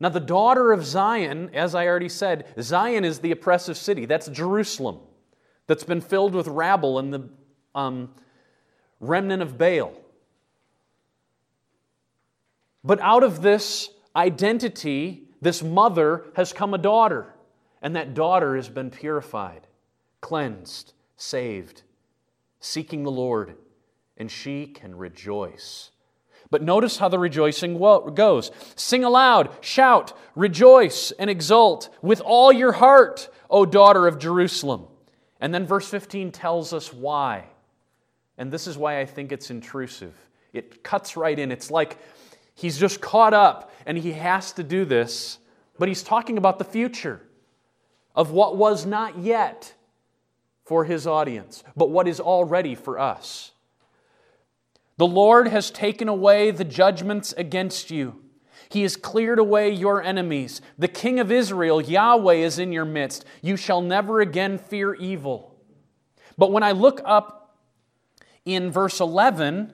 Now, 0.00 0.08
the 0.08 0.20
daughter 0.20 0.72
of 0.72 0.86
Zion, 0.86 1.50
as 1.52 1.74
I 1.74 1.86
already 1.86 2.08
said, 2.08 2.46
Zion 2.58 3.04
is 3.04 3.18
the 3.18 3.30
oppressive 3.30 3.76
city. 3.76 4.06
That's 4.06 4.28
Jerusalem, 4.28 5.00
that's 5.66 5.84
been 5.84 6.00
filled 6.00 6.34
with 6.34 6.46
rabble 6.48 6.98
and 6.98 7.12
the 7.12 7.28
um, 7.74 8.08
remnant 8.98 9.42
of 9.42 9.58
Baal. 9.58 9.92
But 12.82 13.00
out 13.00 13.22
of 13.22 13.42
this 13.42 13.90
identity, 14.14 15.24
this 15.42 15.62
mother 15.62 16.24
has 16.36 16.54
come 16.54 16.72
a 16.72 16.78
daughter. 16.78 17.34
And 17.82 17.96
that 17.96 18.14
daughter 18.14 18.56
has 18.56 18.70
been 18.70 18.90
purified, 18.90 19.66
cleansed, 20.20 20.92
saved, 21.16 21.82
seeking 22.60 23.04
the 23.04 23.10
Lord, 23.10 23.54
and 24.16 24.30
she 24.30 24.66
can 24.66 24.96
rejoice. 24.96 25.90
But 26.50 26.62
notice 26.62 26.98
how 26.98 27.08
the 27.08 27.18
rejoicing 27.18 27.78
goes. 28.14 28.50
Sing 28.76 29.04
aloud, 29.04 29.50
shout, 29.60 30.12
rejoice, 30.34 31.10
and 31.12 31.28
exult 31.28 31.88
with 32.02 32.20
all 32.20 32.52
your 32.52 32.72
heart, 32.72 33.28
O 33.50 33.66
daughter 33.66 34.06
of 34.06 34.18
Jerusalem. 34.18 34.86
And 35.40 35.52
then 35.52 35.66
verse 35.66 35.88
15 35.88 36.32
tells 36.32 36.72
us 36.72 36.92
why. 36.92 37.44
And 38.38 38.52
this 38.52 38.66
is 38.66 38.78
why 38.78 39.00
I 39.00 39.06
think 39.06 39.32
it's 39.32 39.50
intrusive. 39.50 40.14
It 40.52 40.82
cuts 40.82 41.16
right 41.16 41.38
in. 41.38 41.50
It's 41.50 41.70
like 41.70 41.98
he's 42.54 42.78
just 42.78 43.00
caught 43.00 43.34
up 43.34 43.72
and 43.84 43.98
he 43.98 44.12
has 44.12 44.52
to 44.52 44.62
do 44.62 44.84
this, 44.84 45.38
but 45.78 45.88
he's 45.88 46.02
talking 46.02 46.38
about 46.38 46.58
the 46.58 46.64
future 46.64 47.20
of 48.14 48.30
what 48.30 48.56
was 48.56 48.86
not 48.86 49.18
yet 49.18 49.74
for 50.66 50.84
his 50.84 51.06
audience, 51.06 51.64
but 51.76 51.90
what 51.90 52.08
is 52.08 52.20
already 52.20 52.74
for 52.74 52.98
us. 52.98 53.52
The 54.98 55.06
Lord 55.06 55.48
has 55.48 55.70
taken 55.70 56.08
away 56.08 56.50
the 56.50 56.64
judgments 56.64 57.32
against 57.36 57.90
you. 57.90 58.20
He 58.68 58.82
has 58.82 58.96
cleared 58.96 59.38
away 59.38 59.70
your 59.70 60.02
enemies. 60.02 60.60
The 60.76 60.88
King 60.88 61.20
of 61.20 61.30
Israel, 61.30 61.80
Yahweh, 61.80 62.34
is 62.34 62.58
in 62.58 62.72
your 62.72 62.84
midst. 62.84 63.24
You 63.42 63.56
shall 63.56 63.80
never 63.80 64.20
again 64.20 64.58
fear 64.58 64.94
evil. 64.94 65.54
But 66.36 66.50
when 66.50 66.64
I 66.64 66.72
look 66.72 67.00
up 67.04 67.56
in 68.44 68.72
verse 68.72 68.98
11, 68.98 69.72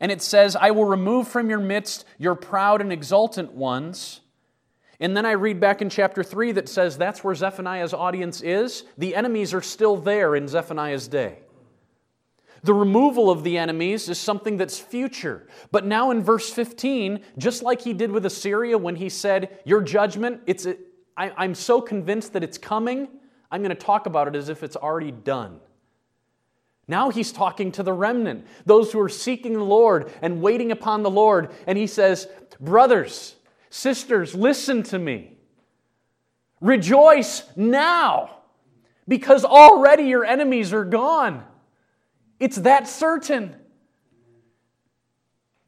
and 0.00 0.10
it 0.10 0.20
says, 0.20 0.56
I 0.56 0.72
will 0.72 0.84
remove 0.84 1.28
from 1.28 1.48
your 1.48 1.60
midst 1.60 2.04
your 2.18 2.34
proud 2.34 2.80
and 2.80 2.92
exultant 2.92 3.52
ones, 3.52 4.20
and 5.02 5.16
then 5.16 5.26
I 5.26 5.32
read 5.32 5.58
back 5.58 5.82
in 5.82 5.90
chapter 5.90 6.22
3 6.22 6.52
that 6.52 6.68
says 6.68 6.96
that's 6.96 7.24
where 7.24 7.34
Zephaniah's 7.34 7.92
audience 7.92 8.40
is. 8.40 8.84
The 8.96 9.16
enemies 9.16 9.52
are 9.52 9.60
still 9.60 9.96
there 9.96 10.36
in 10.36 10.46
Zephaniah's 10.46 11.08
day. 11.08 11.40
The 12.62 12.72
removal 12.72 13.28
of 13.28 13.42
the 13.42 13.58
enemies 13.58 14.08
is 14.08 14.16
something 14.16 14.56
that's 14.56 14.78
future. 14.78 15.48
But 15.72 15.84
now 15.84 16.12
in 16.12 16.22
verse 16.22 16.50
15, 16.50 17.18
just 17.36 17.64
like 17.64 17.80
he 17.80 17.92
did 17.92 18.12
with 18.12 18.24
Assyria 18.24 18.78
when 18.78 18.94
he 18.94 19.08
said, 19.08 19.58
Your 19.64 19.82
judgment, 19.82 20.40
it's 20.46 20.66
a, 20.66 20.76
I, 21.16 21.32
I'm 21.36 21.56
so 21.56 21.80
convinced 21.80 22.34
that 22.34 22.44
it's 22.44 22.56
coming, 22.56 23.08
I'm 23.50 23.60
going 23.60 23.74
to 23.76 23.84
talk 23.84 24.06
about 24.06 24.28
it 24.28 24.36
as 24.36 24.48
if 24.48 24.62
it's 24.62 24.76
already 24.76 25.10
done. 25.10 25.58
Now 26.86 27.10
he's 27.10 27.32
talking 27.32 27.72
to 27.72 27.82
the 27.82 27.92
remnant, 27.92 28.46
those 28.66 28.92
who 28.92 29.00
are 29.00 29.08
seeking 29.08 29.54
the 29.54 29.64
Lord 29.64 30.12
and 30.22 30.40
waiting 30.40 30.70
upon 30.70 31.02
the 31.02 31.10
Lord. 31.10 31.50
And 31.66 31.76
he 31.76 31.88
says, 31.88 32.28
Brothers, 32.60 33.34
Sisters, 33.72 34.34
listen 34.34 34.82
to 34.82 34.98
me. 34.98 35.32
Rejoice 36.60 37.42
now 37.56 38.42
because 39.08 39.46
already 39.46 40.02
your 40.02 40.26
enemies 40.26 40.74
are 40.74 40.84
gone. 40.84 41.42
It's 42.38 42.56
that 42.56 42.86
certain. 42.86 43.56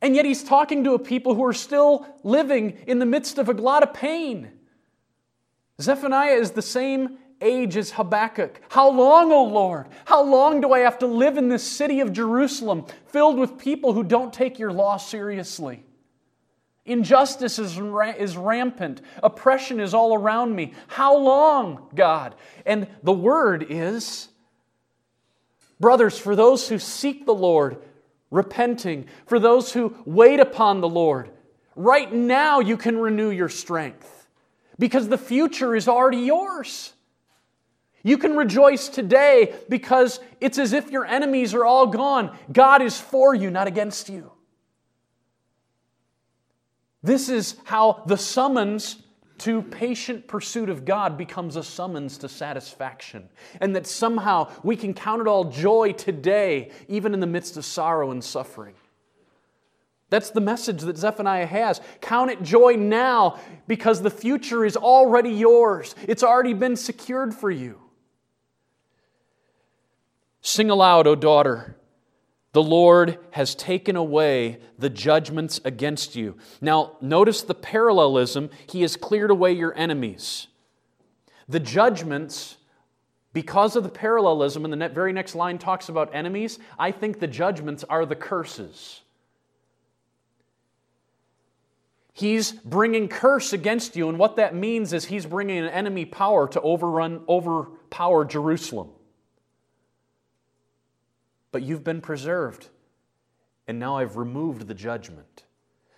And 0.03 0.15
yet 0.15 0.27
he's 0.27 0.45
talking 0.45 0.85
to 0.85 0.93
a 0.93 0.99
people 0.99 1.35
who 1.35 1.47
are 1.47 1.55
still 1.55 2.07
living 2.23 2.77
in 2.87 2.99
the 2.99 3.07
midst 3.07 3.39
of 3.39 3.49
a 3.49 3.53
lot 3.55 3.83
of 3.83 3.95
pain. 3.95 4.51
Zephaniah 5.81 6.35
is 6.35 6.51
the 6.51 6.61
same 6.61 7.17
age 7.41 7.75
as 7.79 7.93
Habakkuk. 7.93 8.61
How 8.69 8.91
long, 8.91 9.33
O 9.33 9.45
Lord? 9.45 9.87
How 10.05 10.23
long 10.23 10.61
do 10.61 10.75
I 10.75 10.81
have 10.81 10.99
to 10.99 11.07
live 11.07 11.39
in 11.39 11.49
this 11.49 11.65
city 11.65 12.01
of 12.01 12.13
Jerusalem 12.13 12.85
filled 13.07 13.39
with 13.39 13.57
people 13.57 13.95
who 13.95 14.05
don't 14.05 14.31
take 14.31 14.59
your 14.59 14.75
law 14.75 14.99
seriously? 14.99 15.87
Injustice 16.87 17.59
is, 17.59 17.79
is 18.19 18.37
rampant. 18.37 19.01
Oppression 19.23 19.81
is 19.81 19.95
all 19.95 20.15
around 20.15 20.55
me. 20.55 20.75
How 20.87 21.17
long, 21.17 21.89
God? 21.95 22.35
And 22.67 22.87
the 23.03 23.13
word 23.13 23.67
is, 23.71 24.29
brothers, 25.81 26.19
for 26.19 26.37
those 26.37 26.69
who 26.69 26.79
seek 26.79 27.25
the 27.25 27.35
Lord, 27.35 27.79
repenting, 28.31 29.07
for 29.27 29.39
those 29.39 29.73
who 29.73 29.97
wait 30.05 30.41
upon 30.41 30.83
the 30.83 30.89
Lord, 30.89 31.31
right 31.75 32.13
now 32.13 32.61
you 32.61 32.77
can 32.77 32.99
renew 32.99 33.31
your 33.31 33.49
strength 33.49 34.27
because 34.79 35.09
the 35.09 35.19
future 35.19 35.75
is 35.75 35.89
already 35.89 36.19
yours. 36.19 36.93
You 38.03 38.19
can 38.19 38.37
rejoice 38.37 38.91
today 38.91 39.55
because 39.71 40.21
it's 40.39 40.59
as 40.59 40.75
if 40.75 40.91
your 40.91 41.07
enemies 41.07 41.55
are 41.55 41.65
all 41.65 41.87
gone. 41.87 42.37
God 42.53 42.83
is 42.83 43.01
for 43.01 43.35
you, 43.35 43.51
not 43.51 43.69
against 43.69 44.11
you. 44.11 44.34
This 47.05 47.29
is 47.29 47.57
how 47.65 48.03
the 48.07 48.17
summons 48.17 48.97
to 49.39 49.61
patient 49.61 50.27
pursuit 50.27 50.71
of 50.71 50.87
God 50.87 51.19
becomes 51.19 51.57
a 51.57 51.63
summons 51.63 52.17
to 52.19 52.31
satisfaction. 52.31 53.29
And 53.61 53.77
that 53.77 53.87
somehow 53.87 54.51
we 54.63 54.75
can 54.75 54.95
count 54.95 55.21
it 55.21 55.29
all 55.29 55.45
joy 55.45 55.93
today, 55.93 56.71
even 56.89 57.13
in 57.13 57.21
the 57.21 57.27
midst 57.27 57.59
of 57.59 57.67
sorrow 57.67 58.11
and 58.11 58.25
suffering. 58.25 58.75
That's 60.09 60.31
the 60.31 60.41
message 60.41 60.81
that 60.81 60.97
Zephaniah 60.97 61.45
has. 61.45 61.83
Count 62.01 62.31
it 62.31 62.43
joy 62.43 62.77
now 62.77 63.39
because 63.67 64.01
the 64.01 64.11
future 64.11 64.65
is 64.65 64.75
already 64.75 65.31
yours. 65.31 65.95
It's 66.09 66.23
already 66.23 66.55
been 66.55 66.77
secured 66.77 67.35
for 67.35 67.51
you. 67.51 67.81
Sing 70.41 70.71
aloud, 70.71 71.07
O 71.07 71.15
daughter. 71.15 71.77
The 72.55 72.63
Lord 72.63 73.19
has 73.33 73.57
taken 73.57 73.97
away 73.97 74.61
the 74.79 74.89
judgments 74.89 75.61
against 75.65 76.15
you. 76.15 76.37
Now, 76.61 76.97
notice 77.01 77.43
the 77.43 77.53
parallelism. 77.53 78.49
He 78.69 78.83
has 78.83 78.95
cleared 78.95 79.33
away 79.33 79.53
your 79.53 79.77
enemies. 79.77 80.47
The 81.49 81.59
judgments, 81.59 82.57
because 83.33 83.75
of 83.75 83.83
the 83.83 83.89
parallelism, 83.89 84.65
and 84.65 84.73
the 84.73 84.89
very 84.89 85.13
next 85.13 85.35
line 85.35 85.59
talks 85.59 85.89
about 85.89 86.15
enemies, 86.15 86.61
I 86.79 86.93
think 86.93 87.19
the 87.19 87.27
judgments 87.27 87.83
are 87.91 88.07
the 88.07 88.15
curses. 88.15 89.01
He's 92.13 92.53
bringing 92.53 93.09
curse 93.09 93.53
against 93.53 93.97
you, 93.97 94.09
and 94.09 94.17
what 94.17 94.37
that 94.37 94.55
means 94.55 94.93
is 94.93 95.07
he's 95.07 95.27
bringing 95.27 95.59
an 95.59 95.71
enemy 95.71 96.05
power 96.05 96.47
to 96.47 96.61
overrun, 96.61 97.25
overpower 97.29 98.25
Jerusalem. 98.25 98.91
But 101.55 101.63
you've 101.63 101.85
been 101.85 102.01
preserved, 102.01 102.67
and 103.69 103.79
now 103.79 103.99
I've 103.99 104.17
removed 104.17 104.67
the 104.67 104.75
judgment. 104.75 105.45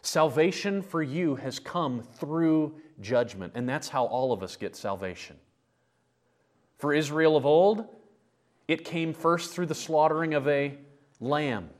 Salvation 0.02 0.82
for 0.82 1.02
you 1.02 1.36
has 1.36 1.58
come 1.58 2.02
through 2.02 2.74
judgment, 3.00 3.54
and 3.54 3.66
that's 3.66 3.88
how 3.88 4.04
all 4.04 4.34
of 4.34 4.42
us 4.42 4.56
get 4.56 4.76
salvation. 4.76 5.36
For 6.76 6.92
Israel 6.92 7.38
of 7.38 7.46
old, 7.46 7.86
it 8.68 8.84
came 8.84 9.14
first 9.14 9.54
through 9.54 9.64
the 9.64 9.74
slaughtering 9.74 10.34
of 10.34 10.46
a 10.46 10.76
lamb 11.20 11.70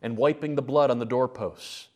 and 0.00 0.16
wiping 0.16 0.54
the 0.54 0.62
blood 0.62 0.90
on 0.90 0.98
the 0.98 1.04
doorposts. 1.04 1.88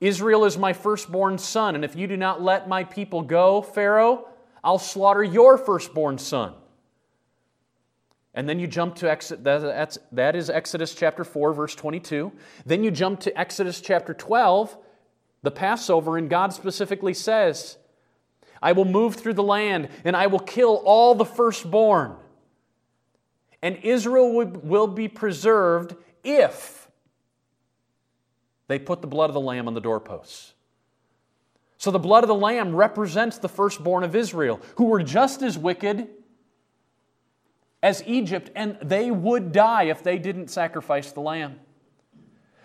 Israel 0.00 0.46
is 0.46 0.56
my 0.56 0.72
firstborn 0.72 1.36
son, 1.36 1.74
and 1.74 1.84
if 1.84 1.94
you 1.94 2.06
do 2.06 2.16
not 2.16 2.40
let 2.40 2.66
my 2.66 2.82
people 2.82 3.20
go, 3.20 3.60
Pharaoh, 3.60 4.26
I'll 4.64 4.78
slaughter 4.78 5.22
your 5.22 5.58
firstborn 5.58 6.16
son. 6.16 6.54
And 8.36 8.46
then 8.46 8.60
you 8.60 8.66
jump 8.66 8.96
to 8.96 9.10
Exodus, 9.10 9.98
that 10.12 10.36
is 10.36 10.50
Exodus 10.50 10.94
chapter 10.94 11.24
4, 11.24 11.54
verse 11.54 11.74
22. 11.74 12.30
Then 12.66 12.84
you 12.84 12.90
jump 12.90 13.20
to 13.20 13.36
Exodus 13.36 13.80
chapter 13.80 14.12
12, 14.12 14.76
the 15.42 15.50
Passover, 15.50 16.18
and 16.18 16.28
God 16.28 16.52
specifically 16.52 17.14
says, 17.14 17.78
I 18.60 18.72
will 18.72 18.84
move 18.84 19.14
through 19.14 19.34
the 19.34 19.42
land 19.42 19.88
and 20.04 20.14
I 20.14 20.26
will 20.26 20.38
kill 20.38 20.82
all 20.84 21.14
the 21.14 21.24
firstborn. 21.24 22.16
And 23.62 23.76
Israel 23.76 24.34
will 24.34 24.86
be 24.86 25.08
preserved 25.08 25.96
if 26.22 26.90
they 28.68 28.78
put 28.78 29.00
the 29.00 29.06
blood 29.06 29.30
of 29.30 29.34
the 29.34 29.40
lamb 29.40 29.66
on 29.66 29.72
the 29.72 29.80
doorposts. 29.80 30.52
So 31.78 31.90
the 31.90 31.98
blood 31.98 32.22
of 32.22 32.28
the 32.28 32.34
lamb 32.34 32.74
represents 32.74 33.38
the 33.38 33.48
firstborn 33.48 34.04
of 34.04 34.14
Israel, 34.14 34.60
who 34.76 34.86
were 34.86 35.02
just 35.02 35.42
as 35.42 35.56
wicked 35.56 36.08
as 37.82 38.02
Egypt, 38.06 38.50
and 38.54 38.78
they 38.82 39.10
would 39.10 39.52
die 39.52 39.84
if 39.84 40.02
they 40.02 40.18
didn't 40.18 40.48
sacrifice 40.48 41.12
the 41.12 41.20
lamb. 41.20 41.60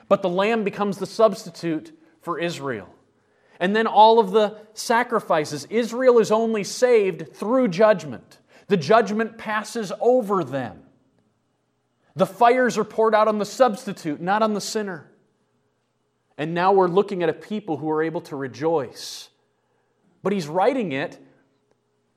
But 0.08 0.22
the 0.22 0.30
lamb 0.30 0.64
becomes 0.64 0.98
the 0.98 1.06
substitute 1.06 1.98
for 2.22 2.40
Israel. 2.40 2.94
And 3.60 3.76
then 3.76 3.88
all 3.88 4.20
of 4.20 4.32
the 4.32 4.58
sacrifices. 4.74 5.66
Israel 5.70 6.20
is 6.20 6.32
only 6.32 6.64
saved 6.64 7.36
through 7.36 7.68
judgment. 7.68 8.40
The 8.68 8.78
judgment 8.78 9.38
passes 9.38 9.92
over 10.00 10.44
them. 10.44 10.82
The 12.16 12.26
fires 12.26 12.78
are 12.78 12.84
poured 12.84 13.16
out 13.16 13.28
on 13.28 13.38
the 13.38 13.46
substitute, 13.46 14.20
not 14.20 14.42
on 14.42 14.54
the 14.54 14.62
sinner. 14.62 15.12
And 16.38 16.54
now 16.54 16.74
we're 16.74 16.88
looking 16.88 17.24
at 17.24 17.30
a 17.30 17.34
people 17.34 17.78
who 17.78 17.90
are 17.90 18.02
able 18.02 18.22
to 18.22 18.36
rejoice. 18.36 19.30
But 20.24 20.34
he's 20.34 20.48
writing 20.48 20.92
it 20.92 21.20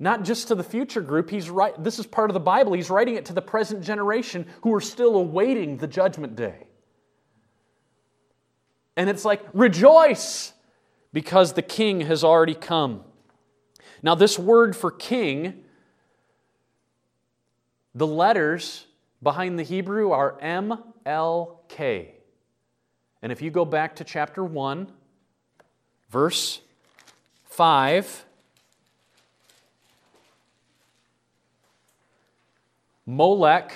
not 0.05 0.23
just 0.23 0.49
to 0.49 0.55
the 0.55 0.63
future 0.63 1.01
group, 1.01 1.31
he's 1.31 1.49
right, 1.49 1.73
this 1.83 1.99
is 1.99 2.07
part 2.07 2.29
of 2.29 2.35
the 2.35 2.41
Bible. 2.41 2.75
He's 2.75 2.91
writing 2.91 3.15
it 3.15 3.25
to 3.25 3.33
the 3.33 3.41
present 3.41 3.83
generation 3.83 4.47
who 4.61 4.75
are 4.75 4.81
still 4.81 5.17
awaiting 5.17 5.79
the 5.79 5.87
judgment 5.87 6.37
day. 6.37 6.67
And 8.99 9.09
it's 9.09 9.25
like, 9.25 9.43
rejoice 9.55 10.53
because 11.15 11.55
the 11.55 11.63
king 11.63 12.03
has 12.03 12.23
already 12.23 12.55
come. 12.55 13.03
Now, 14.03 14.15
this 14.15 14.39
word 14.39 14.77
for 14.77 14.91
king, 14.91 15.65
the 17.95 18.07
letters 18.07 18.85
behind 19.23 19.59
the 19.59 19.63
Hebrew 19.63 20.11
are 20.11 20.39
M 20.43 20.79
L 21.07 21.63
K. 21.69 22.15
And 23.23 23.33
if 23.33 23.41
you 23.41 23.51
go 23.51 23.65
back 23.65 23.97
to 23.97 24.05
chapter 24.05 24.45
1, 24.45 24.93
verse 26.11 26.61
5, 27.45 28.27
Molech 33.07 33.73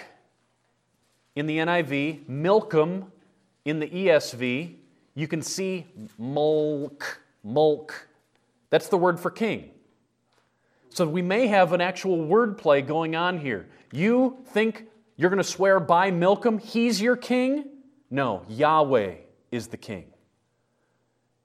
in 1.36 1.46
the 1.46 1.58
NIV, 1.58 2.26
Milcom 2.28 3.12
in 3.64 3.78
the 3.78 3.88
ESV, 3.88 4.74
you 5.14 5.28
can 5.28 5.42
see 5.42 5.86
Molk, 6.16 7.20
Molk. 7.42 8.08
That's 8.70 8.88
the 8.88 8.98
word 8.98 9.20
for 9.20 9.30
king. 9.30 9.70
So 10.90 11.06
we 11.06 11.22
may 11.22 11.46
have 11.46 11.72
an 11.72 11.80
actual 11.80 12.18
wordplay 12.18 12.86
going 12.86 13.14
on 13.14 13.38
here. 13.38 13.68
You 13.92 14.38
think 14.46 14.86
you're 15.16 15.30
going 15.30 15.38
to 15.38 15.44
swear 15.44 15.80
by 15.80 16.10
Milcom, 16.10 16.58
he's 16.58 17.00
your 17.00 17.16
king? 17.16 17.64
No, 18.10 18.42
Yahweh 18.48 19.14
is 19.50 19.68
the 19.68 19.76
king. 19.76 20.06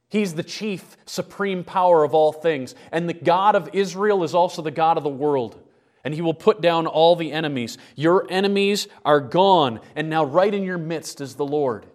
He's 0.07 0.35
the 0.35 0.43
chief, 0.43 0.95
supreme 1.05 1.63
power 1.63 2.03
of 2.03 2.13
all 2.13 2.31
things. 2.31 2.75
And 2.91 3.09
the 3.09 3.13
God 3.13 3.55
of 3.55 3.69
Israel 3.73 4.23
is 4.23 4.35
also 4.35 4.61
the 4.61 4.71
God 4.71 4.97
of 4.97 5.03
the 5.03 5.09
world. 5.09 5.59
And 6.03 6.13
he 6.13 6.21
will 6.21 6.33
put 6.33 6.59
down 6.61 6.85
all 6.85 7.15
the 7.15 7.31
enemies. 7.31 7.77
Your 7.95 8.25
enemies 8.29 8.87
are 9.05 9.21
gone, 9.21 9.79
and 9.95 10.09
now 10.09 10.25
right 10.25 10.53
in 10.53 10.63
your 10.63 10.77
midst 10.77 11.21
is 11.21 11.35
the 11.35 11.45
Lord. 11.45 11.85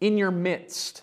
In 0.00 0.18
your 0.18 0.30
midst. 0.30 1.02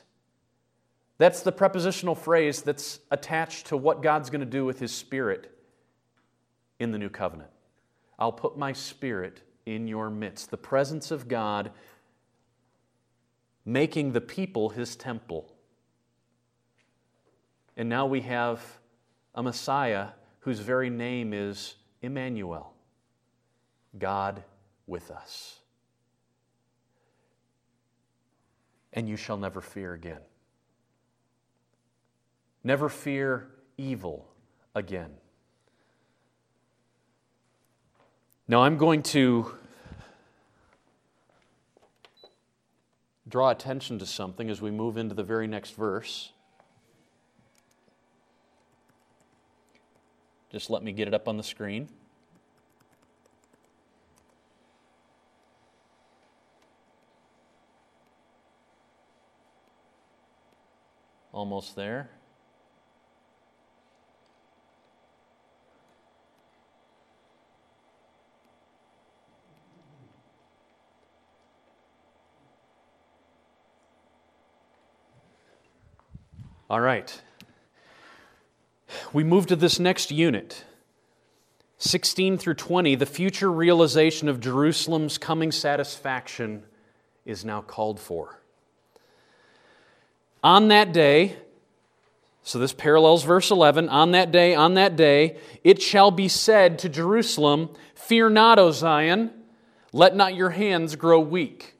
That's 1.17 1.41
the 1.41 1.51
prepositional 1.51 2.15
phrase 2.15 2.61
that's 2.61 2.99
attached 3.09 3.67
to 3.67 3.77
what 3.77 4.03
God's 4.03 4.29
going 4.29 4.41
to 4.41 4.45
do 4.45 4.65
with 4.65 4.79
his 4.79 4.93
spirit 4.93 5.51
in 6.79 6.91
the 6.91 6.97
new 6.97 7.09
covenant. 7.09 7.49
I'll 8.19 8.31
put 8.31 8.57
my 8.57 8.73
spirit 8.73 9.41
in 9.65 9.87
your 9.87 10.09
midst. 10.09 10.51
The 10.51 10.57
presence 10.57 11.11
of 11.11 11.27
God 11.27 11.71
making 13.65 14.11
the 14.11 14.21
people 14.21 14.69
his 14.69 14.95
temple. 14.95 15.53
And 17.77 17.89
now 17.89 18.05
we 18.05 18.21
have 18.21 18.61
a 19.33 19.41
Messiah 19.41 20.09
whose 20.43 20.59
very 20.59 20.89
name 20.89 21.33
is 21.33 21.75
Emmanuel, 22.01 22.73
God 23.97 24.43
with 24.87 25.09
us. 25.09 25.59
And 28.91 29.07
you 29.07 29.15
shall 29.15 29.37
never 29.37 29.61
fear 29.61 29.93
again. 29.93 30.19
Never 32.61 32.89
fear 32.89 33.47
evil 33.77 34.27
again. 34.75 35.11
Now, 38.45 38.63
I'm 38.63 38.77
going 38.77 39.01
to 39.03 39.55
draw 43.29 43.49
attention 43.49 43.97
to 43.99 44.05
something 44.05 44.49
as 44.49 44.61
we 44.61 44.71
move 44.71 44.97
into 44.97 45.15
the 45.15 45.23
very 45.23 45.47
next 45.47 45.71
verse. 45.75 46.33
Just 50.53 50.69
let 50.69 50.83
me 50.83 50.91
get 50.91 51.07
it 51.07 51.15
up 51.15 51.27
on 51.27 51.35
the 51.35 51.43
screen. 51.43 51.89
Almost 61.33 61.75
there. 61.75 62.11
All 76.69 76.79
right. 76.79 77.19
We 79.11 79.23
move 79.23 79.47
to 79.47 79.55
this 79.55 79.79
next 79.79 80.11
unit. 80.11 80.63
16 81.77 82.37
through 82.37 82.53
20, 82.53 82.95
the 82.95 83.05
future 83.05 83.51
realization 83.51 84.29
of 84.29 84.39
Jerusalem's 84.39 85.17
coming 85.17 85.51
satisfaction 85.51 86.63
is 87.25 87.43
now 87.43 87.61
called 87.61 87.99
for. 87.99 88.39
On 90.43 90.69
that 90.69 90.93
day, 90.93 91.35
so 92.43 92.59
this 92.59 92.73
parallels 92.73 93.23
verse 93.23 93.51
11, 93.51 93.89
on 93.89 94.11
that 94.11 94.31
day, 94.31 94.53
on 94.55 94.73
that 94.73 94.95
day, 94.95 95.37
it 95.63 95.81
shall 95.81 96.11
be 96.11 96.27
said 96.27 96.79
to 96.79 96.89
Jerusalem, 96.89 97.69
Fear 97.95 98.29
not, 98.31 98.59
O 98.59 98.71
Zion, 98.71 99.31
let 99.93 100.15
not 100.15 100.35
your 100.35 100.49
hands 100.49 100.95
grow 100.95 101.19
weak. 101.19 101.75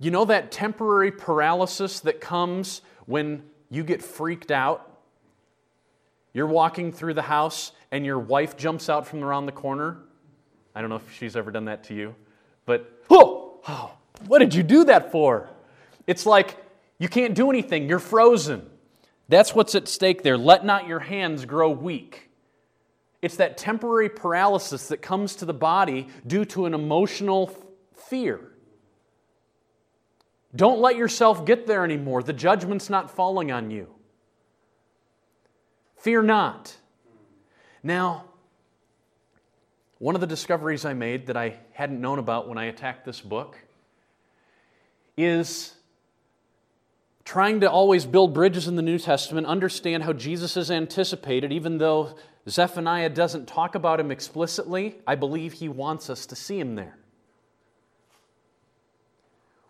You 0.00 0.10
know 0.10 0.24
that 0.24 0.50
temporary 0.50 1.12
paralysis 1.12 2.00
that 2.00 2.20
comes 2.20 2.82
when 3.06 3.42
you 3.70 3.84
get 3.84 4.02
freaked 4.02 4.50
out? 4.50 4.87
You're 6.32 6.46
walking 6.46 6.92
through 6.92 7.14
the 7.14 7.22
house 7.22 7.72
and 7.90 8.04
your 8.04 8.18
wife 8.18 8.56
jumps 8.56 8.88
out 8.88 9.06
from 9.06 9.24
around 9.24 9.46
the 9.46 9.52
corner. 9.52 9.98
I 10.74 10.80
don't 10.80 10.90
know 10.90 10.96
if 10.96 11.12
she's 11.14 11.36
ever 11.36 11.50
done 11.50 11.64
that 11.66 11.84
to 11.84 11.94
you, 11.94 12.14
but 12.66 13.02
oh, 13.10 13.60
oh 13.66 13.92
what 14.26 14.40
did 14.40 14.54
you 14.54 14.62
do 14.62 14.84
that 14.84 15.10
for? 15.10 15.48
It's 16.06 16.26
like 16.26 16.56
you 16.98 17.08
can't 17.08 17.34
do 17.34 17.50
anything, 17.50 17.88
you're 17.88 17.98
frozen. 17.98 18.68
That's 19.28 19.54
what's 19.54 19.74
at 19.74 19.88
stake 19.88 20.22
there. 20.22 20.38
Let 20.38 20.64
not 20.64 20.86
your 20.86 21.00
hands 21.00 21.44
grow 21.44 21.70
weak. 21.70 22.30
It's 23.20 23.36
that 23.36 23.58
temporary 23.58 24.08
paralysis 24.08 24.88
that 24.88 24.98
comes 24.98 25.36
to 25.36 25.44
the 25.44 25.54
body 25.54 26.08
due 26.26 26.44
to 26.46 26.66
an 26.66 26.74
emotional 26.74 27.52
fear. 27.94 28.52
Don't 30.54 30.80
let 30.80 30.96
yourself 30.96 31.44
get 31.44 31.66
there 31.66 31.84
anymore. 31.84 32.22
The 32.22 32.32
judgment's 32.32 32.88
not 32.88 33.10
falling 33.10 33.52
on 33.52 33.70
you. 33.70 33.88
Fear 35.98 36.22
not. 36.22 36.76
Now, 37.82 38.24
one 39.98 40.14
of 40.14 40.20
the 40.20 40.26
discoveries 40.26 40.84
I 40.84 40.94
made 40.94 41.26
that 41.26 41.36
I 41.36 41.58
hadn't 41.72 42.00
known 42.00 42.18
about 42.18 42.48
when 42.48 42.56
I 42.56 42.66
attacked 42.66 43.04
this 43.04 43.20
book 43.20 43.58
is 45.16 45.74
trying 47.24 47.60
to 47.60 47.70
always 47.70 48.06
build 48.06 48.32
bridges 48.32 48.68
in 48.68 48.76
the 48.76 48.82
New 48.82 48.98
Testament, 48.98 49.46
understand 49.46 50.04
how 50.04 50.12
Jesus 50.12 50.56
is 50.56 50.70
anticipated, 50.70 51.52
even 51.52 51.78
though 51.78 52.16
Zephaniah 52.48 53.10
doesn't 53.10 53.46
talk 53.46 53.74
about 53.74 53.98
him 54.00 54.10
explicitly, 54.10 54.96
I 55.06 55.16
believe 55.16 55.54
he 55.54 55.68
wants 55.68 56.08
us 56.08 56.26
to 56.26 56.36
see 56.36 56.58
him 56.58 56.76
there. 56.76 56.96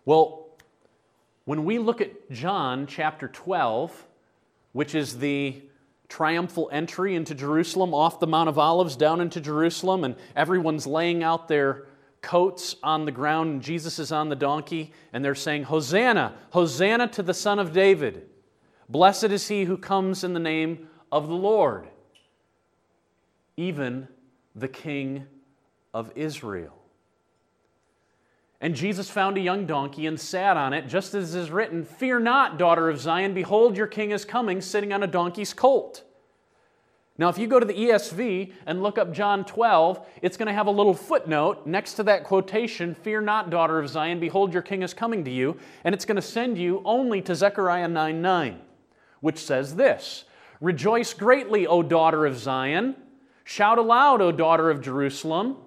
Well, 0.05 0.47
when 1.45 1.65
we 1.65 1.79
look 1.79 2.01
at 2.01 2.31
John 2.31 2.85
chapter 2.87 3.27
12, 3.27 4.07
which 4.71 4.93
is 4.93 5.17
the 5.17 5.61
triumphal 6.09 6.69
entry 6.71 7.15
into 7.15 7.35
Jerusalem 7.35 7.93
off 7.93 8.19
the 8.19 8.27
Mount 8.27 8.49
of 8.49 8.57
Olives 8.57 8.95
down 8.95 9.21
into 9.21 9.39
Jerusalem, 9.39 10.03
and 10.03 10.15
everyone's 10.35 10.85
laying 10.85 11.23
out 11.23 11.47
their 11.47 11.85
coats 12.21 12.75
on 12.83 13.05
the 13.05 13.11
ground, 13.11 13.51
and 13.51 13.61
Jesus 13.61 13.99
is 13.99 14.11
on 14.11 14.27
the 14.27 14.35
donkey, 14.35 14.91
and 15.13 15.23
they're 15.23 15.35
saying, 15.35 15.63
Hosanna, 15.63 16.33
Hosanna 16.49 17.07
to 17.09 17.23
the 17.23 17.33
Son 17.33 17.59
of 17.59 17.71
David. 17.71 18.27
Blessed 18.89 19.25
is 19.25 19.47
he 19.47 19.65
who 19.65 19.77
comes 19.77 20.23
in 20.23 20.33
the 20.33 20.39
name 20.39 20.89
of 21.11 21.27
the 21.27 21.35
Lord, 21.35 21.87
even 23.55 24.07
the 24.55 24.67
King 24.67 25.27
of 25.93 26.11
Israel. 26.15 26.78
And 28.61 28.75
Jesus 28.75 29.09
found 29.09 29.37
a 29.37 29.41
young 29.41 29.65
donkey 29.65 30.05
and 30.05 30.19
sat 30.19 30.57
on 30.57 30.73
it, 30.73 30.87
just 30.87 31.13
as 31.13 31.33
is 31.33 31.49
written 31.49 31.85
Fear 31.85 32.19
not, 32.19 32.57
daughter 32.57 32.89
of 32.89 32.99
Zion, 32.99 33.33
behold, 33.33 33.77
your 33.77 33.87
king 33.87 34.11
is 34.11 34.25
coming, 34.25 34.61
sitting 34.61 34.91
on 34.91 35.03
a 35.03 35.07
donkey's 35.07 35.53
colt. 35.53 36.03
Now, 37.17 37.27
if 37.27 37.37
you 37.37 37.47
go 37.47 37.59
to 37.59 37.65
the 37.65 37.73
ESV 37.73 38.53
and 38.65 38.81
look 38.81 38.97
up 38.97 39.13
John 39.13 39.43
12, 39.43 40.05
it's 40.21 40.37
going 40.37 40.47
to 40.47 40.53
have 40.53 40.67
a 40.67 40.71
little 40.71 40.93
footnote 40.93 41.67
next 41.67 41.95
to 41.95 42.03
that 42.03 42.23
quotation 42.23 42.95
Fear 42.95 43.21
not, 43.21 43.49
daughter 43.49 43.77
of 43.77 43.89
Zion, 43.89 44.19
behold, 44.19 44.53
your 44.53 44.61
king 44.61 44.83
is 44.83 44.93
coming 44.93 45.25
to 45.25 45.31
you. 45.31 45.57
And 45.83 45.93
it's 45.93 46.05
going 46.05 46.15
to 46.15 46.21
send 46.21 46.57
you 46.57 46.81
only 46.85 47.21
to 47.23 47.35
Zechariah 47.35 47.89
9 47.89 48.21
9, 48.21 48.59
which 49.21 49.37
says 49.37 49.75
this 49.75 50.25
Rejoice 50.61 51.13
greatly, 51.13 51.67
O 51.67 51.81
daughter 51.81 52.25
of 52.25 52.37
Zion. 52.37 52.95
Shout 53.43 53.77
aloud, 53.77 54.21
O 54.21 54.31
daughter 54.31 54.69
of 54.69 54.81
Jerusalem. 54.81 55.57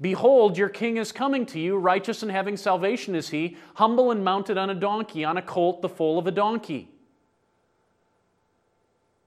Behold, 0.00 0.56
your 0.56 0.68
king 0.68 0.96
is 0.96 1.10
coming 1.10 1.44
to 1.46 1.58
you, 1.58 1.76
righteous 1.76 2.22
and 2.22 2.30
having 2.30 2.56
salvation 2.56 3.14
is 3.14 3.30
he, 3.30 3.56
humble 3.74 4.10
and 4.10 4.24
mounted 4.24 4.56
on 4.56 4.70
a 4.70 4.74
donkey, 4.74 5.24
on 5.24 5.36
a 5.36 5.42
colt, 5.42 5.82
the 5.82 5.88
foal 5.88 6.18
of 6.18 6.26
a 6.26 6.30
donkey. 6.30 6.88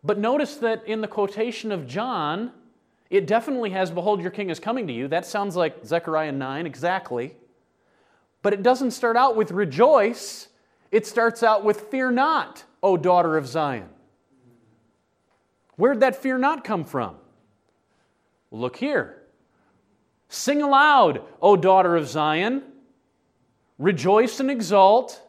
But 0.03 0.17
notice 0.17 0.55
that 0.57 0.86
in 0.88 1.01
the 1.01 1.07
quotation 1.07 1.71
of 1.71 1.88
John, 1.88 2.51
it 3.10 3.27
definitely 3.27 3.71
has, 3.71 3.91
Behold, 3.91 4.21
your 4.21 4.31
king 4.31 4.49
is 4.49 4.60
coming 4.60 4.88
to 4.88 4.93
you. 4.93 5.07
That 5.10 5.25
sounds 5.25 5.55
like 5.55 5.86
Zechariah 5.86 6.31
9 6.31 6.65
exactly. 6.65 7.36
But 8.41 8.53
it 8.53 8.63
doesn't 8.63 8.91
start 8.91 9.17
out 9.17 9.36
with 9.36 9.51
rejoice, 9.51 10.47
it 10.89 11.05
starts 11.05 11.43
out 11.43 11.63
with 11.63 11.81
fear 11.81 12.10
not, 12.10 12.63
O 12.81 12.97
daughter 12.97 13.38
of 13.38 13.45
Zion. 13.45 13.89
Where'd 15.75 15.99
that 15.99 16.15
fear 16.15 16.38
not 16.38 16.63
come 16.63 16.86
from? 16.86 17.17
Look 18.51 18.77
here. 18.77 19.20
Sing 20.33 20.61
aloud, 20.61 21.23
O 21.41 21.57
daughter 21.57 21.97
of 21.97 22.07
Zion. 22.07 22.63
Rejoice 23.77 24.39
and 24.39 24.49
exult. 24.49 25.21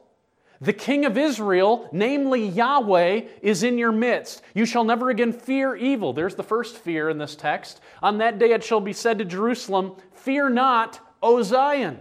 The 0.61 0.73
King 0.73 1.05
of 1.05 1.19
Israel, 1.19 1.89
namely 1.91 2.47
Yahweh, 2.47 3.23
is 3.43 3.65
in 3.65 3.79
your 3.79 3.91
midst. 3.91 4.43
You 4.55 4.65
shall 4.65 4.85
never 4.85 5.11
again 5.11 5.33
fear 5.33 5.75
evil. 5.75 6.13
There's 6.13 6.37
the 6.37 6.45
first 6.45 6.77
fear 6.77 7.11
in 7.11 7.19
this 7.19 7.35
text. 7.35 7.81
On 8.01 8.19
that 8.19 8.39
day 8.39 8.53
it 8.53 8.63
shall 8.63 8.81
be 8.81 8.93
said 8.93 9.19
to 9.19 9.25
Jerusalem, 9.25 9.97
Fear 10.13 10.51
not, 10.51 11.01
O 11.21 11.43
Zion. 11.43 11.99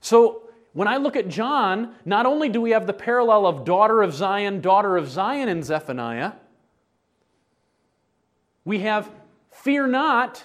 So 0.00 0.44
when 0.72 0.88
I 0.88 0.96
look 0.96 1.16
at 1.16 1.28
John, 1.28 1.94
not 2.06 2.24
only 2.24 2.48
do 2.48 2.62
we 2.62 2.70
have 2.70 2.86
the 2.86 2.94
parallel 2.94 3.44
of 3.44 3.66
daughter 3.66 4.00
of 4.00 4.14
Zion, 4.14 4.62
daughter 4.62 4.96
of 4.96 5.06
Zion 5.06 5.50
in 5.50 5.62
Zephaniah, 5.62 6.32
we 8.64 8.78
have 8.78 9.10
fear 9.50 9.86
not 9.86 10.42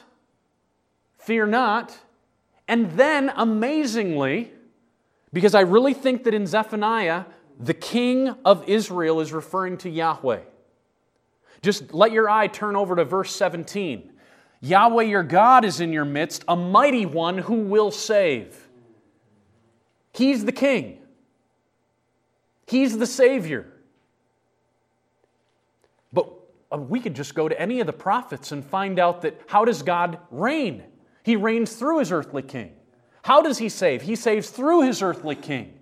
Fear 1.24 1.48
not. 1.48 1.98
And 2.68 2.92
then, 2.92 3.32
amazingly, 3.36 4.52
because 5.32 5.56
I 5.56 5.62
really 5.62 5.94
think 5.94 6.24
that 6.26 6.34
in 6.34 6.46
Zephaniah, 6.46 7.26
the 7.60 7.74
king 7.74 8.36
of 8.46 8.68
Israel 8.68 9.20
is 9.20 9.32
referring 9.32 9.78
to 9.80 9.90
Yahweh. 9.90 10.42
Just 11.62 11.94
let 11.94 12.12
your 12.12 12.30
eye 12.30 12.48
turn 12.48 12.76
over 12.76 12.96
to 12.96 13.06
verse 13.06 13.34
17. 13.36 14.12
Yahweh 14.60 15.04
your 15.04 15.24
God 15.24 15.66
is 15.66 15.80
in 15.80 15.94
your 15.94 16.06
midst, 16.06 16.44
a 16.48 16.56
mighty 16.56 17.06
one 17.06 17.38
who 17.38 17.56
will 17.56 17.92
save. 17.92 18.68
He's 20.14 20.46
the 20.46 20.52
king, 20.52 21.00
he's 22.68 22.98
the 22.98 23.08
savior. 23.08 23.68
But 26.12 26.30
uh, 26.72 26.78
we 26.78 27.00
could 27.00 27.16
just 27.16 27.34
go 27.34 27.48
to 27.48 27.60
any 27.60 27.80
of 27.80 27.88
the 27.88 27.94
prophets 27.94 28.52
and 28.52 28.64
find 28.64 29.00
out 29.00 29.22
that 29.22 29.40
how 29.48 29.66
does 29.66 29.84
God 29.84 30.20
reign? 30.30 30.84
He 31.24 31.36
reigns 31.36 31.74
through 31.74 32.00
his 32.00 32.12
earthly 32.12 32.42
king. 32.42 32.74
How 33.24 33.42
does 33.42 33.58
he 33.58 33.70
save? 33.70 34.02
He 34.02 34.16
saves 34.16 34.50
through 34.50 34.84
his 34.84 35.02
earthly 35.02 35.36
king. 35.36 35.80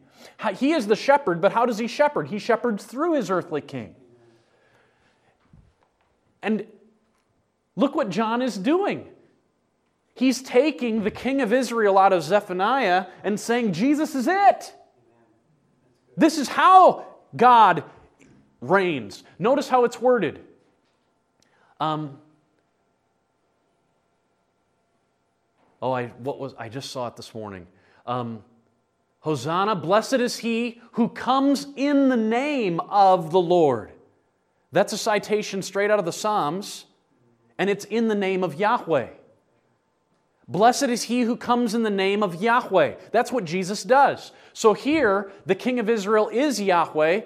He 0.56 0.72
is 0.72 0.88
the 0.88 0.96
shepherd, 0.96 1.42
but 1.42 1.52
how 1.52 1.66
does 1.66 1.78
he 1.78 1.88
shepherd? 1.88 2.28
He 2.28 2.40
shepherds 2.40 2.84
through 2.86 3.14
his 3.14 3.30
earthly 3.30 3.62
king. 3.62 3.96
And 6.42 6.66
look 7.76 7.96
what 7.96 8.10
John 8.10 8.42
is 8.42 8.58
doing. 8.58 9.08
He's 10.14 10.42
taking 10.42 11.04
the 11.04 11.12
king 11.12 11.42
of 11.42 11.54
Israel 11.54 11.98
out 11.98 12.14
of 12.14 12.24
Zephaniah 12.24 13.08
and 13.24 13.40
saying, 13.40 13.74
Jesus 13.74 14.14
is 14.16 14.28
it. 14.28 14.74
This 16.18 16.38
is 16.38 16.48
how 16.48 17.08
God 17.36 17.84
reigns. 18.60 19.24
Notice 19.40 19.70
how 19.70 19.86
it's 19.86 20.00
worded. 20.00 20.40
Um, 21.80 22.20
Oh, 25.82 25.92
I, 25.92 26.08
what 26.08 26.40
was, 26.40 26.54
I 26.58 26.70
just 26.70 26.92
saw 26.92 27.08
it 27.08 27.16
this 27.16 27.34
morning. 27.34 27.68
Um, 28.06 28.44
Hosanna, 29.22 29.76
blessed 29.76 30.14
is 30.14 30.38
he 30.38 30.82
who 30.94 31.10
comes 31.10 31.68
in 31.76 32.10
the 32.10 32.18
name 32.18 32.80
of 32.80 33.32
the 33.32 33.42
Lord. 33.42 33.92
That's 34.72 34.94
a 34.94 34.98
citation 34.98 35.62
straight 35.62 35.92
out 35.92 36.00
of 36.00 36.06
the 36.06 36.12
Psalms, 36.12 36.86
and 37.58 37.70
it's 37.70 37.86
in 37.86 38.08
the 38.08 38.16
name 38.16 38.44
of 38.44 38.56
Yahweh. 38.56 39.10
Blessed 40.48 40.84
is 40.84 41.04
he 41.04 41.22
who 41.22 41.38
comes 41.38 41.74
in 41.74 41.84
the 41.84 41.90
name 41.90 42.24
of 42.24 42.42
Yahweh. 42.42 42.96
That's 43.12 43.32
what 43.32 43.46
Jesus 43.46 43.84
does. 43.84 44.32
So 44.54 44.74
here, 44.74 45.32
the 45.46 45.56
King 45.56 45.80
of 45.80 45.90
Israel 45.90 46.30
is 46.30 46.60
Yahweh, 46.60 47.22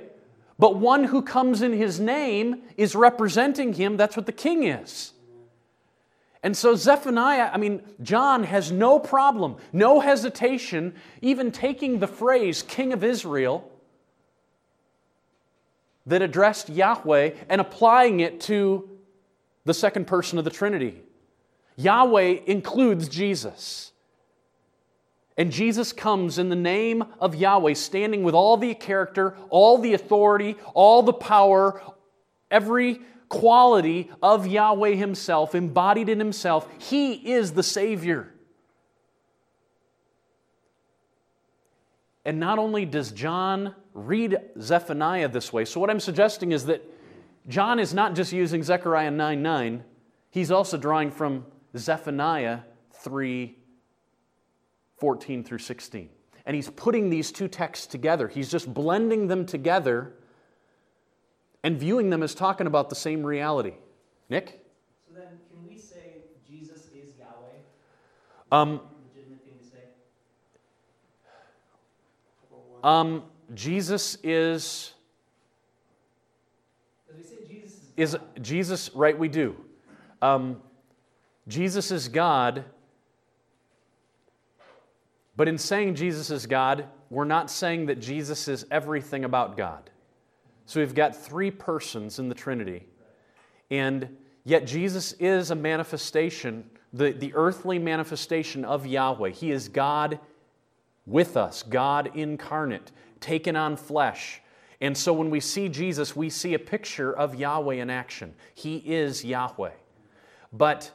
but 0.60 0.78
one 0.78 1.06
who 1.06 1.22
comes 1.22 1.62
in 1.62 1.74
his 1.74 1.99
name 1.99 2.62
is 2.78 2.95
representing 2.95 3.74
him. 3.74 3.97
That's 3.97 4.16
what 4.16 4.26
the 4.26 4.32
king 4.32 4.64
is. 4.64 5.12
And 6.46 6.56
so 6.56 6.76
Zephaniah, 6.76 7.50
I 7.52 7.58
mean, 7.58 7.82
John 8.04 8.43
has 8.43 8.72
no 8.72 9.00
problem, 9.00 9.56
no 9.74 10.00
hesitation, 10.00 10.93
even 11.24 11.52
taking 11.52 11.98
the 11.98 12.06
phrase 12.06 12.62
King 12.62 12.93
of 12.93 13.04
Israel 13.04 13.68
that 16.06 16.22
addressed 16.22 16.70
Yahweh 16.70 17.32
and 17.50 17.60
applying 17.60 18.20
it 18.20 18.41
to 18.41 18.88
the 19.64 19.74
second 19.74 20.06
person 20.06 20.38
of 20.38 20.46
the 20.46 20.52
Trinity. 20.52 21.02
Yahweh 21.78 22.41
includes 22.46 23.10
Jesus. 23.10 23.91
And 25.38 25.52
Jesus 25.52 25.93
comes 25.93 26.38
in 26.38 26.50
the 26.50 26.56
name 26.56 27.06
of 27.20 27.34
Yahweh, 27.34 27.74
standing 27.74 28.22
with 28.22 28.36
all 28.36 28.56
the 28.56 28.76
character, 28.76 29.36
all 29.50 29.80
the 29.80 29.96
authority, 29.96 30.58
all 30.76 31.02
the 31.02 31.12
power, 31.12 31.82
every 32.52 33.02
quality 33.30 34.11
of 34.21 34.47
Yahweh 34.47 34.95
Himself, 34.95 35.55
embodied 35.55 36.09
in 36.09 36.19
Himself. 36.19 36.67
He 36.78 37.13
is 37.13 37.53
the 37.53 37.63
Savior. 37.63 38.32
And 42.26 42.39
not 42.39 42.57
only 42.57 42.86
does 42.86 43.11
John 43.11 43.76
read 43.93 44.38
Zephaniah 44.59 45.30
this 45.30 45.53
way, 45.53 45.65
so 45.65 45.80
what 45.80 45.89
I'm 45.89 45.99
suggesting 45.99 46.51
is 46.51 46.65
that 46.65 46.84
John 47.47 47.80
is 47.80 47.93
not 47.93 48.15
just 48.15 48.34
using 48.34 48.63
Zechariah 48.63 49.11
9 49.11 49.41
9, 49.41 49.84
he's 50.32 50.51
also 50.51 50.78
drawing 50.78 51.11
from 51.11 51.45
Zephaniah 51.78 52.61
3 52.93 53.55
14 54.97 55.43
through 55.43 55.59
16. 55.59 56.09
And 56.45 56.55
he's 56.55 56.69
putting 56.69 57.09
these 57.09 57.32
two 57.32 57.47
texts 57.47 57.86
together. 57.86 58.28
He's 58.28 58.49
just 58.49 58.73
blending 58.73 59.28
them 59.28 59.45
together 59.45 60.13
and 61.66 61.80
viewing 61.80 62.11
them 62.11 62.22
as 62.22 62.36
talking 62.36 62.68
about 62.68 62.89
the 62.89 62.95
same 62.95 63.26
reality. 63.26 63.74
Nick? 64.30 64.63
So 65.07 65.16
then, 65.20 65.39
can 65.49 65.68
we 65.68 65.80
say 65.80 66.22
Jesus 66.47 66.89
is 66.93 67.16
Yahweh? 67.18 67.57
Um, 68.51 68.82
Legitimate 69.16 69.43
thing 69.43 69.57
to 69.57 69.66
say? 69.66 69.80
um, 72.84 73.24
Jesus 73.55 74.20
is 74.24 74.93
Because 77.07 77.20
we 77.20 77.28
say 77.28 77.38
Jesus 77.51 77.80
is, 77.97 78.13
is 78.13 78.20
Jesus 78.43 78.91
right? 78.93 79.18
We 79.18 79.28
do. 79.28 79.55
Um, 80.22 80.61
Jesus 81.47 81.89
is 81.89 82.07
God, 82.07 82.63
but 85.36 85.47
in 85.47 85.57
saying 85.57 85.95
Jesus 85.95 86.30
is 86.30 86.45
God, 86.45 86.86
we're 87.09 87.26
not 87.26 87.49
saying 87.49 87.88
that 87.88 87.99
Jesus 87.99 88.47
is 88.47 88.68
everything 88.70 89.26
about 89.26 89.57
God. 89.57 89.89
So 90.66 90.80
we've 90.80 90.95
got 90.95 91.16
three 91.16 91.51
persons 91.51 92.18
in 92.20 92.28
the 92.30 92.36
Trinity, 92.36 92.88
and 93.70 94.18
yet 94.43 94.66
Jesus 94.66 95.13
is 95.13 95.51
a 95.51 95.55
manifestation, 95.55 96.70
the, 96.91 97.11
the 97.11 97.32
earthly 97.36 97.78
manifestation 97.78 98.66
of 98.66 98.88
Yahweh. 98.88 99.30
He 99.30 99.51
is 99.51 99.70
God 99.70 100.20
with 101.05 101.38
us, 101.38 101.61
God 101.61 102.11
incarnate, 102.16 102.91
taken 103.20 103.55
on 103.55 103.78
flesh. 103.78 104.41
And 104.82 104.97
so 104.97 105.13
when 105.13 105.30
we 105.30 105.39
see 105.39 105.70
Jesus, 105.70 106.16
we 106.16 106.30
see 106.30 106.53
a 106.53 106.59
picture 106.59 107.13
of 107.13 107.36
Yahweh 107.36 107.76
in 107.76 107.89
action. 107.89 108.34
He 108.55 108.78
is 108.78 109.24
Yahweh. 109.24 109.72
But 110.51 110.91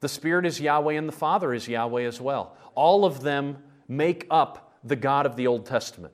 the 0.00 0.08
Spirit 0.08 0.46
is 0.46 0.60
Yahweh 0.60 0.94
and 0.94 1.08
the 1.08 1.12
Father 1.12 1.52
is 1.54 1.66
Yahweh 1.66 2.02
as 2.02 2.20
well. 2.20 2.56
All 2.74 3.04
of 3.04 3.22
them 3.22 3.58
make 3.88 4.26
up 4.30 4.78
the 4.84 4.96
God 4.96 5.26
of 5.26 5.34
the 5.34 5.46
Old 5.46 5.66
Testament. 5.66 6.12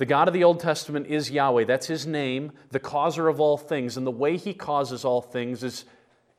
The 0.00 0.06
God 0.06 0.28
of 0.28 0.32
the 0.32 0.44
Old 0.44 0.60
Testament 0.60 1.08
is 1.08 1.30
Yahweh. 1.30 1.64
That's 1.64 1.86
his 1.86 2.06
name, 2.06 2.52
the 2.70 2.80
causer 2.80 3.28
of 3.28 3.38
all 3.38 3.58
things. 3.58 3.98
And 3.98 4.06
the 4.06 4.10
way 4.10 4.38
he 4.38 4.54
causes 4.54 5.04
all 5.04 5.20
things 5.20 5.62
is, 5.62 5.84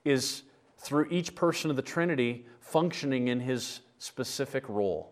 is 0.03 0.41
through 0.79 1.09
each 1.11 1.35
person 1.35 1.69
of 1.69 1.75
the 1.75 1.83
Trinity 1.83 2.47
functioning 2.59 3.27
in 3.27 3.39
his 3.39 3.81
specific 3.99 4.67
role. 4.67 5.11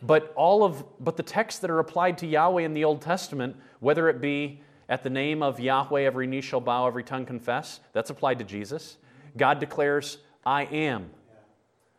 But 0.00 0.32
all 0.34 0.64
of 0.64 0.82
but 0.98 1.18
the 1.18 1.22
texts 1.22 1.60
that 1.60 1.70
are 1.70 1.80
applied 1.80 2.16
to 2.18 2.26
Yahweh 2.26 2.62
in 2.62 2.72
the 2.72 2.84
Old 2.84 3.02
Testament, 3.02 3.54
whether 3.80 4.08
it 4.08 4.22
be 4.22 4.62
at 4.88 5.02
the 5.02 5.10
name 5.10 5.42
of 5.42 5.60
Yahweh, 5.60 6.00
every 6.00 6.26
knee 6.26 6.40
shall 6.40 6.62
bow, 6.62 6.86
every 6.86 7.04
tongue 7.04 7.26
confess, 7.26 7.80
that's 7.92 8.08
applied 8.08 8.38
to 8.38 8.44
Jesus. 8.46 8.96
God 9.36 9.60
declares, 9.60 10.16
I 10.46 10.62
am. 10.64 11.10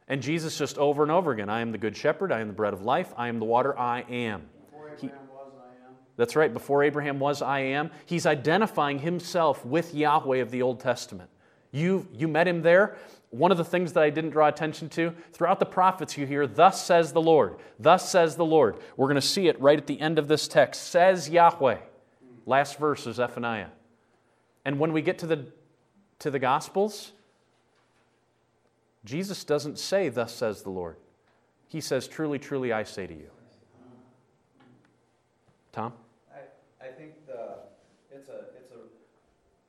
And 0.07 0.21
Jesus 0.21 0.57
just 0.57 0.77
over 0.77 1.03
and 1.03 1.11
over 1.11 1.31
again, 1.31 1.49
I 1.49 1.61
am 1.61 1.71
the 1.71 1.77
good 1.77 1.95
shepherd, 1.95 2.31
I 2.31 2.41
am 2.41 2.47
the 2.47 2.53
bread 2.53 2.73
of 2.73 2.81
life, 2.81 3.13
I 3.15 3.29
am 3.29 3.39
the 3.39 3.45
water, 3.45 3.77
I 3.77 4.01
am. 4.09 4.43
Before 4.65 4.89
Abraham 4.89 5.27
was, 5.29 5.53
I 5.57 5.87
am. 5.87 5.95
That's 6.17 6.35
right, 6.35 6.53
before 6.53 6.83
Abraham 6.83 7.19
was, 7.19 7.41
I 7.41 7.59
am. 7.59 7.91
He's 8.05 8.25
identifying 8.25 8.99
himself 8.99 9.65
with 9.65 9.95
Yahweh 9.95 10.39
of 10.39 10.51
the 10.51 10.61
Old 10.61 10.79
Testament. 10.79 11.29
You, 11.71 12.07
you 12.13 12.27
met 12.27 12.47
him 12.47 12.61
there. 12.61 12.97
One 13.31 13.51
of 13.51 13.57
the 13.57 13.65
things 13.65 13.93
that 13.93 14.03
I 14.03 14.11
didn't 14.11 14.29
draw 14.29 14.47
attention 14.47 14.89
to, 14.89 15.15
throughout 15.31 15.59
the 15.59 15.65
prophets, 15.65 16.17
you 16.17 16.27
hear, 16.27 16.45
Thus 16.45 16.85
says 16.85 17.13
the 17.13 17.21
Lord, 17.21 17.55
thus 17.79 18.09
says 18.11 18.35
the 18.35 18.45
Lord. 18.45 18.77
We're 18.95 19.07
going 19.07 19.15
to 19.15 19.21
see 19.21 19.47
it 19.47 19.59
right 19.59 19.77
at 19.77 19.87
the 19.87 19.99
end 19.99 20.19
of 20.19 20.27
this 20.27 20.47
text. 20.47 20.89
Says 20.89 21.29
Yahweh. 21.29 21.77
Last 22.45 22.77
verse 22.77 23.07
is 23.07 23.15
Zephaniah. 23.15 23.69
And 24.65 24.79
when 24.79 24.93
we 24.93 25.01
get 25.01 25.19
to 25.19 25.27
the, 25.27 25.45
to 26.19 26.29
the 26.29 26.39
Gospels, 26.39 27.13
Jesus 29.05 29.43
doesn't 29.43 29.77
say, 29.77 30.09
Thus 30.09 30.33
says 30.33 30.63
the 30.63 30.69
Lord. 30.69 30.95
He 31.67 31.81
says, 31.81 32.07
Truly, 32.07 32.39
truly, 32.39 32.71
I 32.71 32.83
say 32.83 33.07
to 33.07 33.13
you. 33.13 33.29
Tom? 35.73 35.91
I, 36.29 36.45
I 36.79 36.93
think 36.93 37.25
the, 37.25 37.65
it's 38.13 38.29
a, 38.29 38.53
it's 38.53 38.71
a, 38.71 38.85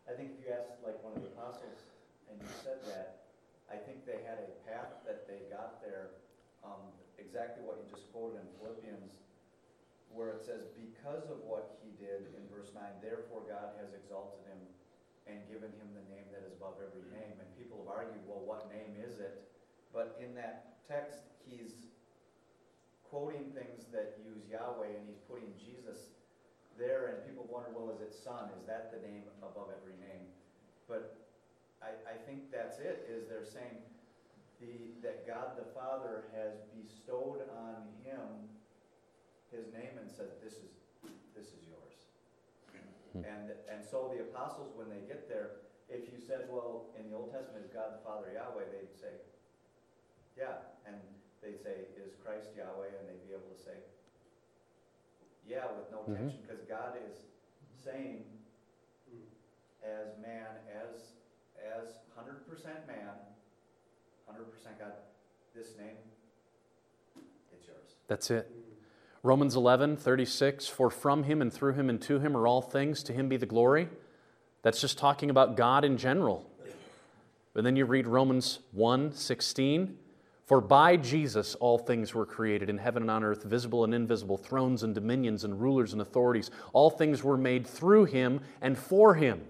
I 0.04 0.14
think 0.14 0.36
if 0.36 0.44
you 0.44 0.52
asked 0.52 0.76
like 0.84 1.00
one 1.02 1.16
of 1.16 1.24
the 1.24 1.32
apostles 1.32 1.80
and 2.28 2.36
you 2.36 2.52
said 2.62 2.78
that, 2.92 3.24
I 3.72 3.80
think 3.80 4.04
they 4.04 4.20
had 4.22 4.44
a 4.44 4.52
path 4.68 5.00
that 5.08 5.26
they 5.26 5.48
got 5.48 5.80
there, 5.80 6.12
um, 6.60 6.92
exactly 7.16 7.64
what 7.64 7.80
you 7.80 7.88
just 7.88 8.12
quoted 8.12 8.38
in 8.38 8.46
Philippians, 8.60 9.16
where 10.12 10.36
it 10.36 10.44
says, 10.44 10.68
because 10.76 11.26
of 11.26 11.42
what 11.42 11.80
he 11.82 11.90
did 11.96 12.30
in 12.36 12.44
verse 12.52 12.70
nine, 12.76 12.94
therefore 13.02 13.42
God 13.48 13.74
has 13.80 13.90
exalted 13.96 14.44
him 14.46 14.60
and 15.26 15.40
given 15.48 15.72
him 15.80 15.88
the 15.96 16.06
name 16.12 16.28
that 16.32 16.44
is 16.44 16.52
above 16.56 16.80
every 16.80 17.04
name. 17.12 17.36
And 17.40 17.48
people 17.56 17.80
have 17.84 17.90
argued, 17.90 18.20
well, 18.28 18.44
what 18.44 18.68
name 18.68 18.96
is 19.00 19.20
it? 19.20 19.44
But 19.92 20.18
in 20.20 20.34
that 20.34 20.84
text, 20.84 21.24
he's 21.46 21.88
quoting 23.08 23.54
things 23.54 23.86
that 23.94 24.18
use 24.26 24.42
Yahweh 24.50 24.90
and 24.90 25.04
he's 25.06 25.22
putting 25.30 25.48
Jesus 25.56 26.12
there 26.76 27.14
and 27.14 27.22
people 27.24 27.46
wonder, 27.46 27.70
well, 27.70 27.94
is 27.94 28.02
it 28.02 28.10
son? 28.10 28.50
Is 28.58 28.66
that 28.66 28.90
the 28.90 29.00
name 29.06 29.22
above 29.38 29.70
every 29.70 29.94
name? 30.02 30.26
But 30.88 31.16
I, 31.78 31.94
I 32.10 32.16
think 32.26 32.50
that's 32.50 32.80
it, 32.80 33.06
is 33.08 33.28
they're 33.28 33.46
saying 33.46 33.78
the, 34.60 34.98
that 35.06 35.26
God 35.26 35.56
the 35.56 35.68
Father 35.72 36.24
has 36.34 36.58
bestowed 36.74 37.46
on 37.54 37.86
him 38.02 38.50
his 39.52 39.70
name 39.72 39.94
and 40.00 40.10
said, 40.10 40.26
this 40.42 40.54
is, 40.54 40.72
this 41.36 41.46
is 41.46 41.62
yours. 41.70 41.83
Mm-hmm. 43.14 43.30
And, 43.30 43.54
and 43.70 43.80
so 43.86 44.10
the 44.10 44.26
apostles, 44.26 44.74
when 44.74 44.90
they 44.90 45.06
get 45.06 45.28
there, 45.28 45.62
if 45.88 46.10
you 46.10 46.18
said, 46.18 46.50
well, 46.50 46.90
in 46.98 47.10
the 47.10 47.16
Old 47.16 47.30
Testament, 47.30 47.64
is 47.64 47.70
God 47.70 47.94
the 47.94 48.02
Father 48.02 48.34
Yahweh, 48.34 48.66
they'd 48.74 48.90
say, 48.90 49.14
yeah. 50.36 50.66
And 50.86 50.98
they'd 51.42 51.62
say, 51.62 51.86
is 51.94 52.18
Christ 52.24 52.50
Yahweh? 52.56 52.90
And 52.90 53.06
they'd 53.06 53.22
be 53.22 53.34
able 53.34 53.54
to 53.54 53.60
say, 53.62 53.78
yeah, 55.46 55.70
with 55.76 55.92
no 55.92 56.02
Mhm. 56.08 56.16
tension, 56.16 56.40
because 56.42 56.64
God 56.66 56.96
is 57.06 57.28
saying, 57.76 58.24
mm-hmm. 59.06 59.28
as 59.86 60.18
man, 60.18 60.48
as, 60.72 61.12
as 61.60 62.00
hundred 62.16 62.48
percent 62.48 62.86
man, 62.88 63.14
hundred 64.26 64.50
percent 64.50 64.78
God, 64.78 64.94
this 65.54 65.76
name, 65.76 65.98
it's 67.52 67.68
yours. 67.68 67.94
That's 68.08 68.30
it. 68.30 68.50
Mm-hmm. 68.50 68.63
Romans 69.24 69.56
11, 69.56 69.96
36, 69.96 70.66
for 70.66 70.90
from 70.90 71.22
him 71.22 71.40
and 71.40 71.50
through 71.50 71.72
him 71.72 71.88
and 71.88 72.00
to 72.02 72.18
him 72.18 72.36
are 72.36 72.46
all 72.46 72.60
things, 72.60 73.02
to 73.04 73.14
him 73.14 73.26
be 73.26 73.38
the 73.38 73.46
glory. 73.46 73.88
That's 74.60 74.82
just 74.82 74.98
talking 74.98 75.30
about 75.30 75.56
God 75.56 75.82
in 75.82 75.96
general. 75.96 76.46
But 77.54 77.64
then 77.64 77.74
you 77.74 77.86
read 77.86 78.06
Romans 78.06 78.58
1, 78.72 79.12
16, 79.12 79.96
for 80.44 80.60
by 80.60 80.98
Jesus 80.98 81.54
all 81.54 81.78
things 81.78 82.12
were 82.12 82.26
created 82.26 82.68
in 82.68 82.76
heaven 82.76 83.04
and 83.04 83.10
on 83.10 83.24
earth, 83.24 83.44
visible 83.44 83.82
and 83.84 83.94
invisible, 83.94 84.36
thrones 84.36 84.82
and 84.82 84.94
dominions 84.94 85.44
and 85.44 85.58
rulers 85.58 85.94
and 85.94 86.02
authorities. 86.02 86.50
All 86.74 86.90
things 86.90 87.24
were 87.24 87.38
made 87.38 87.66
through 87.66 88.04
him 88.04 88.42
and 88.60 88.76
for 88.76 89.14
him. 89.14 89.40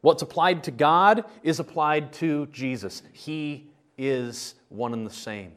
What's 0.00 0.22
applied 0.22 0.64
to 0.64 0.72
God 0.72 1.24
is 1.44 1.60
applied 1.60 2.12
to 2.14 2.46
Jesus. 2.46 3.04
He 3.12 3.68
is 3.96 4.56
one 4.70 4.92
and 4.92 5.06
the 5.06 5.10
same. 5.10 5.52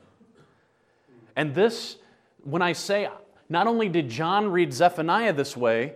And 1.36 1.56
this, 1.56 1.98
when 2.44 2.62
I 2.62 2.74
say, 2.74 3.10
not 3.50 3.68
only 3.68 3.90
did 3.90 4.10
John 4.10 4.52
read 4.52 4.74
Zephaniah 4.74 5.34
this 5.34 5.58
way, 5.58 5.94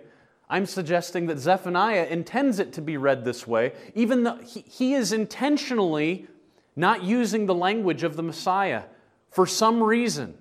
I'm 0.49 0.65
suggesting 0.65 1.27
that 1.27 1.39
Zephaniah 1.39 2.05
intends 2.09 2.59
it 2.59 2.73
to 2.73 2.81
be 2.81 2.97
read 2.97 3.25
this 3.25 3.47
way, 3.47 3.73
even 3.95 4.23
though 4.23 4.37
he, 4.37 4.61
he 4.61 4.93
is 4.93 5.13
intentionally 5.13 6.27
not 6.75 7.03
using 7.03 7.45
the 7.45 7.55
language 7.55 8.03
of 8.03 8.15
the 8.15 8.23
Messiah 8.23 8.83
for 9.29 9.47
some 9.47 9.81
reason. 9.81 10.35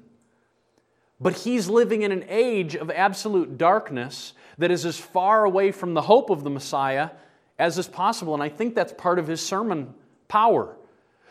But 1.21 1.39
he's 1.39 1.69
living 1.69 2.03
in 2.03 2.13
an 2.13 2.25
age 2.29 2.75
of 2.75 2.91
absolute 2.91 3.57
darkness 3.57 4.33
that 4.59 4.71
is 4.71 4.85
as 4.85 4.99
far 4.99 5.45
away 5.45 5.73
from 5.73 5.95
the 5.95 6.03
hope 6.03 6.31
of 6.31 6.45
the 6.45 6.51
Messiah 6.51 7.11
as 7.59 7.79
is 7.79 7.87
possible. 7.87 8.35
And 8.35 8.43
I 8.43 8.49
think 8.49 8.75
that's 8.75 8.93
part 8.93 9.19
of 9.19 9.29
his 9.29 9.41
sermon 9.41 9.95
power. 10.29 10.77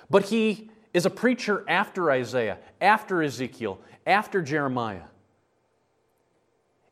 But 0.09 0.25
he 0.25 0.69
is 0.93 1.05
a 1.05 1.09
preacher 1.09 1.65
after 1.67 2.09
Isaiah, 2.11 2.57
after 2.79 3.21
Ezekiel, 3.21 3.79
after 4.11 4.41
Jeremiah. 4.41 5.05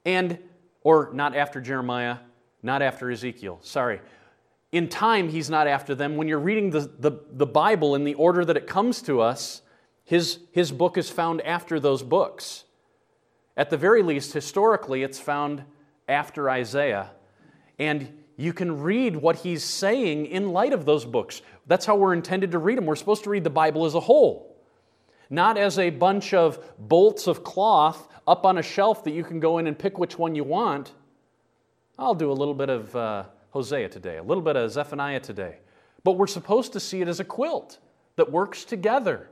And, 0.05 0.39
or 0.81 1.11
not 1.13 1.35
after 1.35 1.61
Jeremiah, 1.61 2.17
not 2.63 2.81
after 2.81 3.11
Ezekiel, 3.11 3.59
sorry. 3.61 4.01
In 4.71 4.87
time, 4.87 5.29
he's 5.29 5.49
not 5.49 5.67
after 5.67 5.93
them. 5.93 6.15
When 6.15 6.27
you're 6.27 6.39
reading 6.39 6.71
the, 6.71 6.91
the, 6.99 7.11
the 7.31 7.45
Bible 7.45 7.95
in 7.95 8.03
the 8.03 8.13
order 8.15 8.45
that 8.45 8.57
it 8.57 8.65
comes 8.65 9.01
to 9.03 9.21
us, 9.21 9.61
his, 10.03 10.39
his 10.51 10.71
book 10.71 10.97
is 10.97 11.09
found 11.09 11.41
after 11.41 11.79
those 11.79 12.01
books. 12.01 12.63
At 13.57 13.69
the 13.69 13.77
very 13.77 14.01
least, 14.01 14.33
historically, 14.33 15.03
it's 15.03 15.19
found 15.19 15.63
after 16.07 16.49
Isaiah. 16.49 17.11
And 17.77 18.23
you 18.37 18.53
can 18.53 18.81
read 18.81 19.17
what 19.17 19.37
he's 19.37 19.63
saying 19.63 20.27
in 20.27 20.53
light 20.53 20.71
of 20.71 20.85
those 20.85 21.03
books. 21.03 21.41
That's 21.67 21.85
how 21.85 21.95
we're 21.95 22.13
intended 22.13 22.51
to 22.51 22.57
read 22.57 22.77
them. 22.77 22.85
We're 22.85 22.95
supposed 22.95 23.25
to 23.25 23.29
read 23.29 23.43
the 23.43 23.49
Bible 23.49 23.85
as 23.85 23.95
a 23.95 23.99
whole. 23.99 24.48
Not 25.29 25.57
as 25.57 25.77
a 25.77 25.89
bunch 25.89 26.33
of 26.33 26.59
bolts 26.79 27.27
of 27.27 27.43
cloth 27.43 28.07
up 28.27 28.45
on 28.45 28.57
a 28.57 28.63
shelf 28.63 29.03
that 29.03 29.11
you 29.11 29.23
can 29.23 29.39
go 29.39 29.57
in 29.57 29.67
and 29.67 29.77
pick 29.77 29.97
which 29.97 30.17
one 30.17 30.35
you 30.35 30.43
want. 30.43 30.93
I'll 31.97 32.15
do 32.15 32.31
a 32.31 32.33
little 32.33 32.53
bit 32.53 32.69
of 32.69 32.95
uh, 32.95 33.23
Hosea 33.51 33.89
today, 33.89 34.17
a 34.17 34.23
little 34.23 34.43
bit 34.43 34.55
of 34.55 34.71
Zephaniah 34.71 35.19
today. 35.19 35.57
But 36.03 36.13
we're 36.13 36.27
supposed 36.27 36.73
to 36.73 36.79
see 36.79 37.01
it 37.01 37.07
as 37.07 37.19
a 37.19 37.25
quilt 37.25 37.79
that 38.15 38.31
works 38.31 38.63
together 38.63 39.29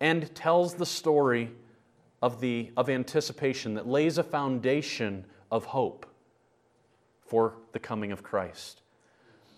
and 0.00 0.34
tells 0.34 0.74
the 0.74 0.86
story 0.86 1.50
of, 2.22 2.40
the, 2.40 2.70
of 2.76 2.88
anticipation, 2.88 3.74
that 3.74 3.86
lays 3.86 4.18
a 4.18 4.22
foundation 4.22 5.24
of 5.50 5.64
hope 5.66 6.06
for 7.20 7.54
the 7.72 7.78
coming 7.78 8.12
of 8.12 8.22
Christ. 8.22 8.82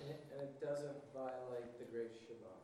And 0.01 0.11
it, 0.11 0.25
and 0.33 0.43
it 0.43 0.61
doesn't 0.61 0.97
violate 1.15 1.79
the 1.79 1.85
Great 1.93 2.13
Shabbat. 2.15 2.59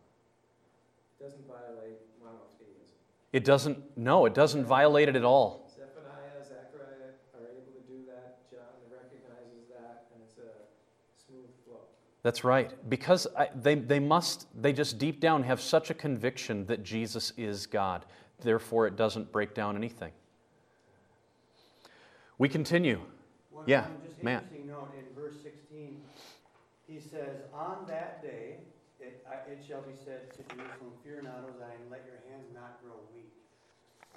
It 1.20 1.24
doesn't 1.24 1.46
violate 1.46 2.00
monotheism. 2.22 2.86
It 3.34 3.42
doesn't, 3.44 3.78
no, 3.98 4.26
it 4.26 4.32
doesn't 4.32 4.64
violate 4.64 5.08
it 5.08 5.16
at 5.16 5.24
all. 5.24 5.68
Zephaniah, 5.74 6.40
Zechariah 6.44 7.10
are 7.34 7.48
able 7.50 7.72
to 7.72 7.82
do 7.92 8.06
that. 8.06 8.38
John 8.48 8.60
recognizes 8.88 9.66
that, 9.70 10.06
and 10.14 10.22
it's 10.22 10.38
a 10.38 11.26
smooth 11.26 11.50
flow. 11.66 11.80
That's 12.22 12.44
right. 12.44 12.70
Because 12.88 13.26
I, 13.36 13.48
they, 13.60 13.74
they 13.74 13.98
must, 13.98 14.46
they 14.62 14.72
just 14.72 14.98
deep 14.98 15.18
down 15.18 15.42
have 15.42 15.60
such 15.60 15.90
a 15.90 15.94
conviction 15.94 16.64
that 16.66 16.84
Jesus 16.84 17.32
is 17.36 17.66
God. 17.66 18.04
Therefore, 18.40 18.86
it 18.86 18.94
doesn't 18.94 19.32
break 19.32 19.52
down 19.52 19.74
anything. 19.74 20.12
We 22.38 22.48
continue. 22.48 23.00
One- 23.50 23.64
Yeah, 23.66 23.88
one 23.88 23.90
just 24.06 24.22
Matt. 24.22 24.44
note, 24.64 24.90
in 24.96 25.12
verse 25.20 25.34
sixteen, 25.42 26.02
he 26.86 27.00
says, 27.00 27.40
"On 27.52 27.84
that 27.88 28.22
day, 28.22 28.58
it, 29.24 29.30
I- 29.32 29.44
it 29.50 29.64
shall 29.64 29.82
be 29.82 29.96
said 29.96 30.30
to 30.36 30.40
Jerusalem, 30.52 30.92
fear 31.02 31.24
not, 31.24 31.48
O 31.48 31.52
Zion, 31.56 31.88
let 31.90 32.04
your 32.04 32.20
hands 32.28 32.52
not 32.52 32.84
grow 32.84 33.00
weak." 33.16 33.32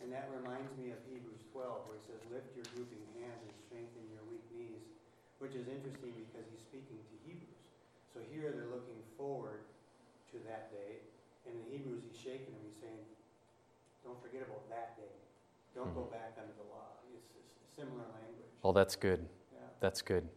And 0.04 0.14
that 0.14 0.30
reminds 0.30 0.70
me 0.78 0.92
of 0.92 1.00
Hebrews 1.10 1.42
twelve, 1.50 1.88
where 1.88 1.98
he 1.98 2.04
says, 2.06 2.22
"Lift 2.30 2.54
your 2.54 2.68
drooping 2.76 3.02
hands 3.18 3.42
and 3.42 3.54
strengthen 3.66 4.06
your 4.14 4.22
weak 4.30 4.46
knees," 4.54 4.86
which 5.40 5.56
is 5.56 5.66
interesting 5.68 6.14
because 6.14 6.46
he's 6.52 6.62
speaking 6.62 7.02
to 7.02 7.16
Hebrews. 7.26 7.58
So 8.14 8.22
here 8.30 8.52
they're 8.54 8.70
looking 8.70 9.02
forward 9.18 9.66
to 10.32 10.38
that 10.46 10.70
day, 10.70 11.02
and 11.48 11.56
in 11.56 11.64
Hebrews, 11.72 12.04
he's 12.06 12.20
shaking 12.20 12.54
them, 12.54 12.62
he's 12.70 12.78
saying, 12.78 13.02
"Don't 14.06 14.22
forget 14.22 14.46
about 14.46 14.70
that 14.70 14.98
day. 14.98 15.18
Don't 15.74 15.90
hmm. 15.90 16.06
go 16.06 16.06
back 16.14 16.38
under 16.38 16.54
the 16.54 16.68
law." 16.70 17.02
It's, 17.16 17.34
it's 17.34 17.58
similar 17.74 18.06
language. 18.14 18.54
Well, 18.62 18.74
that's 18.74 18.96
good. 18.96 19.26
Yeah. 19.54 19.66
That's 19.80 20.02
good. 20.02 20.30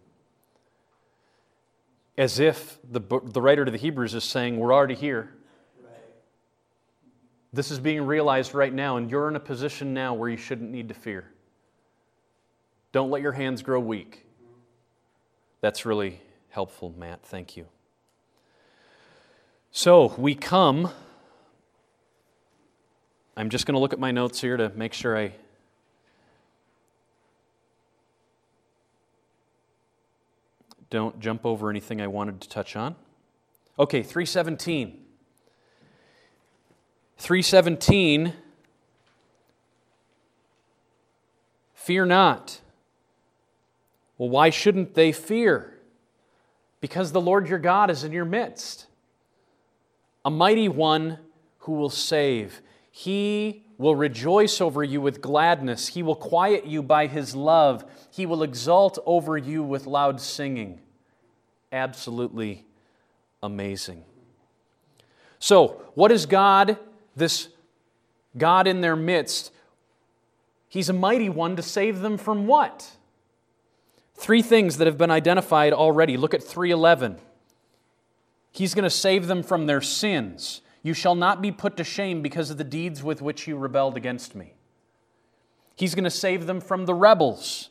As 2.21 2.39
if 2.39 2.79
the, 2.85 3.01
the 3.01 3.41
writer 3.41 3.65
to 3.65 3.71
the 3.71 3.79
Hebrews 3.79 4.15
is 4.15 4.25
saying, 4.25 4.59
We're 4.59 4.75
already 4.75 4.95
here. 4.95 5.31
This 7.51 7.71
is 7.71 7.79
being 7.79 8.03
realized 8.03 8.55
right 8.55 8.75
now, 8.75 8.99
and 8.99 9.11
you're 9.11 9.27
in 9.27 9.37
a 9.37 9.41
position 9.41 9.95
now 9.95 10.13
where 10.13 10.29
you 10.29 10.37
shouldn't 10.37 10.71
need 10.71 10.89
to 10.89 10.95
fear. 10.95 11.33
Don't 12.93 13.11
let 13.11 13.23
your 13.23 13.33
hands 13.33 13.63
grow 13.63 13.81
weak. 13.81 14.27
That's 15.63 15.87
really 15.87 16.21
helpful, 16.51 16.93
Matt. 16.99 17.23
Thank 17.23 17.57
you. 17.57 17.69
So 19.71 20.15
we 20.19 20.35
come. 20.35 20.91
I'm 23.35 23.49
just 23.49 23.65
going 23.65 23.77
to 23.77 23.81
look 23.81 23.95
at 23.95 23.99
my 23.99 24.11
notes 24.11 24.43
here 24.43 24.59
to 24.59 24.69
make 24.77 24.93
sure 24.93 25.17
I. 25.17 25.33
Don't 30.91 31.21
jump 31.21 31.47
over 31.47 31.71
anything 31.71 32.01
I 32.01 32.09
wanted 32.09 32.41
to 32.41 32.49
touch 32.49 32.77
on. 32.77 32.97
Okay, 33.79 34.03
317. 34.03 34.99
317 37.17 38.35
Fear 41.81 42.07
not. 42.07 42.61
Well, 44.19 44.29
why 44.29 44.51
shouldn't 44.51 44.95
they 44.95 45.13
fear? 45.13 45.79
Because 46.83 47.11
the 47.11 47.21
Lord 47.23 47.49
your 47.49 47.59
God 47.59 47.89
is 47.89 48.05
in 48.05 48.13
your 48.13 48.27
midst, 48.27 48.87
a 50.23 50.31
mighty 50.31 50.69
one 50.69 51.19
who 51.61 51.73
will 51.73 51.89
save. 51.89 52.61
He 52.91 53.65
will 53.81 53.97
rejoice 53.97 54.61
over 54.61 54.85
you 54.85 55.01
with 55.01 55.23
gladness. 55.23 55.89
He 55.89 56.03
will 56.03 56.15
quiet 56.15 56.67
you 56.67 56.83
by 56.83 57.07
his 57.07 57.35
love. 57.35 57.83
He 58.11 58.27
will 58.27 58.43
exult 58.43 58.99
over 59.07 59.39
you 59.39 59.63
with 59.63 59.87
loud 59.87 60.21
singing. 60.21 60.81
Absolutely 61.73 62.67
amazing. 63.43 64.05
So, 65.39 65.83
what 65.95 66.13
is 66.13 66.27
God, 66.27 66.77
this 67.17 67.49
God 68.37 68.67
in 68.67 68.83
their 68.83 68.97
midst? 68.97 69.51
He's 70.69 70.91
a 70.91 70.93
mighty 70.93 71.31
one 71.31 71.57
to 71.57 71.63
save 71.63 72.01
them 72.01 72.19
from 72.19 72.47
what? 72.47 72.91
Three 74.15 74.43
things 74.43 74.77
that 74.77 74.89
have 74.89 74.99
been 74.99 75.11
identified 75.11 75.73
already. 75.73 76.19
Look 76.19 76.35
at 76.35 76.43
311. 76.43 77.17
He's 78.53 78.75
going 78.75 78.83
to 78.83 78.91
save 78.91 79.27
them 79.27 79.43
from 79.43 79.65
their 79.65 79.81
sins. 79.81 80.61
You 80.83 80.95
shall 80.95 81.15
not 81.15 81.43
be 81.43 81.53
put 81.53 81.77
to 81.77 81.85
shame 81.85 82.23
because 82.23 82.51
of 82.51 82.59
the 82.59 82.65
deeds 82.65 83.03
with 83.03 83.21
which 83.21 83.47
you 83.47 83.57
rebelled 83.57 83.97
against 83.97 84.35
me. 84.35 84.55
He's 85.77 85.95
going 85.95 86.05
to 86.05 86.11
save 86.11 86.47
them 86.47 86.61
from 86.61 86.87
the 86.87 86.95
rebels. 86.95 87.71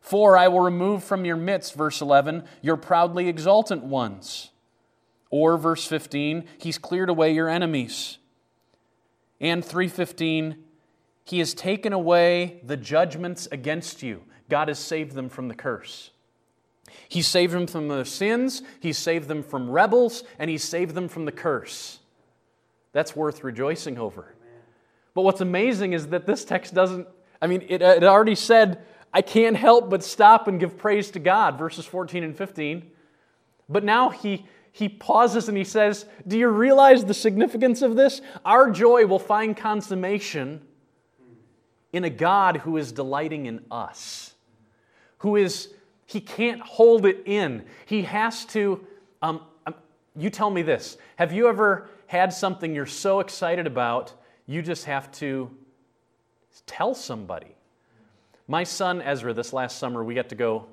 For 0.00 0.36
I 0.36 0.48
will 0.48 0.60
remove 0.60 1.02
from 1.02 1.24
your 1.24 1.36
midst, 1.36 1.74
verse 1.74 2.00
11, 2.00 2.44
your 2.60 2.76
proudly 2.76 3.28
exultant 3.28 3.84
ones. 3.84 4.50
Or 5.30 5.56
verse 5.56 5.86
15, 5.86 6.44
he's 6.58 6.78
cleared 6.78 7.08
away 7.08 7.32
your 7.32 7.48
enemies. 7.48 8.18
And 9.40 9.64
315, 9.64 10.56
he 11.24 11.38
has 11.38 11.54
taken 11.54 11.92
away 11.92 12.60
the 12.62 12.76
judgments 12.76 13.48
against 13.50 14.02
you. 14.02 14.22
God 14.48 14.68
has 14.68 14.78
saved 14.78 15.12
them 15.12 15.28
from 15.28 15.48
the 15.48 15.54
curse. 15.54 16.10
He 17.08 17.22
saved 17.22 17.52
them 17.52 17.66
from 17.66 17.88
their 17.88 18.04
sins, 18.04 18.62
He 18.80 18.92
saved 18.92 19.26
them 19.28 19.42
from 19.42 19.70
rebels, 19.70 20.22
and 20.38 20.50
He 20.50 20.58
saved 20.58 20.94
them 20.94 21.08
from 21.08 21.24
the 21.24 21.32
curse. 21.32 22.00
That's 22.94 23.14
worth 23.14 23.44
rejoicing 23.44 23.98
over. 23.98 24.34
But 25.12 25.22
what's 25.22 25.42
amazing 25.42 25.92
is 25.92 26.06
that 26.08 26.26
this 26.26 26.44
text 26.44 26.72
doesn't, 26.72 27.06
I 27.42 27.46
mean, 27.46 27.66
it, 27.68 27.82
it 27.82 28.04
already 28.04 28.36
said, 28.36 28.82
I 29.12 29.20
can't 29.20 29.56
help 29.56 29.90
but 29.90 30.02
stop 30.02 30.48
and 30.48 30.58
give 30.58 30.78
praise 30.78 31.10
to 31.10 31.18
God, 31.18 31.58
verses 31.58 31.84
14 31.84 32.24
and 32.24 32.36
15. 32.36 32.90
But 33.68 33.84
now 33.84 34.10
he, 34.10 34.46
he 34.72 34.88
pauses 34.88 35.48
and 35.48 35.58
he 35.58 35.64
says, 35.64 36.06
Do 36.26 36.38
you 36.38 36.48
realize 36.48 37.04
the 37.04 37.14
significance 37.14 37.82
of 37.82 37.96
this? 37.96 38.20
Our 38.44 38.70
joy 38.70 39.06
will 39.06 39.18
find 39.18 39.56
consummation 39.56 40.62
in 41.92 42.04
a 42.04 42.10
God 42.10 42.58
who 42.58 42.76
is 42.76 42.92
delighting 42.92 43.46
in 43.46 43.64
us, 43.70 44.34
who 45.18 45.36
is, 45.36 45.68
he 46.06 46.20
can't 46.20 46.60
hold 46.60 47.06
it 47.06 47.22
in. 47.24 47.64
He 47.86 48.02
has 48.02 48.44
to, 48.46 48.84
um, 49.22 49.42
um, 49.66 49.74
you 50.16 50.30
tell 50.30 50.50
me 50.50 50.62
this. 50.62 50.96
Have 51.16 51.32
you 51.32 51.48
ever 51.48 51.88
had 52.14 52.32
something 52.32 52.76
you're 52.76 52.86
so 52.86 53.18
excited 53.18 53.66
about, 53.66 54.12
you 54.46 54.62
just 54.62 54.84
have 54.84 55.10
to 55.10 55.50
tell 56.64 56.94
somebody? 56.94 57.56
My 58.46 58.62
son 58.62 59.02
Ezra, 59.02 59.32
this 59.32 59.52
last 59.52 59.80
summer, 59.80 60.04
we 60.04 60.14
got 60.14 60.28
to 60.28 60.36
go 60.36 60.66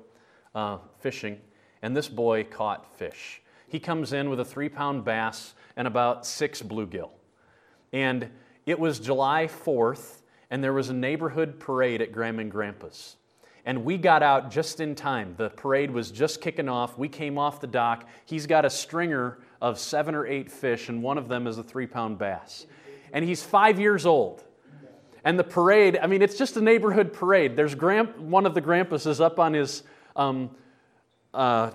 uh, 0.54 0.78
fishing, 1.00 1.40
and 1.82 1.96
this 1.96 2.08
boy 2.08 2.44
caught 2.44 2.96
fish. 2.96 3.42
He 3.66 3.80
comes 3.80 4.12
in 4.12 4.30
with 4.30 4.38
a 4.38 4.44
three 4.44 4.68
pound 4.68 5.04
bass 5.04 5.54
and 5.76 5.88
about 5.88 6.24
six 6.24 6.62
bluegill. 6.62 7.10
And 7.92 8.30
it 8.64 8.78
was 8.78 9.00
July 9.00 9.48
4th, 9.48 10.20
and 10.48 10.62
there 10.62 10.72
was 10.72 10.90
a 10.90 10.94
neighborhood 10.94 11.58
parade 11.58 12.00
at 12.02 12.12
Graham 12.12 12.38
and 12.38 12.52
Grandpa's. 12.52 13.16
And 13.64 13.84
we 13.84 13.96
got 13.96 14.22
out 14.22 14.48
just 14.52 14.78
in 14.78 14.94
time. 14.94 15.34
The 15.36 15.50
parade 15.50 15.90
was 15.90 16.12
just 16.12 16.40
kicking 16.40 16.68
off. 16.68 16.96
We 16.96 17.08
came 17.08 17.36
off 17.36 17.60
the 17.60 17.66
dock. 17.66 18.08
He's 18.26 18.46
got 18.46 18.64
a 18.64 18.70
stringer 18.70 19.38
of 19.62 19.78
seven 19.78 20.16
or 20.16 20.26
eight 20.26 20.50
fish, 20.50 20.88
and 20.88 21.02
one 21.04 21.16
of 21.16 21.28
them 21.28 21.46
is 21.46 21.56
a 21.56 21.62
three 21.62 21.86
pound 21.86 22.18
bass. 22.18 22.66
And 23.12 23.24
he's 23.24 23.44
five 23.44 23.78
years 23.78 24.04
old. 24.04 24.42
And 25.24 25.38
the 25.38 25.44
parade, 25.44 25.96
I 26.02 26.08
mean, 26.08 26.20
it's 26.20 26.36
just 26.36 26.56
a 26.56 26.60
neighborhood 26.60 27.12
parade. 27.12 27.54
There's 27.54 27.76
grand, 27.76 28.18
one 28.18 28.44
of 28.44 28.54
the 28.54 28.60
grandpas 28.60 29.06
is 29.06 29.20
up 29.20 29.38
on 29.38 29.54
his 29.54 29.84
um, 30.16 30.50
uh, 31.32 31.70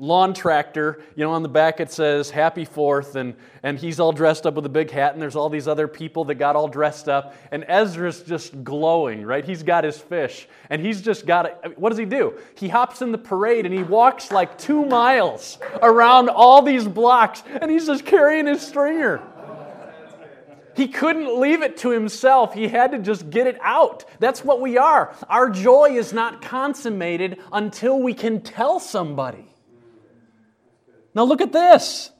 lawn 0.00 0.34
tractor. 0.34 1.00
You 1.14 1.24
know, 1.24 1.32
on 1.32 1.42
the 1.42 1.48
back 1.48 1.78
it 1.78 1.92
says 1.92 2.30
Happy 2.30 2.64
Fourth, 2.64 3.14
and, 3.14 3.34
and 3.62 3.78
he's 3.78 4.00
all 4.00 4.12
dressed 4.12 4.46
up 4.46 4.54
with 4.54 4.66
a 4.66 4.70
big 4.70 4.90
hat, 4.90 5.12
and 5.12 5.22
there's 5.22 5.36
all 5.36 5.48
these 5.48 5.68
other 5.68 5.86
people 5.86 6.24
that 6.24 6.34
got 6.36 6.56
all 6.56 6.66
dressed 6.66 7.08
up. 7.08 7.34
And 7.52 7.64
Ezra's 7.68 8.22
just 8.22 8.64
glowing, 8.64 9.24
right? 9.24 9.44
He's 9.44 9.62
got 9.62 9.84
his 9.84 9.98
fish, 9.98 10.48
and 10.70 10.84
he's 10.84 11.02
just 11.02 11.26
got 11.26 11.46
it. 11.46 11.78
What 11.78 11.90
does 11.90 11.98
he 11.98 12.06
do? 12.06 12.38
He 12.56 12.68
hops 12.68 13.02
in 13.02 13.12
the 13.12 13.18
parade 13.18 13.66
and 13.66 13.74
he 13.74 13.82
walks 13.82 14.32
like 14.32 14.58
two 14.58 14.84
miles 14.84 15.58
around 15.82 16.30
all 16.30 16.62
these 16.62 16.88
blocks, 16.88 17.42
and 17.60 17.70
he's 17.70 17.86
just 17.86 18.04
carrying 18.06 18.46
his 18.46 18.62
stringer. 18.66 19.22
He 20.76 20.88
couldn't 20.88 21.38
leave 21.38 21.62
it 21.62 21.76
to 21.78 21.90
himself. 21.90 22.54
He 22.54 22.68
had 22.68 22.92
to 22.92 22.98
just 22.98 23.28
get 23.28 23.46
it 23.46 23.58
out. 23.60 24.04
That's 24.18 24.42
what 24.42 24.62
we 24.62 24.78
are. 24.78 25.14
Our 25.28 25.50
joy 25.50 25.96
is 25.96 26.14
not 26.14 26.40
consummated 26.40 27.38
until 27.52 28.00
we 28.00 28.14
can 28.14 28.40
tell 28.40 28.80
somebody. 28.80 29.49
Now 31.14 31.24
look 31.24 31.40
at 31.40 31.52
this. 31.52 32.10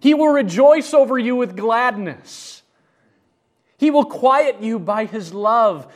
He 0.00 0.14
will 0.14 0.28
rejoice 0.28 0.94
over 0.94 1.18
you 1.18 1.36
with 1.36 1.56
gladness. 1.56 2.62
He 3.78 3.90
will 3.90 4.04
quiet 4.04 4.60
you 4.60 4.78
by 4.78 5.04
his 5.04 5.32
love. 5.32 5.92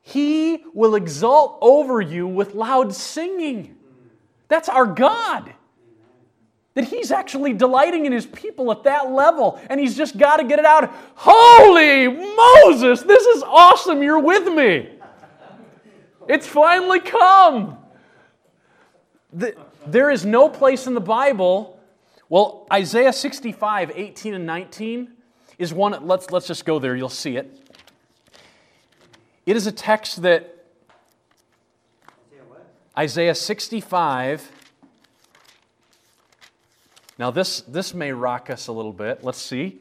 He 0.00 0.64
will 0.74 0.94
exult 0.94 1.58
over 1.60 2.00
you 2.00 2.26
with 2.26 2.54
loud 2.54 2.94
singing. 2.94 3.76
That's 4.48 4.68
our 4.68 4.86
God. 4.86 5.52
That 6.74 6.84
he's 6.84 7.12
actually 7.12 7.52
delighting 7.52 8.04
in 8.04 8.12
his 8.12 8.26
people 8.26 8.70
at 8.72 8.82
that 8.82 9.10
level, 9.10 9.60
and 9.70 9.78
he's 9.78 9.96
just 9.96 10.18
got 10.18 10.38
to 10.38 10.44
get 10.44 10.58
it 10.58 10.64
out. 10.64 10.92
Holy 11.14 12.08
Moses, 12.08 13.02
this 13.02 13.24
is 13.24 13.42
awesome. 13.44 14.02
You're 14.02 14.18
with 14.18 14.52
me. 14.52 14.90
It's 16.28 16.46
finally 16.46 17.00
come. 17.00 17.78
There 19.86 20.10
is 20.10 20.24
no 20.24 20.48
place 20.48 20.86
in 20.86 20.94
the 20.94 21.00
Bible. 21.00 21.78
Well, 22.28 22.66
Isaiah 22.72 23.12
65, 23.12 23.92
18 23.94 24.34
and 24.34 24.46
19 24.46 25.12
is 25.58 25.74
one. 25.74 26.06
Let's, 26.06 26.30
let's 26.30 26.46
just 26.46 26.64
go 26.64 26.78
there. 26.78 26.96
You'll 26.96 27.08
see 27.08 27.36
it. 27.36 27.60
It 29.44 29.56
is 29.56 29.66
a 29.66 29.72
text 29.72 30.22
that 30.22 30.64
Isaiah 32.96 33.34
65. 33.34 34.50
Now, 37.18 37.30
this, 37.30 37.60
this 37.62 37.92
may 37.92 38.12
rock 38.12 38.48
us 38.50 38.68
a 38.68 38.72
little 38.72 38.92
bit. 38.92 39.22
Let's 39.22 39.38
see. 39.38 39.80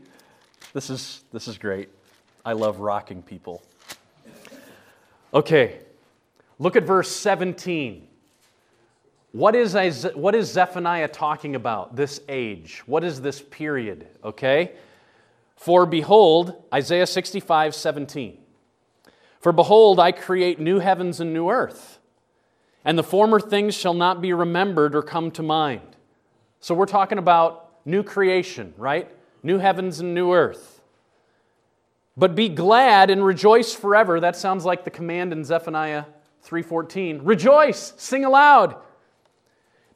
This 0.73 0.89
is, 0.89 1.23
this 1.31 1.47
is 1.47 1.57
great. 1.57 1.89
I 2.45 2.53
love 2.53 2.79
rocking 2.79 3.21
people. 3.21 3.63
Okay, 5.33 5.79
look 6.59 6.75
at 6.75 6.83
verse 6.83 7.09
17. 7.09 8.07
What 9.33 9.55
is, 9.55 10.07
what 10.13 10.35
is 10.35 10.51
Zephaniah 10.51 11.07
talking 11.07 11.55
about? 11.55 11.95
This 11.95 12.21
age. 12.29 12.83
What 12.85 13.03
is 13.03 13.19
this 13.19 13.41
period? 13.41 14.07
Okay? 14.23 14.73
For 15.55 15.87
behold, 15.87 16.63
Isaiah 16.71 17.07
65, 17.07 17.73
17. 17.73 18.37
For 19.39 19.51
behold, 19.51 19.99
I 19.99 20.11
create 20.11 20.59
new 20.59 20.77
heavens 20.77 21.19
and 21.19 21.33
new 21.33 21.49
earth, 21.49 21.97
and 22.85 22.97
the 22.97 23.03
former 23.03 23.39
things 23.39 23.75
shall 23.75 23.95
not 23.95 24.21
be 24.21 24.33
remembered 24.33 24.95
or 24.95 25.01
come 25.01 25.31
to 25.31 25.41
mind. 25.41 25.95
So 26.59 26.75
we're 26.75 26.85
talking 26.85 27.17
about 27.17 27.71
new 27.85 28.03
creation, 28.03 28.73
right? 28.77 29.09
New 29.41 29.57
heavens 29.57 29.99
and 29.99 30.13
new 30.13 30.31
earth. 30.31 30.81
But 32.15 32.35
be 32.35 32.49
glad 32.49 33.09
and 33.09 33.25
rejoice 33.25 33.73
forever. 33.73 34.19
That 34.19 34.35
sounds 34.35 34.63
like 34.63 34.83
the 34.83 34.91
command 34.91 35.33
in 35.33 35.43
Zephaniah 35.43 36.05
3:14. 36.45 37.21
Rejoice, 37.23 37.93
sing 37.97 38.25
aloud. 38.25 38.75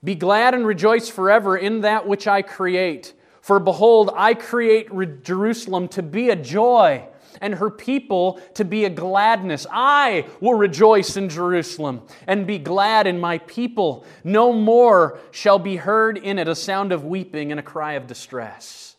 Be 0.03 0.15
glad 0.15 0.53
and 0.53 0.65
rejoice 0.65 1.09
forever 1.09 1.57
in 1.57 1.81
that 1.81 2.07
which 2.07 2.27
I 2.27 2.41
create. 2.41 3.13
For 3.41 3.59
behold, 3.59 4.11
I 4.15 4.33
create 4.33 4.89
Jerusalem 5.23 5.87
to 5.89 6.03
be 6.03 6.29
a 6.29 6.35
joy 6.35 7.07
and 7.41 7.55
her 7.55 7.69
people 7.69 8.41
to 8.55 8.65
be 8.65 8.85
a 8.85 8.89
gladness. 8.89 9.65
I 9.71 10.25
will 10.39 10.55
rejoice 10.55 11.17
in 11.17 11.29
Jerusalem 11.29 12.01
and 12.25 12.47
be 12.47 12.57
glad 12.57 13.07
in 13.07 13.19
my 13.19 13.37
people. 13.39 14.05
No 14.23 14.51
more 14.51 15.19
shall 15.31 15.59
be 15.59 15.75
heard 15.75 16.17
in 16.17 16.39
it 16.39 16.47
a 16.47 16.55
sound 16.55 16.91
of 16.91 17.05
weeping 17.05 17.51
and 17.51 17.59
a 17.59 17.63
cry 17.63 17.93
of 17.93 18.07
distress. 18.07 18.95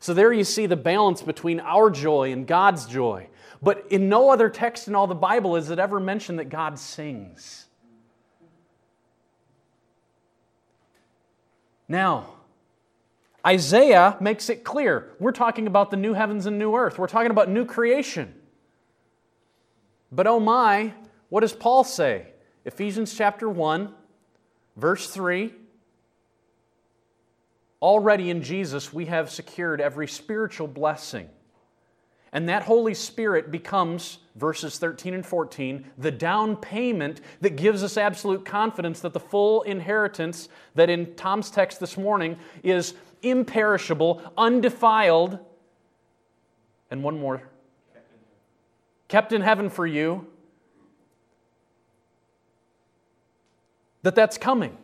So 0.00 0.14
there 0.14 0.32
you 0.32 0.44
see 0.44 0.66
the 0.66 0.76
balance 0.76 1.22
between 1.22 1.60
our 1.60 1.90
joy 1.90 2.32
and 2.32 2.46
God's 2.46 2.86
joy. 2.86 3.28
But 3.62 3.86
in 3.90 4.08
no 4.08 4.30
other 4.30 4.48
text 4.48 4.88
in 4.88 4.94
all 4.94 5.06
the 5.06 5.14
Bible 5.14 5.56
is 5.56 5.70
it 5.70 5.78
ever 5.78 6.00
mentioned 6.00 6.40
that 6.40 6.48
God 6.48 6.78
sings. 6.78 7.66
Now, 11.92 12.28
Isaiah 13.46 14.16
makes 14.18 14.48
it 14.48 14.64
clear. 14.64 15.10
We're 15.20 15.30
talking 15.30 15.66
about 15.66 15.90
the 15.90 15.98
new 15.98 16.14
heavens 16.14 16.46
and 16.46 16.58
new 16.58 16.74
earth. 16.74 16.98
We're 16.98 17.06
talking 17.06 17.30
about 17.30 17.50
new 17.50 17.66
creation. 17.66 18.34
But 20.10 20.26
oh 20.26 20.40
my, 20.40 20.94
what 21.28 21.42
does 21.42 21.52
Paul 21.52 21.84
say? 21.84 22.28
Ephesians 22.64 23.12
chapter 23.12 23.46
1, 23.46 23.92
verse 24.74 25.06
3. 25.10 25.52
Already 27.82 28.30
in 28.30 28.42
Jesus, 28.42 28.90
we 28.90 29.04
have 29.06 29.30
secured 29.30 29.78
every 29.82 30.08
spiritual 30.08 30.68
blessing. 30.68 31.28
And 32.32 32.48
that 32.48 32.62
Holy 32.62 32.94
Spirit 32.94 33.50
becomes, 33.50 34.18
verses 34.36 34.78
13 34.78 35.14
and 35.14 35.26
14, 35.26 35.84
the 35.98 36.10
down 36.10 36.56
payment 36.56 37.20
that 37.40 37.56
gives 37.56 37.82
us 37.84 37.96
absolute 37.96 38.44
confidence 38.44 39.00
that 39.00 39.12
the 39.12 39.20
full 39.20 39.62
inheritance 39.62 40.48
that 40.74 40.88
in 40.88 41.14
Tom's 41.14 41.50
text 41.50 41.78
this 41.78 41.98
morning 41.98 42.38
is 42.62 42.94
imperishable, 43.22 44.22
undefiled, 44.36 45.38
and 46.90 47.02
one 47.02 47.18
more 47.18 47.42
kept 49.12 49.34
in 49.34 49.42
heaven 49.42 49.68
for 49.68 49.86
you. 49.86 50.26
That 54.04 54.14
that's 54.14 54.38
coming. 54.38 54.74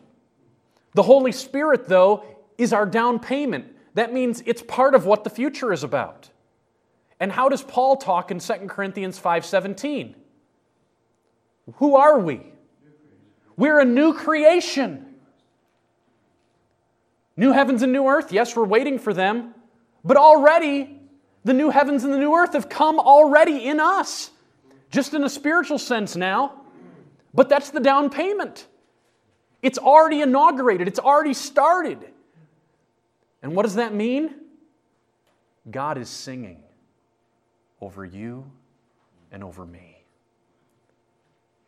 The 0.93 1.01
Holy 1.01 1.31
Spirit, 1.31 1.87
though, 1.87 2.23
is 2.55 2.71
our 2.71 2.85
down 2.85 3.17
payment. 3.17 3.75
That 3.95 4.13
means 4.13 4.43
it's 4.45 4.61
part 4.61 4.93
of 4.93 5.07
what 5.07 5.23
the 5.23 5.31
future 5.31 5.73
is 5.73 5.83
about. 5.83 6.29
And 7.19 7.31
how 7.31 7.49
does 7.49 7.61
Paul 7.61 7.97
talk 7.97 8.31
in 8.31 8.39
2 8.39 8.69
Corinthians 8.69 9.19
5:17? 9.19 10.15
Who 11.75 11.95
are 11.95 12.19
we? 12.19 12.41
We're 13.57 13.79
a 13.79 13.85
new 13.85 14.13
creation. 14.13 15.05
New 17.35 17.51
heavens 17.51 17.83
and 17.83 17.93
new 17.93 18.07
earth, 18.07 18.31
yes, 18.31 18.55
we're 18.55 18.65
waiting 18.65 18.99
for 18.99 19.13
them, 19.13 19.53
but 20.03 20.17
already 20.17 20.99
the 21.45 21.53
new 21.53 21.69
heavens 21.69 22.03
and 22.03 22.13
the 22.13 22.17
new 22.17 22.33
earth 22.33 22.53
have 22.53 22.67
come 22.67 22.99
already 22.99 23.65
in 23.65 23.79
us, 23.79 24.31
just 24.91 25.13
in 25.13 25.23
a 25.23 25.29
spiritual 25.29 25.77
sense 25.77 26.15
now. 26.15 26.61
But 27.33 27.47
that's 27.47 27.69
the 27.69 27.79
down 27.79 28.09
payment. 28.09 28.67
It's 29.61 29.77
already 29.77 30.21
inaugurated, 30.21 30.87
it's 30.87 30.99
already 30.99 31.33
started. 31.33 32.11
And 33.41 33.55
what 33.55 33.63
does 33.63 33.75
that 33.75 33.93
mean? 33.93 34.35
God 35.69 35.97
is 35.97 36.09
singing 36.09 36.63
over 37.81 38.05
you 38.05 38.51
and 39.31 39.43
over 39.43 39.65
me. 39.65 40.03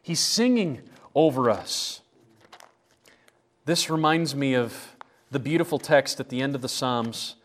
He's 0.02 0.20
singing 0.20 0.82
over 1.14 1.50
us. 1.50 2.02
This 3.66 3.90
reminds 3.90 4.36
me 4.36 4.56
of 4.56 4.96
the 5.30 5.40
beautiful 5.40 5.80
text 5.80 6.20
at 6.20 6.30
the 6.30 6.42
end 6.42 6.56
of 6.56 6.62
the 6.62 6.70
Psalms 6.70 7.36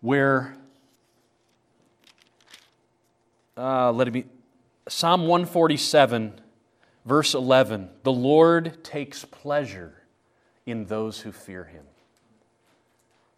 where, 0.00 0.54
uh, 3.56 3.90
let 3.92 4.08
it 4.08 4.10
be, 4.10 4.26
Psalm 4.88 5.22
147, 5.22 6.40
verse 7.06 7.34
11 7.34 7.88
The 8.02 8.12
Lord 8.12 8.84
takes 8.84 9.24
pleasure 9.24 10.02
in 10.66 10.86
those 10.86 11.20
who 11.20 11.32
fear 11.32 11.64
him. 11.64 11.84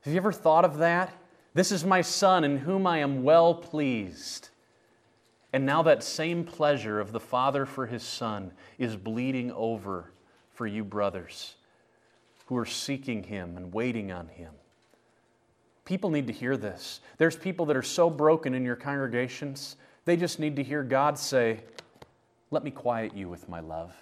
Have 0.00 0.12
you 0.12 0.18
ever 0.18 0.32
thought 0.32 0.64
of 0.64 0.78
that? 0.78 1.12
This 1.54 1.72
is 1.72 1.84
my 1.84 2.02
son 2.02 2.44
in 2.44 2.58
whom 2.58 2.86
I 2.86 2.98
am 2.98 3.22
well 3.22 3.54
pleased. 3.54 4.50
And 5.52 5.64
now 5.64 5.82
that 5.82 6.02
same 6.02 6.44
pleasure 6.44 7.00
of 7.00 7.12
the 7.12 7.20
Father 7.20 7.64
for 7.64 7.86
his 7.86 8.02
Son 8.02 8.52
is 8.76 8.96
bleeding 8.96 9.52
over 9.52 10.10
for 10.52 10.66
you, 10.66 10.82
brothers 10.82 11.54
who 12.46 12.56
are 12.56 12.66
seeking 12.66 13.22
Him 13.22 13.56
and 13.56 13.72
waiting 13.72 14.12
on 14.12 14.28
Him. 14.28 14.52
People 15.84 16.10
need 16.10 16.26
to 16.26 16.32
hear 16.32 16.56
this. 16.56 17.00
There's 17.18 17.36
people 17.36 17.66
that 17.66 17.76
are 17.76 17.82
so 17.82 18.08
broken 18.08 18.54
in 18.54 18.64
your 18.64 18.76
congregations, 18.76 19.76
they 20.04 20.16
just 20.16 20.38
need 20.38 20.56
to 20.56 20.62
hear 20.62 20.82
God 20.82 21.18
say, 21.18 21.60
Let 22.50 22.64
me 22.64 22.70
quiet 22.70 23.16
you 23.16 23.28
with 23.28 23.48
my 23.48 23.60
love. 23.60 23.94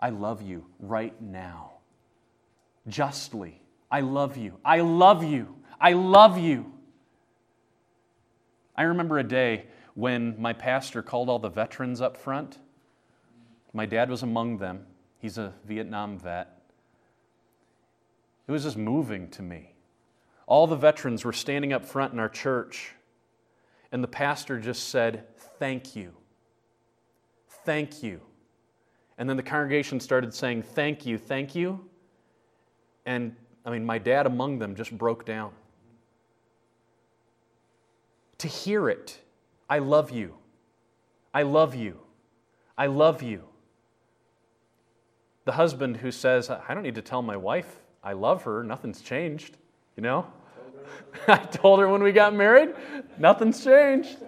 I 0.00 0.10
love 0.10 0.42
you 0.42 0.66
right 0.80 1.18
now. 1.20 1.72
Justly. 2.88 3.60
I 3.90 4.00
love 4.00 4.36
you. 4.36 4.58
I 4.64 4.80
love 4.80 5.22
you. 5.22 5.54
I 5.84 5.92
love 5.92 6.38
you. 6.38 6.72
I 8.74 8.84
remember 8.84 9.18
a 9.18 9.22
day 9.22 9.66
when 9.92 10.34
my 10.40 10.54
pastor 10.54 11.02
called 11.02 11.28
all 11.28 11.38
the 11.38 11.50
veterans 11.50 12.00
up 12.00 12.16
front. 12.16 12.56
My 13.74 13.84
dad 13.84 14.08
was 14.08 14.22
among 14.22 14.56
them. 14.56 14.86
He's 15.18 15.36
a 15.36 15.52
Vietnam 15.66 16.18
vet. 16.18 16.58
It 18.48 18.52
was 18.52 18.62
just 18.62 18.78
moving 18.78 19.28
to 19.32 19.42
me. 19.42 19.74
All 20.46 20.66
the 20.66 20.74
veterans 20.74 21.22
were 21.22 21.34
standing 21.34 21.74
up 21.74 21.84
front 21.84 22.14
in 22.14 22.18
our 22.18 22.30
church, 22.30 22.92
and 23.92 24.02
the 24.02 24.08
pastor 24.08 24.58
just 24.58 24.88
said, 24.88 25.26
Thank 25.58 25.94
you. 25.94 26.14
Thank 27.66 28.02
you. 28.02 28.22
And 29.18 29.28
then 29.28 29.36
the 29.36 29.42
congregation 29.42 30.00
started 30.00 30.32
saying, 30.32 30.62
Thank 30.62 31.04
you, 31.04 31.18
thank 31.18 31.54
you. 31.54 31.78
And 33.04 33.36
I 33.66 33.70
mean, 33.70 33.84
my 33.84 33.98
dad 33.98 34.24
among 34.24 34.58
them 34.58 34.74
just 34.74 34.96
broke 34.96 35.26
down. 35.26 35.52
To 38.38 38.48
hear 38.48 38.88
it, 38.88 39.18
I 39.68 39.78
love 39.78 40.10
you. 40.10 40.34
I 41.32 41.42
love 41.42 41.74
you. 41.74 41.98
I 42.76 42.86
love 42.86 43.22
you. 43.22 43.44
The 45.44 45.52
husband 45.52 45.98
who 45.98 46.10
says, 46.10 46.50
I 46.50 46.74
don't 46.74 46.82
need 46.82 46.94
to 46.94 47.02
tell 47.02 47.22
my 47.22 47.36
wife 47.36 47.80
I 48.04 48.12
love 48.12 48.42
her. 48.42 48.62
Nothing's 48.62 49.00
changed, 49.00 49.56
you 49.96 50.02
know? 50.02 50.26
I 51.28 51.38
told 51.38 51.80
her 51.80 51.88
when 51.88 52.02
we 52.02 52.12
got 52.12 52.34
married. 52.34 52.74
Nothing's 53.18 53.64
changed. 53.64 54.18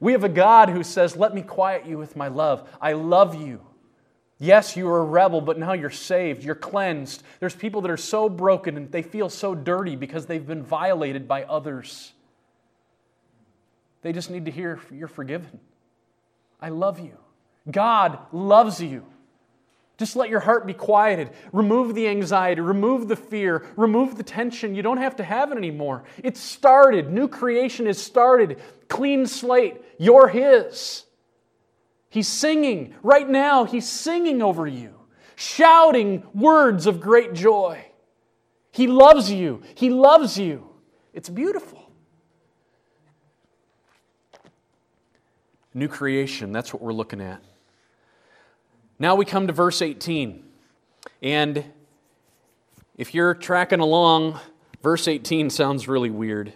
We 0.00 0.12
have 0.12 0.24
a 0.24 0.28
God 0.28 0.70
who 0.70 0.82
says, 0.82 1.16
Let 1.16 1.34
me 1.34 1.42
quiet 1.42 1.86
you 1.86 1.98
with 1.98 2.16
my 2.16 2.28
love. 2.28 2.68
I 2.80 2.94
love 2.94 3.34
you. 3.34 3.60
Yes, 4.38 4.76
you 4.76 4.86
were 4.86 5.00
a 5.00 5.04
rebel, 5.04 5.40
but 5.40 5.58
now 5.58 5.74
you're 5.74 5.90
saved. 5.90 6.42
You're 6.42 6.54
cleansed. 6.54 7.22
There's 7.40 7.54
people 7.54 7.82
that 7.82 7.90
are 7.90 7.96
so 7.96 8.28
broken 8.28 8.76
and 8.76 8.90
they 8.90 9.02
feel 9.02 9.28
so 9.28 9.54
dirty 9.54 9.94
because 9.94 10.26
they've 10.26 10.46
been 10.46 10.62
violated 10.62 11.28
by 11.28 11.44
others. 11.44 12.13
They 14.04 14.12
just 14.12 14.30
need 14.30 14.44
to 14.44 14.50
hear 14.50 14.78
you're 14.92 15.08
forgiven. 15.08 15.58
I 16.60 16.68
love 16.68 17.00
you. 17.00 17.16
God 17.70 18.18
loves 18.32 18.80
you. 18.80 19.02
Just 19.96 20.14
let 20.14 20.28
your 20.28 20.40
heart 20.40 20.66
be 20.66 20.74
quieted. 20.74 21.30
Remove 21.52 21.94
the 21.94 22.06
anxiety, 22.08 22.60
remove 22.60 23.08
the 23.08 23.16
fear, 23.16 23.64
remove 23.76 24.16
the 24.18 24.22
tension. 24.22 24.74
You 24.74 24.82
don't 24.82 24.98
have 24.98 25.16
to 25.16 25.24
have 25.24 25.52
it 25.52 25.56
anymore. 25.56 26.04
It's 26.22 26.38
started. 26.38 27.10
New 27.10 27.28
creation 27.28 27.86
is 27.86 28.00
started. 28.00 28.60
Clean 28.88 29.26
slate. 29.26 29.80
You're 29.98 30.28
His. 30.28 31.04
He's 32.10 32.28
singing. 32.28 32.94
Right 33.02 33.28
now, 33.28 33.64
He's 33.64 33.88
singing 33.88 34.42
over 34.42 34.66
you, 34.66 34.94
shouting 35.34 36.24
words 36.34 36.86
of 36.86 37.00
great 37.00 37.32
joy. 37.32 37.82
He 38.70 38.86
loves 38.86 39.32
you. 39.32 39.62
He 39.74 39.88
loves 39.88 40.36
you. 40.36 40.68
It's 41.14 41.30
beautiful. 41.30 41.83
New 45.74 45.88
creation, 45.88 46.52
that's 46.52 46.72
what 46.72 46.80
we're 46.80 46.92
looking 46.92 47.20
at. 47.20 47.42
Now 48.98 49.16
we 49.16 49.24
come 49.24 49.48
to 49.48 49.52
verse 49.52 49.82
18. 49.82 50.44
And 51.20 51.64
if 52.96 53.12
you're 53.12 53.34
tracking 53.34 53.80
along, 53.80 54.38
verse 54.82 55.08
18 55.08 55.50
sounds 55.50 55.88
really 55.88 56.10
weird. 56.10 56.52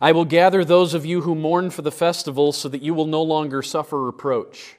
I 0.00 0.12
will 0.12 0.24
gather 0.24 0.64
those 0.64 0.94
of 0.94 1.04
you 1.04 1.22
who 1.22 1.34
mourn 1.34 1.70
for 1.70 1.82
the 1.82 1.92
festival 1.92 2.52
so 2.52 2.68
that 2.68 2.82
you 2.82 2.94
will 2.94 3.06
no 3.06 3.22
longer 3.22 3.62
suffer 3.62 4.00
reproach. 4.00 4.76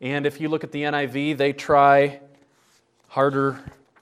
And 0.00 0.26
if 0.26 0.40
you 0.40 0.48
look 0.48 0.64
at 0.64 0.72
the 0.72 0.82
NIV, 0.82 1.36
they 1.36 1.52
try 1.52 2.20
harder, 3.08 3.60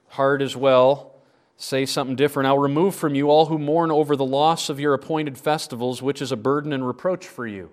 hard 0.08 0.42
as 0.42 0.56
well. 0.56 1.13
Say 1.56 1.86
something 1.86 2.16
different. 2.16 2.48
I'll 2.48 2.58
remove 2.58 2.94
from 2.94 3.14
you 3.14 3.30
all 3.30 3.46
who 3.46 3.58
mourn 3.58 3.90
over 3.90 4.16
the 4.16 4.24
loss 4.24 4.68
of 4.68 4.80
your 4.80 4.92
appointed 4.92 5.38
festivals, 5.38 6.02
which 6.02 6.20
is 6.20 6.32
a 6.32 6.36
burden 6.36 6.72
and 6.72 6.86
reproach 6.86 7.26
for 7.26 7.46
you. 7.46 7.70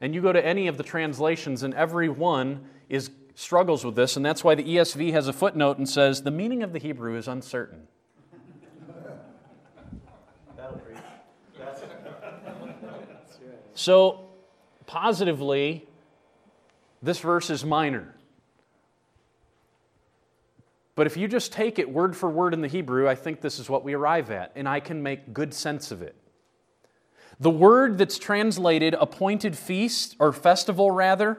And 0.00 0.14
you 0.14 0.20
go 0.20 0.32
to 0.32 0.44
any 0.44 0.66
of 0.66 0.76
the 0.76 0.82
translations, 0.82 1.62
and 1.62 1.72
every 1.74 2.08
one 2.08 2.66
is, 2.88 3.10
struggles 3.34 3.84
with 3.84 3.94
this, 3.94 4.16
and 4.16 4.26
that's 4.26 4.42
why 4.42 4.54
the 4.54 4.64
ESV 4.64 5.12
has 5.12 5.28
a 5.28 5.32
footnote 5.32 5.78
and 5.78 5.88
says, 5.88 6.22
the 6.22 6.30
meaning 6.30 6.62
of 6.62 6.72
the 6.72 6.78
Hebrew 6.78 7.16
is 7.16 7.28
uncertain. 7.28 7.86
So, 13.74 14.30
positively, 14.86 15.86
this 17.02 17.18
verse 17.20 17.50
is 17.50 17.62
minor. 17.62 18.15
But 20.96 21.06
if 21.06 21.16
you 21.16 21.28
just 21.28 21.52
take 21.52 21.78
it 21.78 21.92
word 21.92 22.16
for 22.16 22.28
word 22.28 22.54
in 22.54 22.62
the 22.62 22.68
Hebrew, 22.68 23.06
I 23.06 23.14
think 23.14 23.42
this 23.42 23.58
is 23.58 23.68
what 23.68 23.84
we 23.84 23.92
arrive 23.92 24.30
at, 24.30 24.50
and 24.56 24.68
I 24.68 24.80
can 24.80 25.02
make 25.02 25.32
good 25.32 25.52
sense 25.54 25.92
of 25.92 26.02
it. 26.02 26.16
The 27.38 27.50
word 27.50 27.98
that's 27.98 28.18
translated 28.18 28.96
appointed 28.98 29.56
feast, 29.56 30.16
or 30.18 30.32
festival 30.32 30.90
rather, 30.90 31.38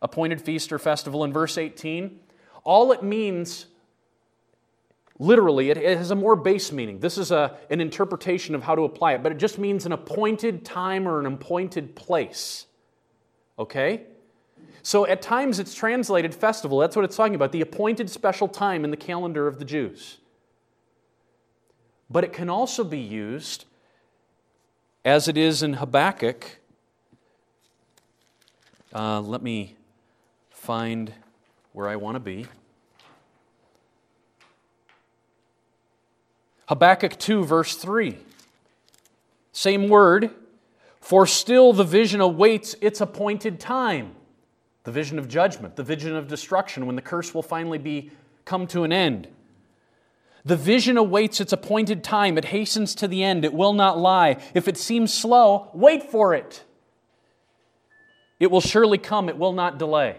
appointed 0.00 0.40
feast 0.40 0.72
or 0.72 0.78
festival 0.78 1.24
in 1.24 1.32
verse 1.32 1.58
18, 1.58 2.20
all 2.64 2.90
it 2.90 3.02
means, 3.02 3.66
literally, 5.18 5.68
it 5.68 5.76
has 5.76 6.10
a 6.10 6.16
more 6.16 6.34
base 6.34 6.72
meaning. 6.72 7.00
This 7.00 7.18
is 7.18 7.30
a, 7.30 7.58
an 7.68 7.82
interpretation 7.82 8.54
of 8.54 8.62
how 8.62 8.74
to 8.74 8.84
apply 8.84 9.12
it, 9.12 9.22
but 9.22 9.30
it 9.30 9.36
just 9.36 9.58
means 9.58 9.84
an 9.84 9.92
appointed 9.92 10.64
time 10.64 11.06
or 11.06 11.20
an 11.20 11.26
appointed 11.26 11.94
place. 11.94 12.64
Okay? 13.58 14.04
So 14.82 15.06
at 15.06 15.22
times 15.22 15.58
it's 15.58 15.74
translated 15.74 16.34
festival. 16.34 16.78
That's 16.78 16.96
what 16.96 17.04
it's 17.04 17.16
talking 17.16 17.34
about, 17.34 17.52
the 17.52 17.60
appointed 17.60 18.08
special 18.10 18.48
time 18.48 18.84
in 18.84 18.90
the 18.90 18.96
calendar 18.96 19.46
of 19.46 19.58
the 19.58 19.64
Jews. 19.64 20.18
But 22.08 22.24
it 22.24 22.32
can 22.32 22.48
also 22.48 22.82
be 22.82 22.98
used 22.98 23.66
as 25.04 25.28
it 25.28 25.36
is 25.36 25.62
in 25.62 25.74
Habakkuk. 25.74 26.58
Uh, 28.92 29.20
let 29.20 29.42
me 29.42 29.76
find 30.50 31.12
where 31.72 31.88
I 31.88 31.96
want 31.96 32.16
to 32.16 32.20
be. 32.20 32.46
Habakkuk 36.66 37.18
2, 37.18 37.44
verse 37.44 37.76
3. 37.76 38.16
Same 39.52 39.88
word. 39.88 40.30
For 41.00 41.26
still 41.26 41.72
the 41.72 41.84
vision 41.84 42.20
awaits 42.20 42.74
its 42.80 43.00
appointed 43.00 43.58
time. 43.58 44.14
The 44.84 44.92
vision 44.92 45.18
of 45.18 45.28
judgment, 45.28 45.76
the 45.76 45.82
vision 45.82 46.16
of 46.16 46.26
destruction, 46.26 46.86
when 46.86 46.96
the 46.96 47.02
curse 47.02 47.34
will 47.34 47.42
finally 47.42 47.78
be 47.78 48.10
come 48.44 48.66
to 48.68 48.84
an 48.84 48.92
end. 48.92 49.28
The 50.44 50.56
vision 50.56 50.96
awaits 50.96 51.40
its 51.40 51.52
appointed 51.52 52.02
time. 52.02 52.38
It 52.38 52.46
hastens 52.46 52.94
to 52.96 53.08
the 53.08 53.22
end. 53.22 53.44
It 53.44 53.52
will 53.52 53.74
not 53.74 53.98
lie. 53.98 54.42
If 54.54 54.68
it 54.68 54.78
seems 54.78 55.12
slow, 55.12 55.70
wait 55.74 56.10
for 56.10 56.34
it. 56.34 56.64
It 58.38 58.50
will 58.50 58.62
surely 58.62 58.96
come. 58.96 59.28
It 59.28 59.36
will 59.36 59.52
not 59.52 59.78
delay. 59.78 60.16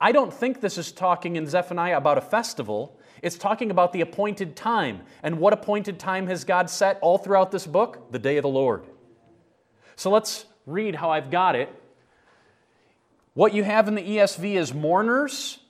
I 0.00 0.12
don't 0.12 0.32
think 0.32 0.60
this 0.60 0.76
is 0.76 0.92
talking 0.92 1.36
in 1.36 1.46
Zephaniah 1.46 1.96
about 1.96 2.18
a 2.18 2.20
festival. 2.20 3.00
It's 3.22 3.36
talking 3.36 3.70
about 3.70 3.92
the 3.92 4.02
appointed 4.02 4.54
time. 4.54 5.00
And 5.22 5.38
what 5.38 5.54
appointed 5.54 5.98
time 5.98 6.26
has 6.26 6.44
God 6.44 6.68
set 6.68 6.98
all 7.00 7.16
throughout 7.16 7.50
this 7.50 7.66
book? 7.66 8.12
The 8.12 8.18
day 8.18 8.36
of 8.36 8.42
the 8.42 8.48
Lord. 8.48 8.84
So 9.96 10.10
let's 10.10 10.44
read 10.66 10.94
how 10.94 11.10
I've 11.10 11.30
got 11.30 11.56
it. 11.56 11.74
What 13.38 13.54
you 13.54 13.62
have 13.62 13.86
in 13.86 13.94
the 13.94 14.02
ESV 14.02 14.56
is 14.56 14.74
mourners 14.74 15.60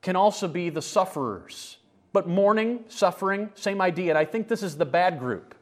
can 0.00 0.16
also 0.16 0.48
be 0.48 0.70
the 0.70 0.80
sufferers. 0.80 1.76
But 2.14 2.26
mourning, 2.26 2.84
suffering, 2.88 3.50
same 3.54 3.82
idea. 3.82 4.12
And 4.12 4.18
I 4.18 4.24
think 4.24 4.48
this 4.48 4.62
is 4.62 4.78
the 4.78 4.86
bad 4.86 5.18
group. 5.18 5.54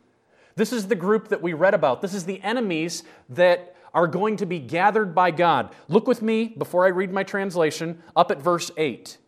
This 0.54 0.72
is 0.72 0.86
the 0.86 0.94
group 0.94 1.26
that 1.30 1.42
we 1.42 1.52
read 1.52 1.74
about. 1.74 2.02
This 2.02 2.14
is 2.14 2.24
the 2.24 2.40
enemies 2.42 3.02
that 3.30 3.74
are 3.92 4.06
going 4.06 4.36
to 4.36 4.46
be 4.46 4.60
gathered 4.60 5.12
by 5.12 5.32
God. 5.32 5.74
Look 5.88 6.06
with 6.06 6.22
me, 6.22 6.54
before 6.56 6.84
I 6.84 6.90
read 6.90 7.12
my 7.12 7.24
translation, 7.24 8.00
up 8.14 8.30
at 8.30 8.40
verse 8.40 8.70
8. 8.76 9.18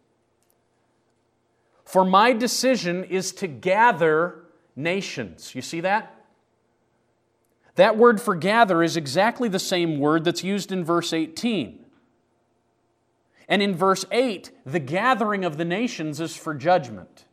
For 1.85 2.05
my 2.05 2.33
decision 2.33 3.03
is 3.03 3.33
to 3.33 3.49
gather 3.49 4.45
nations. 4.77 5.57
You 5.57 5.63
see 5.63 5.81
that? 5.81 6.25
That 7.75 7.99
word 7.99 8.21
for 8.21 8.37
gather 8.37 8.81
is 8.85 8.97
exactly 8.97 9.49
the 9.49 9.59
same 9.59 9.99
word 9.99 10.23
that's 10.23 10.45
used 10.45 10.71
in 10.71 10.85
verse 10.85 11.13
18. 11.13 11.83
And 13.49 13.63
in 13.63 13.75
verse 13.75 14.05
8, 14.11 14.51
the 14.65 14.81
gathering 14.81 15.45
of 15.45 15.57
the 15.57 15.65
nations 15.65 16.21
is 16.21 16.37
for 16.37 16.55
judgment. 16.55 17.27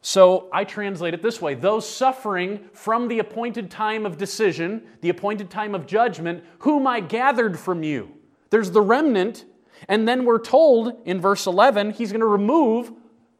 So 0.00 0.48
I 0.52 0.64
translate 0.64 1.14
it 1.14 1.22
this 1.22 1.42
way 1.42 1.54
those 1.54 1.88
suffering 1.88 2.60
from 2.72 3.08
the 3.08 3.18
appointed 3.18 3.70
time 3.70 4.06
of 4.06 4.16
decision, 4.16 4.82
the 5.00 5.08
appointed 5.08 5.50
time 5.50 5.74
of 5.74 5.86
judgment, 5.86 6.44
whom 6.60 6.86
I 6.86 7.00
gathered 7.00 7.58
from 7.58 7.82
you. 7.82 8.14
There's 8.50 8.70
the 8.70 8.80
remnant, 8.80 9.44
and 9.88 10.06
then 10.06 10.24
we're 10.24 10.38
told 10.38 11.02
in 11.04 11.20
verse 11.20 11.46
11, 11.46 11.92
he's 11.92 12.12
going 12.12 12.20
to 12.20 12.26
remove, 12.26 12.92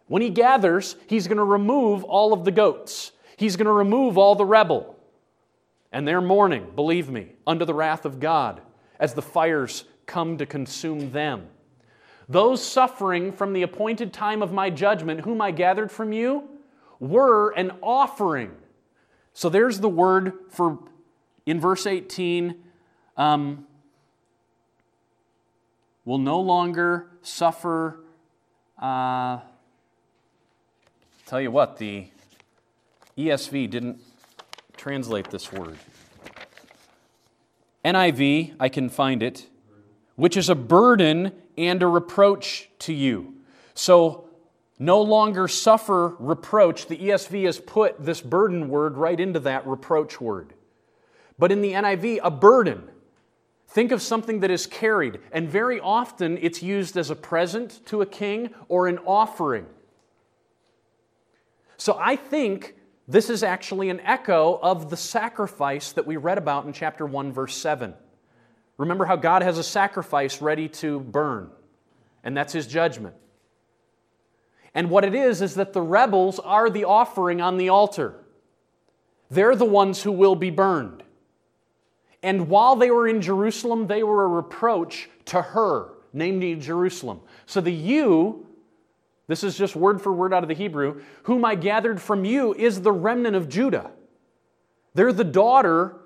when 0.08 0.22
he 0.22 0.30
gathers, 0.30 0.96
he's 1.06 1.26
going 1.26 1.38
to 1.38 1.44
remove 1.44 2.04
all 2.04 2.32
of 2.32 2.44
the 2.44 2.50
goats. 2.50 3.12
He's 3.36 3.56
going 3.56 3.66
to 3.66 3.72
remove 3.72 4.18
all 4.18 4.34
the 4.34 4.44
rebel. 4.44 4.96
And 5.92 6.06
they're 6.06 6.20
mourning, 6.20 6.72
believe 6.74 7.08
me, 7.08 7.32
under 7.46 7.64
the 7.64 7.74
wrath 7.74 8.04
of 8.04 8.20
God 8.20 8.60
as 8.98 9.14
the 9.14 9.22
fires 9.22 9.84
come 10.08 10.38
to 10.38 10.46
consume 10.46 11.12
them. 11.12 11.46
Those 12.28 12.64
suffering 12.64 13.30
from 13.30 13.52
the 13.52 13.62
appointed 13.62 14.12
time 14.12 14.42
of 14.42 14.52
my 14.52 14.70
judgment, 14.70 15.20
whom 15.20 15.40
I 15.40 15.52
gathered 15.52 15.92
from 15.92 16.12
you, 16.12 16.48
were 16.98 17.50
an 17.50 17.72
offering. 17.80 18.50
So 19.32 19.48
there's 19.48 19.78
the 19.78 19.88
word 19.88 20.32
for, 20.50 20.78
in 21.46 21.60
verse 21.60 21.86
18, 21.86 22.56
um, 23.16 23.66
will 26.04 26.18
no 26.18 26.40
longer 26.40 27.06
suffer. 27.22 28.00
Uh, 28.80 29.38
tell 31.26 31.40
you 31.40 31.50
what, 31.50 31.78
the 31.78 32.08
ESV 33.16 33.70
didn't 33.70 34.00
translate 34.76 35.30
this 35.30 35.52
word. 35.52 35.76
NIV, 37.84 38.54
I 38.60 38.68
can 38.68 38.88
find 38.88 39.22
it 39.22 39.47
which 40.18 40.36
is 40.36 40.48
a 40.48 40.54
burden 40.56 41.30
and 41.56 41.80
a 41.80 41.86
reproach 41.86 42.68
to 42.80 42.92
you. 42.92 43.34
So, 43.74 44.28
no 44.76 45.00
longer 45.00 45.46
suffer 45.46 46.16
reproach. 46.18 46.88
The 46.88 46.96
ESV 46.96 47.46
has 47.46 47.60
put 47.60 48.04
this 48.04 48.20
burden 48.20 48.68
word 48.68 48.96
right 48.96 49.18
into 49.18 49.38
that 49.40 49.64
reproach 49.64 50.20
word. 50.20 50.54
But 51.38 51.52
in 51.52 51.62
the 51.62 51.70
NIV, 51.70 52.18
a 52.24 52.32
burden. 52.32 52.90
Think 53.68 53.92
of 53.92 54.02
something 54.02 54.40
that 54.40 54.50
is 54.50 54.66
carried, 54.66 55.20
and 55.30 55.48
very 55.48 55.78
often 55.78 56.36
it's 56.38 56.64
used 56.64 56.96
as 56.96 57.10
a 57.10 57.16
present 57.16 57.86
to 57.86 58.02
a 58.02 58.06
king 58.06 58.50
or 58.66 58.88
an 58.88 58.98
offering. 58.98 59.66
So 61.76 61.96
I 61.96 62.16
think 62.16 62.74
this 63.06 63.30
is 63.30 63.44
actually 63.44 63.88
an 63.88 64.00
echo 64.00 64.58
of 64.60 64.90
the 64.90 64.96
sacrifice 64.96 65.92
that 65.92 66.08
we 66.08 66.16
read 66.16 66.38
about 66.38 66.66
in 66.66 66.72
chapter 66.72 67.06
1, 67.06 67.30
verse 67.30 67.56
7. 67.56 67.94
Remember 68.78 69.04
how 69.04 69.16
God 69.16 69.42
has 69.42 69.58
a 69.58 69.64
sacrifice 69.64 70.40
ready 70.40 70.68
to 70.68 71.00
burn, 71.00 71.50
and 72.24 72.36
that's 72.36 72.52
his 72.52 72.66
judgment. 72.66 73.14
And 74.74 74.88
what 74.88 75.04
it 75.04 75.14
is, 75.14 75.42
is 75.42 75.56
that 75.56 75.72
the 75.72 75.82
rebels 75.82 76.38
are 76.38 76.70
the 76.70 76.84
offering 76.84 77.40
on 77.40 77.56
the 77.56 77.68
altar. 77.68 78.14
They're 79.30 79.56
the 79.56 79.64
ones 79.64 80.02
who 80.02 80.12
will 80.12 80.36
be 80.36 80.50
burned. 80.50 81.02
And 82.22 82.48
while 82.48 82.76
they 82.76 82.90
were 82.90 83.08
in 83.08 83.20
Jerusalem, 83.20 83.86
they 83.86 84.02
were 84.02 84.24
a 84.24 84.28
reproach 84.28 85.08
to 85.26 85.42
her, 85.42 85.90
namely 86.12 86.54
Jerusalem. 86.54 87.20
So 87.46 87.60
the 87.60 87.72
you, 87.72 88.46
this 89.26 89.44
is 89.44 89.58
just 89.58 89.76
word 89.76 90.00
for 90.00 90.12
word 90.12 90.32
out 90.32 90.42
of 90.42 90.48
the 90.48 90.54
Hebrew, 90.54 91.02
whom 91.24 91.44
I 91.44 91.54
gathered 91.54 92.00
from 92.00 92.24
you 92.24 92.54
is 92.54 92.80
the 92.80 92.92
remnant 92.92 93.36
of 93.36 93.48
Judah. 93.48 93.90
They're 94.94 95.12
the 95.12 95.24
daughter 95.24 95.96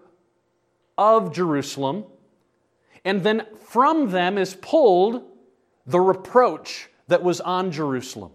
of 0.99 1.33
Jerusalem. 1.33 2.05
And 3.05 3.23
then 3.23 3.47
from 3.59 4.11
them 4.11 4.39
is 4.39 4.55
pulled 4.55 5.23
the 5.87 6.01
reproach 6.01 6.89
that 7.09 7.23
was 7.23 7.41
on 7.41 7.73
Jerusalem. 7.73 8.33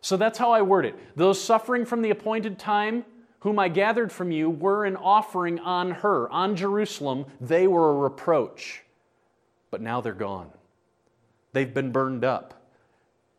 So 0.00 0.16
that's 0.16 0.38
how 0.38 0.50
I 0.50 0.62
word 0.62 0.84
it. 0.84 0.98
Those 1.16 1.42
suffering 1.42 1.84
from 1.84 2.02
the 2.02 2.10
appointed 2.10 2.58
time, 2.58 3.04
whom 3.40 3.58
I 3.58 3.68
gathered 3.68 4.10
from 4.10 4.32
you, 4.32 4.50
were 4.50 4.84
an 4.84 4.96
offering 4.96 5.60
on 5.60 5.90
her, 5.90 6.28
on 6.30 6.56
Jerusalem. 6.56 7.26
They 7.40 7.66
were 7.66 7.90
a 7.90 7.94
reproach. 7.94 8.82
But 9.70 9.80
now 9.80 10.00
they're 10.00 10.12
gone. 10.12 10.50
They've 11.52 11.72
been 11.72 11.92
burned 11.92 12.24
up. 12.24 12.62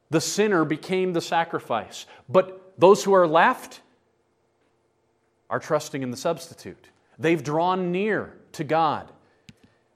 The 0.09 0.21
sinner 0.21 0.63
became 0.63 1.13
the 1.13 1.21
sacrifice. 1.21 2.05
But 2.29 2.73
those 2.77 3.03
who 3.03 3.13
are 3.13 3.27
left 3.27 3.81
are 5.49 5.59
trusting 5.59 6.01
in 6.01 6.11
the 6.11 6.17
substitute. 6.17 6.89
They've 7.19 7.43
drawn 7.43 7.91
near 7.91 8.38
to 8.53 8.63
God. 8.63 9.11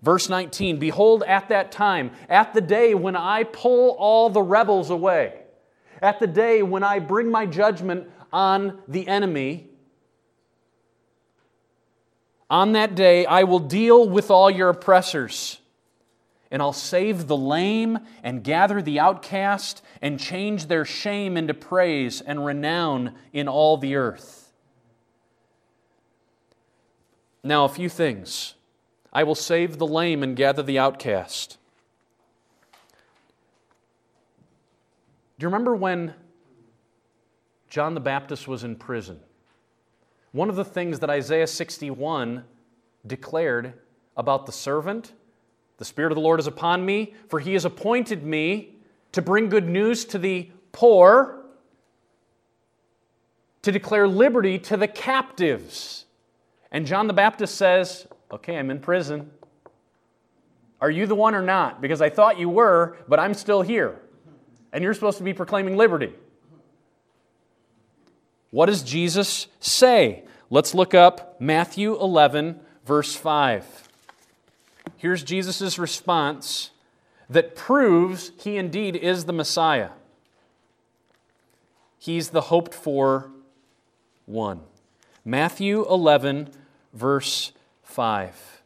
Verse 0.01 0.29
19 0.29 0.79
Behold, 0.79 1.23
at 1.23 1.49
that 1.49 1.71
time, 1.71 2.11
at 2.29 2.53
the 2.53 2.61
day 2.61 2.93
when 2.93 3.15
I 3.15 3.43
pull 3.43 3.91
all 3.91 4.29
the 4.29 4.41
rebels 4.41 4.89
away, 4.89 5.41
at 6.01 6.19
the 6.19 6.27
day 6.27 6.61
when 6.61 6.83
I 6.83 6.99
bring 6.99 7.31
my 7.31 7.45
judgment 7.45 8.09
on 8.31 8.79
the 8.87 9.07
enemy, 9.07 9.69
on 12.49 12.73
that 12.73 12.95
day 12.95 13.25
I 13.25 13.43
will 13.43 13.59
deal 13.59 14.07
with 14.07 14.29
all 14.29 14.51
your 14.51 14.69
oppressors, 14.69 15.59
and 16.51 16.61
I'll 16.61 16.73
save 16.73 17.27
the 17.27 17.37
lame 17.37 17.99
and 18.23 18.43
gather 18.43 18.81
the 18.81 18.99
outcast 18.99 19.81
and 20.01 20.19
change 20.19 20.67
their 20.67 20.85
shame 20.85 21.35
into 21.35 21.53
praise 21.53 22.21
and 22.21 22.45
renown 22.45 23.15
in 23.33 23.47
all 23.47 23.77
the 23.77 23.95
earth. 23.95 24.53
Now, 27.43 27.65
a 27.65 27.69
few 27.69 27.89
things. 27.89 28.55
I 29.11 29.23
will 29.23 29.35
save 29.35 29.77
the 29.77 29.87
lame 29.87 30.23
and 30.23 30.35
gather 30.35 30.63
the 30.63 30.79
outcast. 30.79 31.57
Do 35.37 35.43
you 35.43 35.47
remember 35.47 35.75
when 35.75 36.13
John 37.69 37.93
the 37.93 37.99
Baptist 37.99 38.47
was 38.47 38.63
in 38.63 38.75
prison? 38.75 39.19
One 40.31 40.49
of 40.49 40.55
the 40.55 40.65
things 40.65 40.99
that 40.99 41.09
Isaiah 41.09 41.47
61 41.47 42.43
declared 43.05 43.73
about 44.15 44.45
the 44.45 44.51
servant 44.51 45.13
the 45.77 45.85
Spirit 45.85 46.11
of 46.11 46.15
the 46.15 46.21
Lord 46.21 46.39
is 46.39 46.47
upon 46.47 46.85
me, 46.85 47.13
for 47.29 47.39
he 47.39 47.53
has 47.53 47.63
appointed 47.63 48.23
me 48.23 48.75
to 49.11 49.21
bring 49.21 49.47
good 49.47 49.67
news 49.67 50.05
to 50.05 50.17
the 50.17 50.51
poor, 50.71 51.45
to 53.61 53.71
declare 53.71 54.07
liberty 54.07 54.57
to 54.59 54.77
the 54.77 54.87
captives. 54.87 56.05
And 56.71 56.85
John 56.85 57.07
the 57.07 57.13
Baptist 57.13 57.55
says, 57.55 58.07
Okay, 58.31 58.57
I'm 58.57 58.69
in 58.69 58.79
prison. 58.79 59.31
Are 60.79 60.91
you 60.91 61.07
the 61.07 61.15
one 61.15 61.33
or 61.33 61.41
not? 61.41 61.81
Because 61.81 62.01
I 62.01 62.09
thought 62.09 62.39
you 62.39 62.49
were, 62.49 62.97
but 63.07 63.19
I'm 63.19 63.33
still 63.33 63.61
here 63.61 63.99
and 64.71 64.83
you're 64.83 64.93
supposed 64.93 65.17
to 65.17 65.23
be 65.23 65.33
proclaiming 65.33 65.77
liberty. 65.77 66.13
What 68.51 68.67
does 68.67 68.83
Jesus 68.83 69.47
say? 69.59 70.23
Let's 70.49 70.73
look 70.73 70.93
up 70.93 71.39
Matthew 71.41 71.99
11, 71.99 72.59
verse 72.85 73.15
5. 73.15 73.89
Here's 74.97 75.23
Jesus' 75.23 75.77
response 75.77 76.71
that 77.29 77.55
proves 77.55 78.31
he 78.37 78.57
indeed 78.57 78.95
is 78.95 79.25
the 79.25 79.33
Messiah. 79.33 79.89
He's 81.97 82.29
the 82.29 82.41
hoped 82.41 82.73
for 82.73 83.31
one. 84.25 84.61
Matthew 85.25 85.85
11, 85.89 86.49
verse 86.93 87.51
5. 87.97 88.61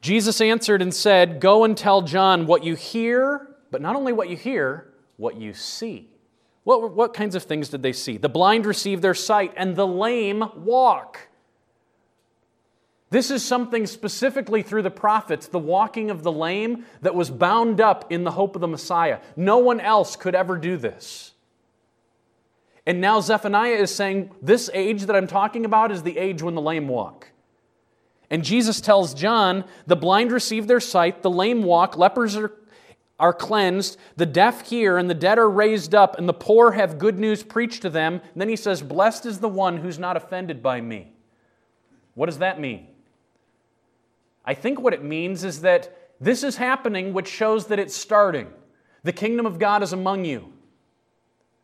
Jesus 0.00 0.40
answered 0.40 0.80
and 0.80 0.94
said, 0.94 1.38
Go 1.38 1.64
and 1.64 1.76
tell 1.76 2.00
John 2.00 2.46
what 2.46 2.64
you 2.64 2.74
hear 2.74 3.50
but 3.70 3.80
not 3.80 3.96
only 3.96 4.12
what 4.12 4.28
you 4.28 4.36
hear, 4.36 4.92
what 5.16 5.36
you 5.36 5.54
see. 5.54 6.08
What, 6.64 6.94
what 6.94 7.14
kinds 7.14 7.34
of 7.34 7.44
things 7.44 7.68
did 7.68 7.82
they 7.82 7.92
see? 7.92 8.16
The 8.16 8.28
blind 8.28 8.66
receive 8.66 9.00
their 9.00 9.14
sight, 9.14 9.52
and 9.56 9.76
the 9.76 9.86
lame 9.86 10.44
walk. 10.56 11.28
This 13.10 13.30
is 13.30 13.44
something 13.44 13.86
specifically 13.86 14.62
through 14.62 14.82
the 14.82 14.90
prophets, 14.90 15.48
the 15.48 15.58
walking 15.58 16.10
of 16.10 16.22
the 16.22 16.32
lame, 16.32 16.84
that 17.02 17.14
was 17.14 17.30
bound 17.30 17.80
up 17.80 18.12
in 18.12 18.24
the 18.24 18.30
hope 18.32 18.54
of 18.54 18.60
the 18.60 18.68
Messiah. 18.68 19.20
No 19.36 19.58
one 19.58 19.80
else 19.80 20.16
could 20.16 20.34
ever 20.34 20.56
do 20.56 20.76
this. 20.76 21.29
And 22.90 23.00
now 23.00 23.20
Zephaniah 23.20 23.74
is 23.74 23.94
saying, 23.94 24.32
This 24.42 24.68
age 24.74 25.02
that 25.02 25.14
I'm 25.14 25.28
talking 25.28 25.64
about 25.64 25.92
is 25.92 26.02
the 26.02 26.18
age 26.18 26.42
when 26.42 26.56
the 26.56 26.60
lame 26.60 26.88
walk. 26.88 27.30
And 28.28 28.42
Jesus 28.42 28.80
tells 28.80 29.14
John, 29.14 29.64
The 29.86 29.94
blind 29.94 30.32
receive 30.32 30.66
their 30.66 30.80
sight, 30.80 31.22
the 31.22 31.30
lame 31.30 31.62
walk, 31.62 31.96
lepers 31.96 32.34
are 32.34 32.52
are 33.20 33.32
cleansed, 33.32 33.96
the 34.16 34.26
deaf 34.26 34.68
hear, 34.68 34.98
and 34.98 35.08
the 35.08 35.14
dead 35.14 35.38
are 35.38 35.48
raised 35.48 35.94
up, 35.94 36.18
and 36.18 36.28
the 36.28 36.32
poor 36.32 36.72
have 36.72 36.98
good 36.98 37.16
news 37.16 37.44
preached 37.44 37.82
to 37.82 37.90
them. 37.90 38.14
And 38.14 38.40
then 38.40 38.48
he 38.48 38.56
says, 38.56 38.82
Blessed 38.82 39.24
is 39.24 39.38
the 39.38 39.48
one 39.48 39.76
who's 39.76 40.00
not 40.00 40.16
offended 40.16 40.60
by 40.60 40.80
me. 40.80 41.12
What 42.14 42.26
does 42.26 42.38
that 42.38 42.58
mean? 42.58 42.88
I 44.44 44.54
think 44.54 44.80
what 44.80 44.94
it 44.94 45.04
means 45.04 45.44
is 45.44 45.60
that 45.60 46.10
this 46.18 46.42
is 46.42 46.56
happening, 46.56 47.12
which 47.12 47.28
shows 47.28 47.68
that 47.68 47.78
it's 47.78 47.96
starting. 47.96 48.48
The 49.04 49.12
kingdom 49.12 49.46
of 49.46 49.60
God 49.60 49.84
is 49.84 49.92
among 49.92 50.24
you. 50.24 50.54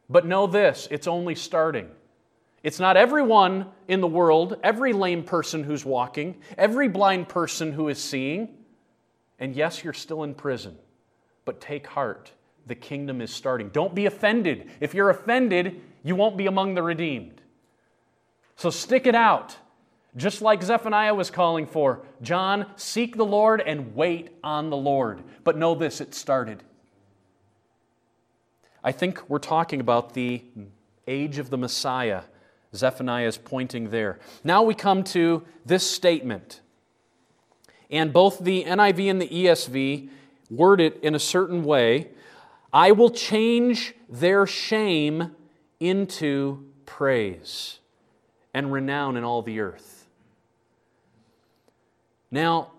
But 0.08 0.26
know 0.26 0.46
this 0.46 0.88
it's 0.90 1.06
only 1.06 1.34
starting. 1.34 1.88
It's 2.62 2.80
not 2.80 2.96
everyone 2.96 3.66
in 3.86 4.00
the 4.00 4.08
world, 4.08 4.58
every 4.62 4.92
lame 4.92 5.22
person 5.22 5.62
who's 5.62 5.84
walking, 5.84 6.36
every 6.58 6.88
blind 6.88 7.28
person 7.28 7.72
who 7.72 7.88
is 7.88 7.98
seeing. 7.98 8.48
And 9.38 9.54
yes, 9.54 9.84
you're 9.84 9.92
still 9.92 10.24
in 10.24 10.34
prison 10.34 10.76
but 11.46 11.60
take 11.62 11.86
heart. 11.86 12.30
The 12.66 12.74
kingdom 12.74 13.22
is 13.22 13.32
starting. 13.32 13.70
Don't 13.70 13.94
be 13.94 14.04
offended. 14.04 14.68
If 14.80 14.92
you're 14.92 15.08
offended, 15.08 15.80
you 16.02 16.14
won't 16.14 16.36
be 16.36 16.46
among 16.46 16.74
the 16.74 16.82
redeemed. 16.82 17.40
So 18.56 18.68
stick 18.68 19.06
it 19.06 19.14
out. 19.14 19.56
Just 20.16 20.42
like 20.42 20.62
Zephaniah 20.62 21.14
was 21.14 21.30
calling 21.30 21.66
for, 21.66 22.02
John, 22.20 22.66
seek 22.76 23.16
the 23.16 23.24
Lord 23.24 23.60
and 23.60 23.94
wait 23.94 24.30
on 24.42 24.68
the 24.70 24.76
Lord. 24.76 25.22
But 25.44 25.56
know 25.56 25.74
this, 25.74 26.00
it 26.00 26.14
started. 26.14 26.62
I 28.86 28.92
think 28.92 29.28
we're 29.28 29.40
talking 29.40 29.80
about 29.80 30.14
the 30.14 30.44
age 31.08 31.38
of 31.38 31.50
the 31.50 31.58
Messiah. 31.58 32.22
Zephaniah 32.72 33.26
is 33.26 33.36
pointing 33.36 33.90
there. 33.90 34.20
Now 34.44 34.62
we 34.62 34.74
come 34.74 35.02
to 35.04 35.42
this 35.64 35.84
statement. 35.84 36.60
And 37.90 38.12
both 38.12 38.38
the 38.38 38.62
NIV 38.62 39.10
and 39.10 39.20
the 39.20 39.26
ESV 39.26 40.08
word 40.50 40.80
it 40.80 41.00
in 41.02 41.16
a 41.16 41.18
certain 41.18 41.64
way 41.64 42.10
I 42.72 42.92
will 42.92 43.10
change 43.10 43.92
their 44.08 44.46
shame 44.46 45.34
into 45.80 46.64
praise 46.84 47.80
and 48.54 48.72
renown 48.72 49.16
in 49.16 49.24
all 49.24 49.42
the 49.42 49.58
earth. 49.58 50.06
Now, 52.30 52.70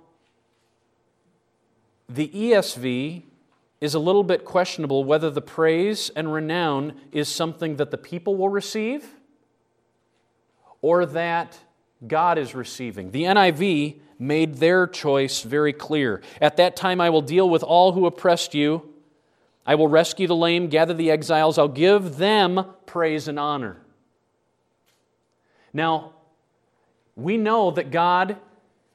the 2.08 2.30
ESV 2.30 3.24
is 3.80 3.94
a 3.94 4.00
little 4.00 4.24
bit 4.24 4.44
questionable 4.44 5.04
whether 5.04 5.30
the 5.30 5.42
praise 5.42 6.10
and 6.16 6.34
renown 6.34 6.94
is 7.12 7.28
something 7.30 7.76
that 7.76 7.92
the 7.92 7.98
people 7.98 8.36
will 8.36 8.50
receive 8.50 9.06
or 10.82 11.06
that 11.06 11.60
God 12.06 12.38
is 12.38 12.56
receiving. 12.56 13.12
The 13.12 13.24
NIV 13.24 14.00
made 14.20 14.56
their 14.56 14.88
choice 14.88 15.42
very 15.42 15.74
clear. 15.74 16.22
At 16.42 16.58
that 16.58 16.76
time, 16.76 17.00
I 17.02 17.10
will 17.10 17.22
deal 17.22 17.50
with 17.50 17.64
all 17.64 17.92
who 17.92 18.06
oppressed 18.06 18.54
you. 18.54 18.94
I 19.66 19.76
will 19.76 19.88
rescue 19.88 20.28
the 20.28 20.36
lame, 20.36 20.68
gather 20.68 20.94
the 20.94 21.12
exiles. 21.12 21.58
I'll 21.58 21.68
give 21.68 22.18
them 22.18 22.66
praise 22.86 23.28
and 23.28 23.38
honor. 23.38 23.78
Now, 25.74 26.14
we 27.16 27.38
know 27.38 27.72
that 27.72 27.92
God, 27.92 28.38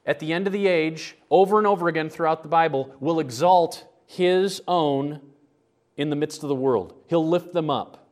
at 0.06 0.18
the 0.18 0.32
end 0.32 0.46
of 0.46 0.52
the 0.52 0.66
age, 0.66 1.16
over 1.30 1.58
and 1.58 1.66
over 1.66 1.88
again 1.88 2.08
throughout 2.08 2.42
the 2.42 2.48
Bible, 2.48 2.94
will 3.00 3.20
exalt 3.20 3.86
His 4.12 4.60
own 4.68 5.22
in 5.96 6.10
the 6.10 6.16
midst 6.16 6.42
of 6.42 6.50
the 6.50 6.54
world. 6.54 6.92
He'll 7.06 7.26
lift 7.26 7.54
them 7.54 7.70
up. 7.70 8.08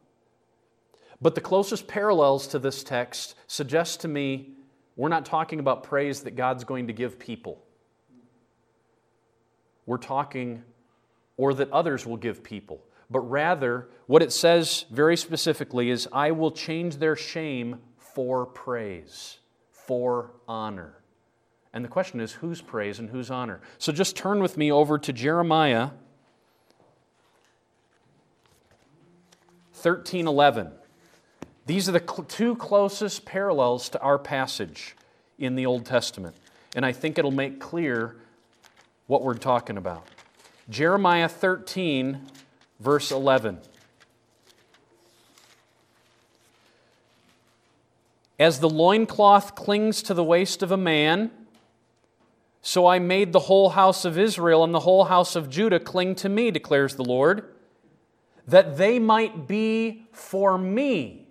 But 1.20 1.34
the 1.34 1.42
closest 1.42 1.86
parallels 1.86 2.46
to 2.48 2.58
this 2.58 2.82
text 2.82 3.34
suggest 3.46 4.00
to 4.00 4.08
me 4.08 4.54
we're 4.96 5.10
not 5.10 5.26
talking 5.26 5.60
about 5.60 5.82
praise 5.82 6.22
that 6.22 6.36
God's 6.36 6.64
going 6.64 6.86
to 6.86 6.94
give 6.94 7.18
people. 7.18 7.62
We're 9.84 9.98
talking, 9.98 10.62
or 11.36 11.52
that 11.52 11.70
others 11.70 12.06
will 12.06 12.16
give 12.16 12.42
people. 12.42 12.82
But 13.10 13.20
rather, 13.20 13.88
what 14.06 14.22
it 14.22 14.32
says 14.32 14.86
very 14.90 15.18
specifically 15.18 15.90
is, 15.90 16.08
I 16.12 16.30
will 16.30 16.50
change 16.50 16.96
their 16.96 17.16
shame 17.16 17.78
for 17.98 18.46
praise, 18.46 19.38
for 19.70 20.32
honor. 20.48 20.99
And 21.72 21.84
the 21.84 21.88
question 21.88 22.20
is, 22.20 22.32
whose 22.32 22.60
praise 22.60 22.98
and 22.98 23.10
whose 23.10 23.30
honor? 23.30 23.60
So 23.78 23.92
just 23.92 24.16
turn 24.16 24.40
with 24.40 24.56
me 24.56 24.72
over 24.72 24.98
to 24.98 25.12
Jeremiah 25.12 25.90
13 29.74 30.26
11. 30.26 30.72
These 31.66 31.88
are 31.88 31.92
the 31.92 32.00
cl- 32.00 32.24
two 32.24 32.56
closest 32.56 33.24
parallels 33.24 33.88
to 33.90 34.00
our 34.00 34.18
passage 34.18 34.96
in 35.38 35.54
the 35.54 35.66
Old 35.66 35.86
Testament. 35.86 36.34
And 36.74 36.84
I 36.84 36.92
think 36.92 37.18
it'll 37.18 37.30
make 37.30 37.60
clear 37.60 38.16
what 39.06 39.22
we're 39.22 39.34
talking 39.34 39.76
about. 39.76 40.06
Jeremiah 40.68 41.28
13, 41.28 42.26
verse 42.78 43.10
11. 43.10 43.58
As 48.38 48.60
the 48.60 48.70
loincloth 48.70 49.54
clings 49.54 50.02
to 50.04 50.14
the 50.14 50.24
waist 50.24 50.62
of 50.62 50.72
a 50.72 50.76
man, 50.76 51.30
so 52.62 52.86
I 52.86 52.98
made 52.98 53.32
the 53.32 53.40
whole 53.40 53.70
house 53.70 54.04
of 54.04 54.18
Israel 54.18 54.64
and 54.64 54.74
the 54.74 54.80
whole 54.80 55.04
house 55.04 55.34
of 55.34 55.48
Judah 55.48 55.80
cling 55.80 56.14
to 56.16 56.28
me, 56.28 56.50
declares 56.50 56.94
the 56.94 57.04
Lord, 57.04 57.54
that 58.46 58.76
they 58.76 58.98
might 58.98 59.48
be 59.48 60.06
for 60.12 60.58
me 60.58 61.28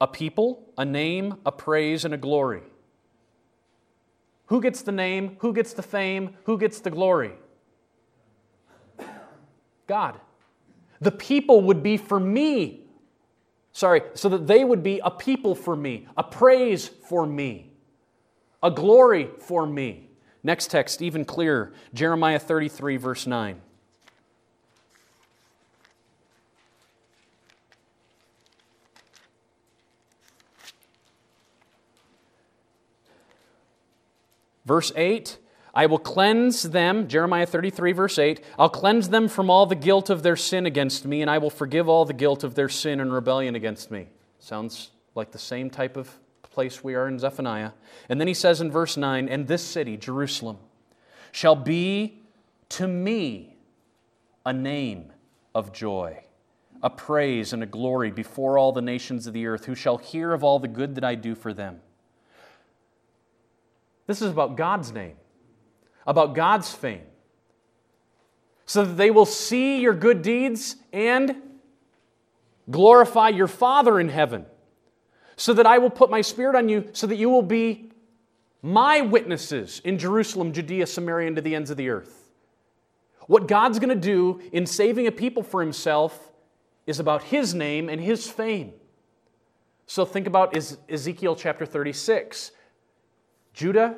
a 0.00 0.06
people, 0.06 0.68
a 0.76 0.84
name, 0.84 1.36
a 1.46 1.52
praise, 1.52 2.04
and 2.04 2.12
a 2.12 2.16
glory. 2.16 2.62
Who 4.46 4.60
gets 4.60 4.82
the 4.82 4.92
name? 4.92 5.36
Who 5.38 5.54
gets 5.54 5.72
the 5.72 5.82
fame? 5.82 6.36
Who 6.44 6.58
gets 6.58 6.80
the 6.80 6.90
glory? 6.90 7.32
God. 9.86 10.20
The 11.00 11.12
people 11.12 11.62
would 11.62 11.82
be 11.82 11.96
for 11.96 12.18
me. 12.20 12.80
Sorry, 13.72 14.02
so 14.14 14.28
that 14.28 14.46
they 14.46 14.64
would 14.64 14.82
be 14.82 15.00
a 15.02 15.10
people 15.10 15.54
for 15.54 15.76
me, 15.76 16.08
a 16.16 16.22
praise 16.22 16.88
for 16.88 17.24
me 17.24 17.71
a 18.62 18.70
glory 18.70 19.28
for 19.40 19.66
me. 19.66 20.08
Next 20.42 20.70
text, 20.70 21.02
even 21.02 21.24
clearer 21.24 21.72
Jeremiah 21.94 22.38
33, 22.38 22.96
verse 22.96 23.26
9. 23.26 23.60
Verse 34.64 34.92
8 34.94 35.38
I 35.74 35.86
will 35.86 35.98
cleanse 35.98 36.64
them, 36.64 37.08
Jeremiah 37.08 37.46
33, 37.46 37.92
verse 37.92 38.18
8, 38.18 38.44
I'll 38.58 38.68
cleanse 38.68 39.08
them 39.08 39.28
from 39.28 39.48
all 39.48 39.64
the 39.64 39.74
guilt 39.74 40.10
of 40.10 40.22
their 40.22 40.36
sin 40.36 40.66
against 40.66 41.06
me, 41.06 41.22
and 41.22 41.30
I 41.30 41.38
will 41.38 41.50
forgive 41.50 41.88
all 41.88 42.04
the 42.04 42.12
guilt 42.12 42.44
of 42.44 42.54
their 42.54 42.68
sin 42.68 43.00
and 43.00 43.10
rebellion 43.10 43.54
against 43.54 43.90
me. 43.90 44.08
Sounds 44.38 44.90
like 45.14 45.32
the 45.32 45.38
same 45.38 45.70
type 45.70 45.96
of 45.96 46.10
place 46.52 46.84
we 46.84 46.94
are 46.94 47.08
in 47.08 47.18
Zephaniah. 47.18 47.72
And 48.08 48.20
then 48.20 48.28
he 48.28 48.34
says 48.34 48.60
in 48.60 48.70
verse 48.70 48.96
9, 48.96 49.28
And 49.28 49.46
this 49.46 49.62
city, 49.62 49.96
Jerusalem, 49.96 50.58
shall 51.32 51.56
be 51.56 52.22
to 52.70 52.86
me 52.86 53.56
a 54.44 54.52
name 54.52 55.12
of 55.54 55.72
joy, 55.72 56.24
a 56.82 56.90
praise 56.90 57.52
and 57.52 57.62
a 57.62 57.66
glory 57.66 58.10
before 58.10 58.58
all 58.58 58.72
the 58.72 58.82
nations 58.82 59.26
of 59.26 59.32
the 59.32 59.46
earth, 59.46 59.64
who 59.64 59.74
shall 59.74 59.98
hear 59.98 60.32
of 60.32 60.44
all 60.44 60.58
the 60.58 60.68
good 60.68 60.94
that 60.96 61.04
I 61.04 61.14
do 61.14 61.34
for 61.34 61.52
them. 61.52 61.80
This 64.06 64.20
is 64.20 64.30
about 64.30 64.56
God's 64.56 64.92
name, 64.92 65.16
about 66.06 66.34
God's 66.34 66.72
fame, 66.74 67.06
so 68.66 68.84
that 68.84 68.94
they 68.94 69.10
will 69.10 69.26
see 69.26 69.80
your 69.80 69.94
good 69.94 70.22
deeds 70.22 70.76
and 70.92 71.36
glorify 72.70 73.28
your 73.28 73.48
Father 73.48 73.98
in 73.98 74.08
heaven 74.08 74.46
so 75.42 75.52
that 75.52 75.66
I 75.66 75.78
will 75.78 75.90
put 75.90 76.08
my 76.08 76.20
spirit 76.20 76.54
on 76.54 76.68
you, 76.68 76.88
so 76.92 77.08
that 77.08 77.16
you 77.16 77.28
will 77.28 77.42
be 77.42 77.90
my 78.62 79.00
witnesses 79.00 79.80
in 79.84 79.98
Jerusalem, 79.98 80.52
Judea, 80.52 80.86
Samaria, 80.86 81.26
and 81.26 81.34
to 81.34 81.42
the 81.42 81.56
ends 81.56 81.68
of 81.68 81.76
the 81.76 81.88
earth. 81.88 82.30
What 83.26 83.48
God's 83.48 83.80
going 83.80 83.88
to 83.88 83.96
do 83.96 84.40
in 84.52 84.66
saving 84.66 85.08
a 85.08 85.10
people 85.10 85.42
for 85.42 85.60
himself 85.60 86.30
is 86.86 87.00
about 87.00 87.24
his 87.24 87.54
name 87.56 87.88
and 87.88 88.00
his 88.00 88.30
fame. 88.30 88.72
So 89.88 90.04
think 90.04 90.28
about 90.28 90.56
Ezekiel 90.88 91.34
chapter 91.34 91.66
36. 91.66 92.52
Judah, 93.52 93.96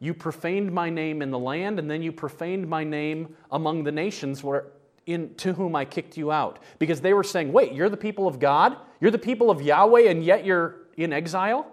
you 0.00 0.12
profaned 0.12 0.72
my 0.72 0.90
name 0.90 1.22
in 1.22 1.30
the 1.30 1.38
land, 1.38 1.78
and 1.78 1.88
then 1.88 2.02
you 2.02 2.10
profaned 2.10 2.68
my 2.68 2.82
name 2.82 3.36
among 3.52 3.84
the 3.84 3.92
nations 3.92 4.42
where, 4.42 4.72
in, 5.06 5.34
to 5.36 5.52
whom 5.52 5.76
I 5.76 5.84
kicked 5.84 6.16
you 6.16 6.32
out. 6.32 6.58
Because 6.78 7.00
they 7.00 7.12
were 7.12 7.24
saying, 7.24 7.52
Wait, 7.52 7.72
you're 7.72 7.88
the 7.88 7.96
people 7.96 8.26
of 8.26 8.38
God? 8.38 8.76
You're 9.00 9.10
the 9.10 9.18
people 9.18 9.50
of 9.50 9.60
Yahweh, 9.60 10.08
and 10.08 10.24
yet 10.24 10.44
you're 10.44 10.76
in 10.96 11.12
exile? 11.12 11.66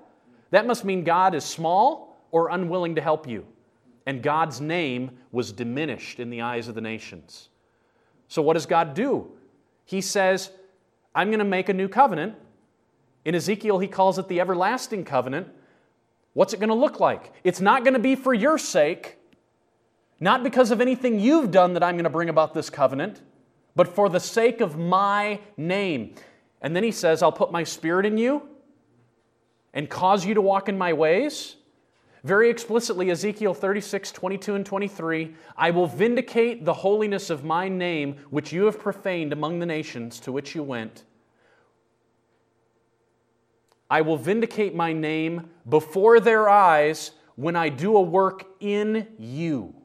That 0.52 0.68
must 0.68 0.84
mean 0.84 1.04
God 1.04 1.34
is 1.34 1.46
small 1.46 2.26
or 2.32 2.50
unwilling 2.50 2.96
to 2.96 3.02
help 3.02 3.28
you. 3.28 3.46
And 4.06 4.22
God's 4.22 4.60
name 4.60 5.12
was 5.32 5.52
diminished 5.52 6.20
in 6.20 6.30
the 6.30 6.42
eyes 6.42 6.68
of 6.68 6.76
the 6.76 6.82
nations. 6.82 7.50
So, 8.28 8.42
what 8.42 8.54
does 8.54 8.66
God 8.66 8.94
do? 8.94 9.32
He 9.86 10.02
says, 10.02 10.52
I'm 11.14 11.28
going 11.28 11.40
to 11.40 11.46
make 11.46 11.70
a 11.70 11.74
new 11.74 11.88
covenant. 11.88 12.36
In 13.26 13.36
Ezekiel, 13.36 13.80
he 13.80 13.88
calls 13.88 14.18
it 14.18 14.28
the 14.28 14.40
everlasting 14.40 15.06
covenant. 15.06 15.48
What's 16.34 16.54
it 16.54 16.60
going 16.60 16.70
to 16.70 16.76
look 16.76 17.00
like? 17.00 17.34
It's 17.44 17.62
not 17.62 17.84
going 17.84 17.94
to 17.94 18.00
be 18.00 18.16
for 18.16 18.34
your 18.34 18.58
sake, 18.58 19.18
not 20.22 20.44
because 20.44 20.70
of 20.70 20.80
anything 20.80 21.20
you've 21.20 21.50
done 21.50 21.74
that 21.74 21.84
I'm 21.84 21.96
going 21.96 22.06
to 22.06 22.10
bring 22.10 22.30
about 22.30 22.54
this 22.54 22.70
covenant, 22.70 23.22
but 23.76 23.88
for 23.88 24.08
the 24.08 24.20
sake 24.20 24.62
of 24.62 24.78
my 24.78 25.40
name. 25.58 26.14
And 26.62 26.76
then 26.76 26.84
he 26.84 26.92
says, 26.92 27.24
I'll 27.24 27.32
put 27.32 27.52
my 27.52 27.64
spirit 27.64 28.06
in 28.06 28.20
you 28.20 28.48
and 29.74 29.90
cause 29.90 30.24
you 30.24 30.36
to 30.36 30.42
walk 30.42 30.70
in 30.70 30.78
my 30.78 30.94
ways. 30.94 31.56
Very 32.24 32.52
explicitly, 32.52 33.10
Ezekiel 33.10 33.56
36, 33.56 34.12
22, 34.12 34.56
and 34.56 34.66
23 34.66 35.34
I 35.58 35.72
will 35.72 35.88
vindicate 35.88 36.66
the 36.66 36.74
holiness 36.74 37.32
of 37.32 37.44
my 37.44 37.68
name, 37.68 38.18
which 38.30 38.54
you 38.54 38.66
have 38.66 38.78
profaned 38.78 39.34
among 39.34 39.58
the 39.58 39.66
nations 39.66 40.20
to 40.20 40.32
which 40.32 40.54
you 40.54 40.62
went. 40.62 41.04
I 43.90 44.02
will 44.02 44.18
vindicate 44.18 44.76
my 44.76 44.94
name 44.94 45.50
before 45.68 46.20
their 46.20 46.48
eyes 46.48 47.12
when 47.36 47.56
I 47.56 47.70
do 47.70 47.98
a 47.98 48.02
work 48.02 48.46
in 48.60 49.08
you. 49.18 49.81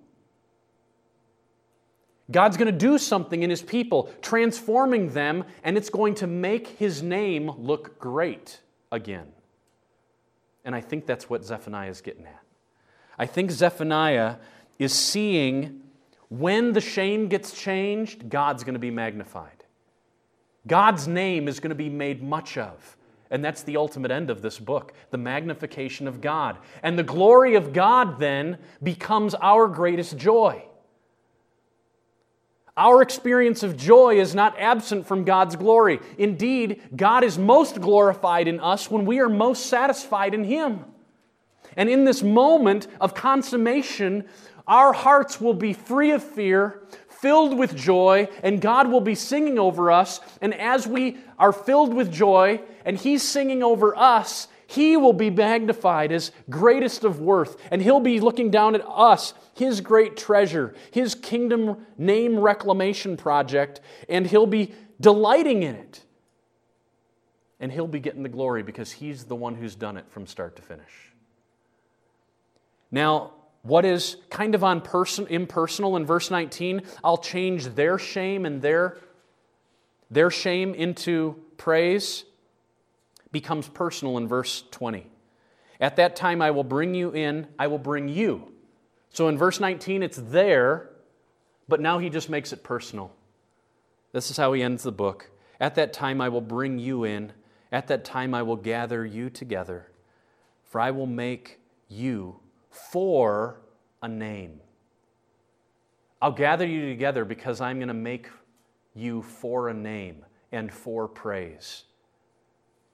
God's 2.31 2.57
going 2.57 2.66
to 2.66 2.79
do 2.79 2.99
something 2.99 3.43
in 3.43 3.51
His 3.51 3.62
people, 3.62 4.12
transforming 4.20 5.11
them, 5.11 5.45
and 5.62 5.77
it's 5.77 5.91
going 5.91 6.14
to 6.16 6.27
make 6.27 6.68
His 6.68 7.03
name 7.03 7.51
look 7.59 7.99
great 7.99 8.61
again. 8.91 9.27
And 10.64 10.74
I 10.74 10.81
think 10.81 11.07
that's 11.07 11.31
what 11.31 11.45
Zephaniah 11.45 11.91
is 11.91 12.01
getting 12.01 12.27
at. 12.27 12.43
I 13.18 13.27
think 13.27 13.51
Zephaniah 13.51 14.37
is 14.79 14.93
seeing 14.93 15.83
when 16.29 16.72
the 16.72 16.81
shame 16.81 17.29
gets 17.29 17.57
changed, 17.57 18.29
God's 18.29 18.64
going 18.64 18.74
to 18.74 18.81
be 18.81 18.91
magnified. 18.91 19.64
God's 20.66 21.07
name 21.07 21.47
is 21.47 21.61
going 21.61 21.70
to 21.70 21.77
be 21.77 21.89
made 21.89 22.22
much 22.22 22.59
of. 22.59 22.97
And 23.31 23.45
that's 23.45 23.62
the 23.62 23.77
ultimate 23.77 24.11
end 24.11 24.31
of 24.31 24.43
this 24.43 24.59
book 24.59 24.93
the 25.11 25.18
magnification 25.18 26.09
of 26.09 26.20
God. 26.20 26.59
And 26.83 26.99
the 26.99 27.05
glory 27.05 27.55
of 27.55 27.72
God 27.72 28.18
then 28.18 28.59
becomes 28.83 29.35
our 29.37 29.68
greatest 29.68 30.16
joy. 30.16 30.64
Our 32.77 33.01
experience 33.01 33.62
of 33.62 33.77
joy 33.77 34.20
is 34.20 34.35
not 34.35 34.59
absent 34.59 35.07
from 35.07 35.24
God's 35.24 35.57
glory. 35.57 35.99
Indeed, 36.18 36.83
God 36.95 37.24
is 37.24 37.39
most 37.39 37.81
glorified 37.81 38.49
in 38.49 38.61
us 38.61 38.91
when 38.91 39.07
we 39.07 39.20
are 39.20 39.31
most 39.31 39.66
satisfied 39.66 40.35
in 40.35 40.45
Him. 40.45 40.85
And 41.77 41.89
in 41.89 42.05
this 42.05 42.22
moment 42.22 42.87
of 43.01 43.14
consummation, 43.14 44.24
our 44.66 44.93
hearts 44.93 45.41
will 45.41 45.55
be 45.55 45.72
free 45.72 46.11
of 46.11 46.22
fear, 46.22 46.83
filled 47.09 47.57
with 47.57 47.74
joy, 47.74 48.29
and 48.43 48.61
God 48.61 48.91
will 48.91 49.01
be 49.01 49.14
singing 49.14 49.59
over 49.59 49.91
us. 49.91 50.20
And 50.43 50.53
as 50.55 50.87
we 50.87 51.16
are 51.39 51.53
filled 51.53 51.95
with 51.95 52.12
joy 52.12 52.61
and 52.85 52.99
He's 52.99 53.22
singing 53.22 53.62
over 53.62 53.97
us, 53.97 54.49
He 54.66 54.96
will 54.96 55.12
be 55.12 55.30
magnified 55.30 56.12
as 56.12 56.32
greatest 56.50 57.04
of 57.04 57.20
worth. 57.20 57.56
And 57.70 57.82
He'll 57.82 58.00
be 58.00 58.20
looking 58.20 58.50
down 58.50 58.74
at 58.74 58.86
us 58.86 59.34
his 59.56 59.80
great 59.80 60.16
treasure, 60.16 60.74
his 60.90 61.14
kingdom 61.14 61.86
name 61.96 62.38
reclamation 62.38 63.16
project, 63.16 63.80
and 64.08 64.26
he'll 64.26 64.46
be 64.46 64.72
delighting 65.00 65.62
in 65.62 65.74
it. 65.74 66.04
And 67.58 67.72
he'll 67.72 67.86
be 67.86 68.00
getting 68.00 68.22
the 68.22 68.28
glory 68.28 68.62
because 68.62 68.92
he's 68.92 69.24
the 69.24 69.34
one 69.34 69.54
who's 69.54 69.74
done 69.74 69.96
it 69.96 70.04
from 70.10 70.26
start 70.26 70.56
to 70.56 70.62
finish. 70.62 71.12
Now, 72.90 73.32
What 73.66 73.84
is 73.84 74.18
kind 74.30 74.54
of 74.54 74.62
on 74.62 74.80
person, 74.80 75.26
impersonal 75.26 75.96
in 75.96 76.06
verse 76.06 76.30
19, 76.30 76.82
I'll 77.02 77.18
change 77.18 77.64
their 77.74 77.98
shame 77.98 78.46
and 78.46 78.62
their, 78.62 78.96
their 80.08 80.30
shame 80.30 80.72
into 80.72 81.34
praise, 81.56 82.26
becomes 83.33 83.68
personal 83.68 84.18
in 84.18 84.29
verse 84.29 84.64
20. 84.70 85.07
At 85.81 85.97
that 85.97 86.16
time, 86.16 86.41
I 86.41 86.51
will 86.51 86.64
bring 86.64 86.95
you 86.95 87.11
in, 87.11 87.49
I 87.59 87.66
will 87.66 87.79
bring 87.79 88.09
you. 88.09 88.53
So 89.11 89.29
in 89.29 89.39
verse 89.39 89.61
19, 89.61 90.03
it's 90.03 90.16
there, 90.16 90.91
but 91.68 91.81
now 91.81 91.99
he 91.99 92.11
just 92.11 92.31
makes 92.31 92.53
it 92.53 92.62
personal. 92.62 93.12
This 94.12 94.31
is 94.31 94.37
how 94.37 94.53
he 94.53 94.62
ends 94.62 94.83
the 94.83 94.93
book. 94.93 95.31
At 95.61 95.74
that 95.74 95.93
time, 95.93 96.20
I 96.20 96.29
will 96.29 96.41
bring 96.41 96.79
you 96.79 97.05
in. 97.05 97.33
At 97.72 97.89
that 97.89 98.05
time, 98.05 98.35
I 98.35 98.43
will 98.43 98.57
gather 98.57 99.05
you 99.05 99.31
together. 99.31 99.91
For 100.64 100.81
I 100.81 100.91
will 100.91 101.07
make 101.07 101.61
you 101.89 102.41
for 102.70 103.61
a 104.03 104.09
name. 104.09 104.61
I'll 106.20 106.33
gather 106.33 106.66
you 106.66 106.89
together 106.89 107.24
because 107.24 107.61
I'm 107.61 107.79
going 107.79 107.89
to 107.89 107.95
make 107.95 108.29
you 108.95 109.22
for 109.22 109.68
a 109.68 109.74
name 109.74 110.24
and 110.53 110.72
for 110.72 111.09
praise. 111.09 111.85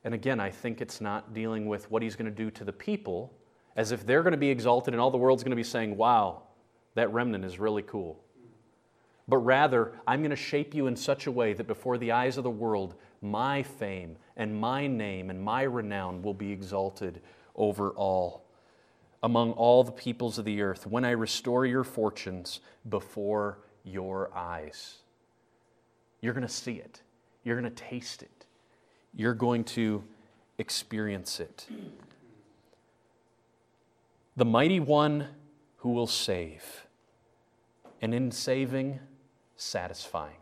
And 0.05 0.14
again, 0.14 0.40
I 0.40 0.50
think 0.50 0.80
it's 0.80 1.00
not 1.00 1.32
dealing 1.32 1.66
with 1.66 1.90
what 1.90 2.03
he's 2.03 2.16
going 2.16 2.30
to 2.30 2.36
do 2.36 2.50
to 2.53 2.64
the 2.64 2.72
people 2.72 3.32
as 3.76 3.92
if 3.92 4.05
they're 4.05 4.22
going 4.22 4.32
to 4.32 4.38
be 4.38 4.50
exalted 4.50 4.94
and 4.94 5.00
all 5.00 5.11
the 5.11 5.18
world's 5.18 5.42
going 5.42 5.50
to 5.50 5.57
be 5.57 5.62
saying, 5.62 5.96
wow, 5.96 6.42
that 6.94 7.12
remnant 7.12 7.44
is 7.44 7.59
really 7.59 7.82
cool. 7.82 8.22
But 9.28 9.38
rather, 9.38 9.92
I'm 10.07 10.20
going 10.20 10.30
to 10.30 10.36
shape 10.36 10.74
you 10.74 10.88
in 10.88 10.96
such 10.96 11.26
a 11.26 11.32
way 11.32 11.53
that 11.53 11.66
before 11.66 11.96
the 11.96 12.12
eyes 12.12 12.36
of 12.36 12.44
the 12.44 12.50
world, 12.50 12.96
my 13.22 13.62
fame 13.62 14.16
and 14.36 14.55
my 14.55 14.86
name 14.86 15.30
and 15.30 15.40
my 15.40 15.62
renown 15.62 16.22
will 16.22 16.34
be 16.34 16.50
exalted 16.50 17.22
over 17.55 17.90
all, 17.90 18.44
among 19.22 19.53
all 19.53 19.84
the 19.84 19.92
peoples 19.92 20.38
of 20.38 20.44
the 20.44 20.61
earth, 20.61 20.86
when 20.86 21.05
I 21.05 21.12
restore 21.12 21.64
your 21.64 21.84
fortunes 21.84 22.61
before 22.88 23.61
your 23.84 24.36
eyes. 24.36 24.98
You're 26.20 26.34
going 26.34 26.46
to 26.46 26.53
see 26.53 26.74
it, 26.74 27.03
you're 27.44 27.59
going 27.59 27.72
to 27.72 27.82
taste 27.82 28.22
it, 28.22 28.41
you're 29.14 29.34
going 29.34 29.64
to 29.64 30.02
experience 30.58 31.40
it. 31.40 31.66
The 34.36 34.44
mighty 34.44 34.80
one 34.80 35.28
who 35.78 35.90
will 35.90 36.06
save, 36.06 36.86
and 38.00 38.14
in 38.14 38.30
saving, 38.30 39.00
satisfying. 39.56 40.36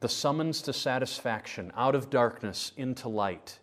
The 0.00 0.08
summons 0.08 0.62
to 0.62 0.72
satisfaction 0.72 1.72
out 1.76 1.94
of 1.94 2.10
darkness 2.10 2.72
into 2.76 3.08
light. 3.08 3.58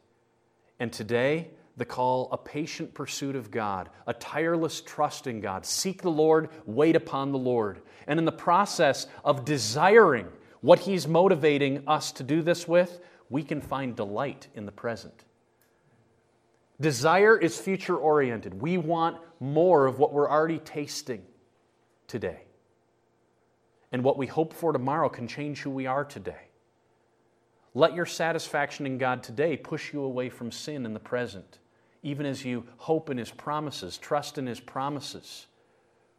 And 0.80 0.94
today, 0.94 1.50
the 1.78 1.86
call 1.86 2.30
a 2.32 2.38
patient 2.38 2.94
pursuit 2.94 3.36
of 3.36 3.52
God, 3.52 3.90
a 4.06 4.14
tireless 4.14 4.82
trust 4.82 5.28
in 5.28 5.40
God. 5.40 5.66
Seek 5.66 6.02
the 6.02 6.12
Lord, 6.12 6.50
wait 6.66 6.96
upon 6.96 7.32
the 7.32 7.38
Lord. 7.38 7.82
And 8.08 8.20
in 8.20 8.26
the 8.26 8.32
process 8.32 9.08
of 9.24 9.46
desiring 9.46 10.28
what 10.62 10.80
He's 10.80 11.08
motivating 11.08 11.84
us 11.88 12.12
to 12.14 12.24
do 12.24 12.42
this 12.42 12.68
with, 12.68 13.00
we 13.30 13.44
can 13.44 13.62
find 13.62 13.96
delight 13.96 14.48
in 14.56 14.66
the 14.66 14.72
present. 14.72 15.26
Desire 16.82 17.38
is 17.38 17.58
future 17.58 17.98
oriented. 17.98 18.62
We 18.62 18.78
want 18.78 19.18
more 19.40 19.86
of 19.86 20.00
what 20.00 20.14
we're 20.14 20.30
already 20.30 20.60
tasting 20.60 21.24
today. 22.08 22.42
And 23.92 24.04
what 24.04 24.18
we 24.18 24.28
hope 24.28 24.54
for 24.54 24.72
tomorrow 24.72 25.10
can 25.10 25.28
change 25.28 25.62
who 25.62 25.72
we 25.72 25.86
are 25.86 26.06
today. 26.06 26.50
Let 27.74 27.94
your 27.94 28.06
satisfaction 28.06 28.86
in 28.86 28.98
God 28.98 29.24
today 29.24 29.58
push 29.58 29.94
you 29.94 30.02
away 30.04 30.30
from 30.30 30.52
sin 30.52 30.86
in 30.86 30.94
the 30.94 31.00
present, 31.00 31.60
even 32.02 32.26
as 32.26 32.46
you 32.46 32.66
hope 32.78 33.10
in 33.10 33.18
His 33.18 33.32
promises, 33.32 33.98
trust 33.98 34.38
in 34.38 34.48
His 34.48 34.60
promises 34.60 35.48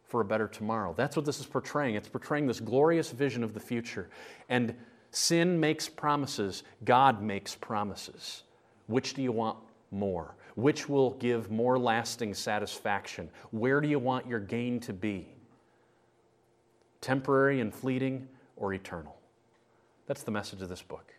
for 0.07 0.21
a 0.21 0.25
better 0.25 0.47
tomorrow. 0.47 0.93
That's 0.95 1.15
what 1.15 1.25
this 1.25 1.39
is 1.39 1.45
portraying. 1.45 1.95
It's 1.95 2.09
portraying 2.09 2.45
this 2.45 2.59
glorious 2.59 3.11
vision 3.11 3.43
of 3.43 3.53
the 3.53 3.59
future. 3.59 4.09
And 4.49 4.75
sin 5.11 5.59
makes 5.59 5.87
promises, 5.87 6.63
God 6.83 7.21
makes 7.21 7.55
promises. 7.55 8.43
Which 8.87 9.13
do 9.13 9.21
you 9.21 9.31
want 9.31 9.57
more? 9.91 10.35
Which 10.55 10.89
will 10.89 11.11
give 11.11 11.51
more 11.51 11.77
lasting 11.77 12.33
satisfaction? 12.33 13.29
Where 13.51 13.79
do 13.79 13.87
you 13.87 13.99
want 13.99 14.27
your 14.27 14.39
gain 14.39 14.79
to 14.81 14.93
be? 14.93 15.27
Temporary 16.99 17.61
and 17.61 17.73
fleeting 17.73 18.27
or 18.57 18.73
eternal? 18.73 19.15
That's 20.07 20.23
the 20.23 20.31
message 20.31 20.61
of 20.61 20.69
this 20.69 20.81
book. 20.81 21.13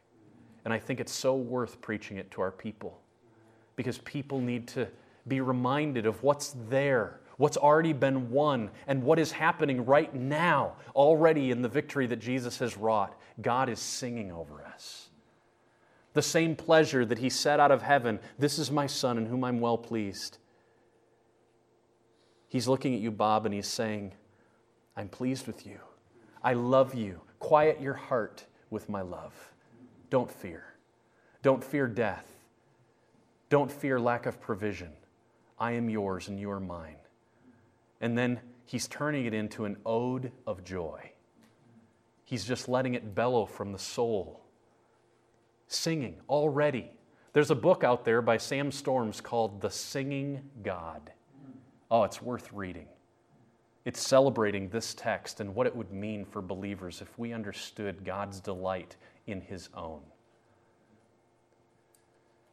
And 0.65 0.73
I 0.73 0.79
think 0.79 1.01
it's 1.01 1.13
so 1.13 1.35
worth 1.35 1.81
preaching 1.81 2.19
it 2.19 2.31
to 2.33 2.41
our 2.41 2.51
people 2.51 3.01
because 3.77 3.99
people 3.99 4.41
need 4.41 4.69
to 4.69 4.87
be 5.29 5.41
reminded 5.41 6.07
of 6.07 6.23
what's 6.23 6.55
there, 6.69 7.21
what's 7.37 7.57
already 7.57 7.93
been 7.93 8.31
won, 8.31 8.71
and 8.87 9.03
what 9.03 9.19
is 9.19 9.33
happening 9.33 9.85
right 9.85 10.15
now, 10.15 10.75
already 10.95 11.51
in 11.51 11.63
the 11.63 11.69
victory 11.69 12.07
that 12.07 12.19
Jesus 12.19 12.59
has 12.59 12.77
wrought. 12.77 13.19
God 13.41 13.69
is 13.69 13.79
singing 13.79 14.31
over 14.31 14.63
us. 14.65 15.09
The 16.13 16.23
same 16.23 16.57
pleasure 16.57 17.05
that 17.07 17.19
He 17.19 17.31
said 17.31 17.61
out 17.61 17.71
of 17.71 17.83
heaven, 17.83 18.21
This 18.39 18.59
is 18.59 18.71
my 18.71 18.87
Son 18.87 19.17
in 19.17 19.27
whom 19.27 19.45
I'm 19.45 19.61
well 19.61 19.79
pleased. 19.79 20.39
He's 22.49 22.69
looking 22.69 22.95
at 22.95 23.01
you, 23.01 23.11
Bob, 23.11 23.47
and 23.47 23.55
He's 23.55 23.67
saying, 23.67 24.13
I'm 24.97 25.09
pleased 25.09 25.47
with 25.47 25.67
you. 25.67 25.79
I 26.43 26.53
love 26.53 26.95
you. 26.95 27.23
Quiet 27.39 27.81
your 27.81 27.95
heart 27.95 28.45
with 28.71 28.89
my 28.89 29.01
love. 29.01 29.33
Don't 30.11 30.31
fear. 30.31 30.65
Don't 31.43 31.65
fear 31.65 31.87
death. 31.87 32.27
Don't 33.49 33.71
fear 33.71 33.99
lack 33.99 34.27
of 34.27 34.41
provision. 34.41 34.91
I 35.59 35.73
am 35.73 35.89
yours 35.89 36.29
and 36.29 36.39
you 36.39 36.51
are 36.51 36.61
mine. 36.61 36.97
And 38.01 38.19
then 38.19 38.41
he's 38.67 38.89
turning 38.89 39.27
it 39.27 39.35
into 39.35 39.65
an 39.65 39.77
ode 39.87 40.33
of 40.47 40.65
joy. 40.65 41.12
He's 42.33 42.47
just 42.47 42.67
letting 42.67 42.95
it 42.95 43.15
bellow 43.15 43.45
from 43.45 43.73
the 43.73 43.79
soul. 43.79 44.41
Singing 45.67 46.17
already. 46.31 46.91
There's 47.35 47.51
a 47.51 47.55
book 47.55 47.85
out 47.85 48.07
there 48.07 48.23
by 48.23 48.39
Sam 48.39 48.73
Storms 48.73 49.21
called 49.21 49.61
The 49.61 49.69
Singing 49.69 50.41
God. 50.63 51.13
Oh, 51.91 52.05
it's 52.05 52.23
worth 52.23 52.51
reading. 52.55 52.87
It's 53.85 54.01
celebrating 54.01 54.71
this 54.71 54.95
text 54.95 55.41
and 55.41 55.55
what 55.55 55.67
it 55.67 55.77
would 55.77 55.93
mean 55.93 56.25
for 56.25 56.41
believers 56.41 57.03
if 57.03 57.19
we 57.19 57.35
understood 57.35 58.03
God's 58.03 58.41
delight 58.41 58.97
in 59.27 59.43
His 59.43 59.69
own. 59.75 60.01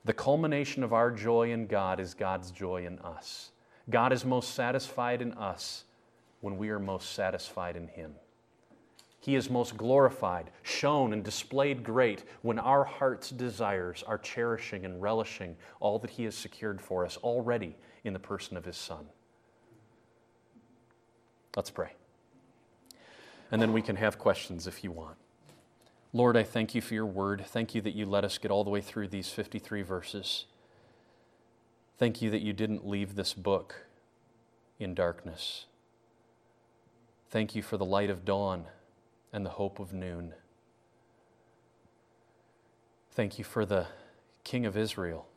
The 0.04 0.12
culmination 0.12 0.84
of 0.84 0.92
our 0.92 1.10
joy 1.10 1.54
in 1.54 1.68
God 1.68 2.02
is 2.02 2.14
God's 2.14 2.52
joy 2.52 2.86
in 2.86 3.00
us. 3.00 3.52
God 3.90 4.12
is 4.12 4.26
most 4.26 4.56
satisfied 4.56 5.22
in 5.22 5.32
us 5.36 5.86
when 6.42 6.58
we 6.58 6.68
are 6.68 6.80
most 6.80 7.14
satisfied 7.14 7.78
in 7.78 7.88
Him. 7.88 8.16
He 9.20 9.36
is 9.36 9.50
most 9.50 9.76
glorified, 9.76 10.50
shown, 10.64 11.12
and 11.12 11.24
displayed 11.24 11.84
great 11.84 12.24
when 12.42 12.58
our 12.58 12.86
heart's 12.86 13.30
desires 13.32 14.04
are 14.08 14.18
cherishing 14.18 14.86
and 14.86 15.02
relishing 15.02 15.58
all 15.82 16.00
that 16.00 16.12
He 16.12 16.24
has 16.24 16.36
secured 16.36 16.82
for 16.82 17.06
us 17.06 17.18
already 17.18 17.76
in 18.06 18.14
the 18.14 18.20
person 18.20 18.56
of 18.56 18.64
His 18.64 18.78
Son. 18.78 19.06
Let's 21.56 21.70
pray. 21.70 21.92
And 23.52 23.62
then 23.62 23.74
we 23.74 23.82
can 23.82 23.98
have 23.98 24.18
questions 24.18 24.68
if 24.68 24.84
you 24.84 24.92
want. 24.92 25.18
Lord, 26.14 26.38
I 26.38 26.44
thank 26.44 26.74
you 26.74 26.82
for 26.82 26.94
your 26.94 27.06
word. 27.06 27.44
Thank 27.46 27.76
you 27.76 27.82
that 27.82 27.96
you 27.96 28.06
let 28.06 28.24
us 28.24 28.38
get 28.38 28.52
all 28.52 28.64
the 28.64 28.70
way 28.70 28.82
through 28.82 29.10
these 29.10 29.30
53 29.30 29.82
verses. 29.82 30.46
Thank 31.98 32.22
you 32.22 32.30
that 32.32 32.42
you 32.42 32.54
didn't 32.54 32.88
leave 32.88 33.16
this 33.16 33.34
book 33.34 33.86
in 34.80 34.94
darkness. 34.94 35.66
Thank 37.30 37.54
you 37.54 37.62
for 37.62 37.76
the 37.76 37.86
light 37.86 38.10
of 38.10 38.24
dawn 38.24 38.66
and 39.32 39.46
the 39.46 39.52
hope 39.52 39.80
of 39.80 39.94
noon. 39.94 40.34
Thank 43.12 43.38
you 43.38 43.44
for 43.44 43.66
the 43.66 43.88
King 44.44 44.66
of 44.66 44.78
Israel, 44.78 45.28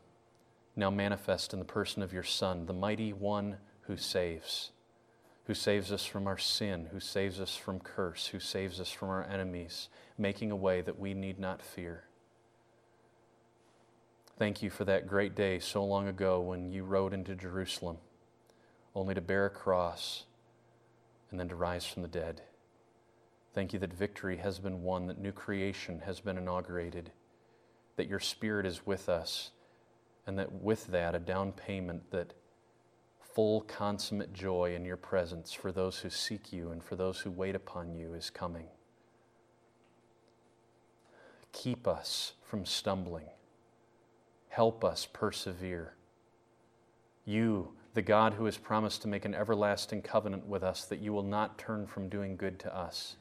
now 0.76 0.90
manifest 0.90 1.52
in 1.52 1.58
the 1.58 1.64
person 1.64 2.02
of 2.02 2.12
your 2.12 2.22
Son, 2.22 2.66
the 2.66 2.72
mighty 2.72 3.12
one 3.12 3.56
who 3.82 3.96
saves 3.96 4.70
who 5.46 5.54
saves 5.54 5.90
us 5.90 6.04
from 6.04 6.26
our 6.26 6.38
sin, 6.38 6.88
who 6.92 7.00
saves 7.00 7.40
us 7.40 7.56
from 7.56 7.80
curse, 7.80 8.28
who 8.28 8.38
saves 8.38 8.78
us 8.78 8.90
from 8.90 9.08
our 9.08 9.24
enemies, 9.24 9.88
making 10.16 10.50
a 10.50 10.56
way 10.56 10.80
that 10.80 10.98
we 10.98 11.14
need 11.14 11.38
not 11.38 11.60
fear. 11.60 12.04
Thank 14.38 14.62
you 14.62 14.70
for 14.70 14.84
that 14.84 15.08
great 15.08 15.34
day 15.34 15.58
so 15.58 15.84
long 15.84 16.08
ago 16.08 16.40
when 16.40 16.70
you 16.70 16.84
rode 16.84 17.12
into 17.12 17.34
Jerusalem, 17.34 17.98
only 18.94 19.14
to 19.14 19.20
bear 19.20 19.46
a 19.46 19.50
cross 19.50 20.24
and 21.30 21.40
then 21.40 21.48
to 21.48 21.56
rise 21.56 21.86
from 21.86 22.02
the 22.02 22.08
dead. 22.08 22.42
Thank 23.54 23.72
you 23.72 23.78
that 23.80 23.92
victory 23.92 24.38
has 24.38 24.58
been 24.58 24.82
won, 24.82 25.06
that 25.08 25.20
new 25.20 25.32
creation 25.32 26.00
has 26.06 26.20
been 26.20 26.38
inaugurated, 26.38 27.12
that 27.96 28.08
your 28.08 28.20
Spirit 28.20 28.64
is 28.64 28.86
with 28.86 29.08
us, 29.08 29.50
and 30.26 30.38
that 30.38 30.52
with 30.52 30.86
that, 30.86 31.14
a 31.14 31.18
down 31.18 31.52
payment 31.52 32.10
that 32.10 32.32
full, 33.20 33.62
consummate 33.62 34.32
joy 34.32 34.74
in 34.74 34.84
your 34.84 34.96
presence 34.96 35.52
for 35.52 35.72
those 35.72 35.98
who 35.98 36.10
seek 36.10 36.52
you 36.52 36.70
and 36.70 36.82
for 36.82 36.96
those 36.96 37.20
who 37.20 37.30
wait 37.30 37.54
upon 37.54 37.94
you 37.94 38.14
is 38.14 38.30
coming. 38.30 38.66
Keep 41.52 41.86
us 41.86 42.32
from 42.42 42.64
stumbling. 42.64 43.26
Help 44.48 44.84
us 44.84 45.06
persevere. 45.12 45.94
You, 47.24 47.72
the 47.94 48.02
God 48.02 48.34
who 48.34 48.46
has 48.46 48.56
promised 48.56 49.02
to 49.02 49.08
make 49.08 49.24
an 49.24 49.34
everlasting 49.34 50.02
covenant 50.02 50.46
with 50.46 50.62
us, 50.62 50.84
that 50.86 51.00
you 51.00 51.12
will 51.12 51.22
not 51.22 51.58
turn 51.58 51.86
from 51.86 52.08
doing 52.08 52.36
good 52.36 52.58
to 52.60 52.74
us. 52.76 53.16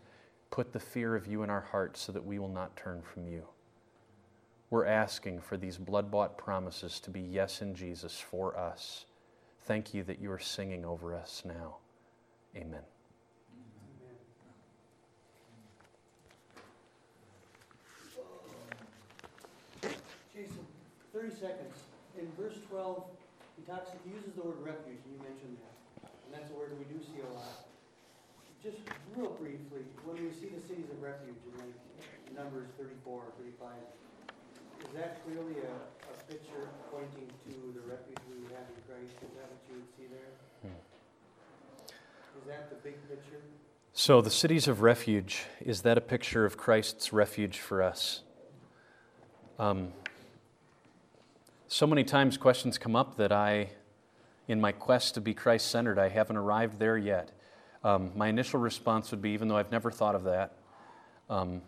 Put 0.51 0.73
the 0.73 0.79
fear 0.79 1.15
of 1.15 1.27
you 1.27 1.43
in 1.43 1.49
our 1.49 1.61
hearts 1.61 2.01
so 2.01 2.11
that 2.11 2.25
we 2.25 2.37
will 2.37 2.49
not 2.49 2.75
turn 2.75 3.01
from 3.01 3.25
you. 3.25 3.47
We're 4.69 4.85
asking 4.85 5.39
for 5.39 5.57
these 5.57 5.77
blood 5.77 6.11
bought 6.11 6.37
promises 6.37 6.99
to 7.01 7.09
be 7.09 7.21
yes 7.21 7.61
in 7.61 7.73
Jesus 7.73 8.19
for 8.19 8.57
us. 8.57 9.05
Thank 9.63 9.93
you 9.93 10.03
that 10.03 10.19
you 10.19 10.29
are 10.29 10.39
singing 10.39 10.83
over 10.83 11.15
us 11.15 11.43
now. 11.45 11.77
Amen. 12.55 12.81
Jason, 20.33 20.59
thirty 21.13 21.31
seconds. 21.31 21.75
In 22.19 22.27
verse 22.37 22.57
twelve, 22.69 23.05
he 23.57 23.63
talks, 23.63 23.89
he 24.03 24.11
uses 24.11 24.33
the 24.35 24.41
word 24.41 24.57
refuge, 24.61 24.99
and 25.05 25.13
you 25.13 25.19
mentioned 25.19 25.57
that. 25.61 26.11
And 26.25 26.33
that's 26.33 26.51
a 26.51 26.55
word 26.55 26.71
we 26.77 26.85
do 26.93 27.01
see 27.03 27.21
a 27.21 27.33
lot. 27.33 27.70
Just 28.63 28.77
real 29.17 29.31
briefly, 29.41 29.81
when 30.05 30.21
we 30.21 30.29
see 30.29 30.53
the 30.53 30.61
cities 30.61 30.85
of 30.93 31.01
refuge 31.01 31.33
in 31.49 31.57
like 31.57 31.73
Numbers 32.37 32.69
thirty-four 32.77 33.25
or 33.25 33.31
thirty-five, 33.37 33.81
is 34.85 34.93
that 34.93 35.25
clearly 35.25 35.55
a, 35.65 35.73
a 35.73 36.15
picture 36.29 36.69
pointing 36.91 37.25
to 37.45 37.53
the 37.73 37.81
refuge 37.89 38.21
we 38.29 38.45
have 38.53 38.69
in 38.69 38.77
Christ? 38.85 39.17
Is 39.17 39.33
that 39.33 39.49
what 39.49 39.61
you 39.67 39.81
would 39.81 39.89
see 39.97 40.05
there? 40.13 40.29
Is 42.37 42.47
that 42.47 42.69
the 42.69 42.75
big 42.87 43.01
picture? 43.09 43.41
So, 43.93 44.21
the 44.21 44.29
cities 44.29 44.67
of 44.67 44.81
refuge, 44.81 45.43
is 45.59 45.81
that 45.81 45.97
a 45.97 46.01
picture 46.01 46.45
of 46.45 46.55
Christ's 46.55 47.11
refuge 47.11 47.59
for 47.59 47.81
us? 47.81 48.21
Um, 49.57 49.93
so 51.67 51.87
many 51.87 52.03
times 52.03 52.37
questions 52.37 52.77
come 52.77 52.95
up 52.95 53.17
that 53.17 53.31
I, 53.31 53.71
in 54.47 54.61
my 54.61 54.71
quest 54.71 55.15
to 55.15 55.21
be 55.21 55.33
Christ 55.33 55.69
centered, 55.71 55.97
I 55.97 56.09
haven't 56.09 56.37
arrived 56.37 56.77
there 56.77 56.97
yet. 56.97 57.31
Um, 57.83 58.11
my 58.15 58.27
initial 58.27 58.59
response 58.59 59.09
would 59.11 59.21
be, 59.21 59.31
even 59.31 59.47
though 59.47 59.57
I've 59.57 59.71
never 59.71 59.89
thought 59.89 60.15
of 60.15 60.23
that, 60.25 60.53
um, 61.29 61.61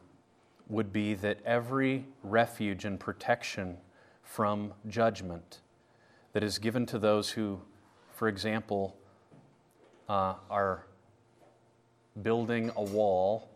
would 0.69 0.93
be 0.93 1.15
that 1.15 1.39
every 1.45 2.05
refuge 2.23 2.85
and 2.85 2.99
protection 2.99 3.77
from 4.21 4.73
judgment 4.87 5.59
that 6.33 6.43
is 6.43 6.59
given 6.59 6.85
to 6.87 6.99
those 6.99 7.29
who, 7.29 7.59
for 8.11 8.27
example, 8.27 8.95
uh, 10.07 10.35
are 10.49 10.85
building 12.21 12.71
a 12.75 12.83
wall 12.83 13.49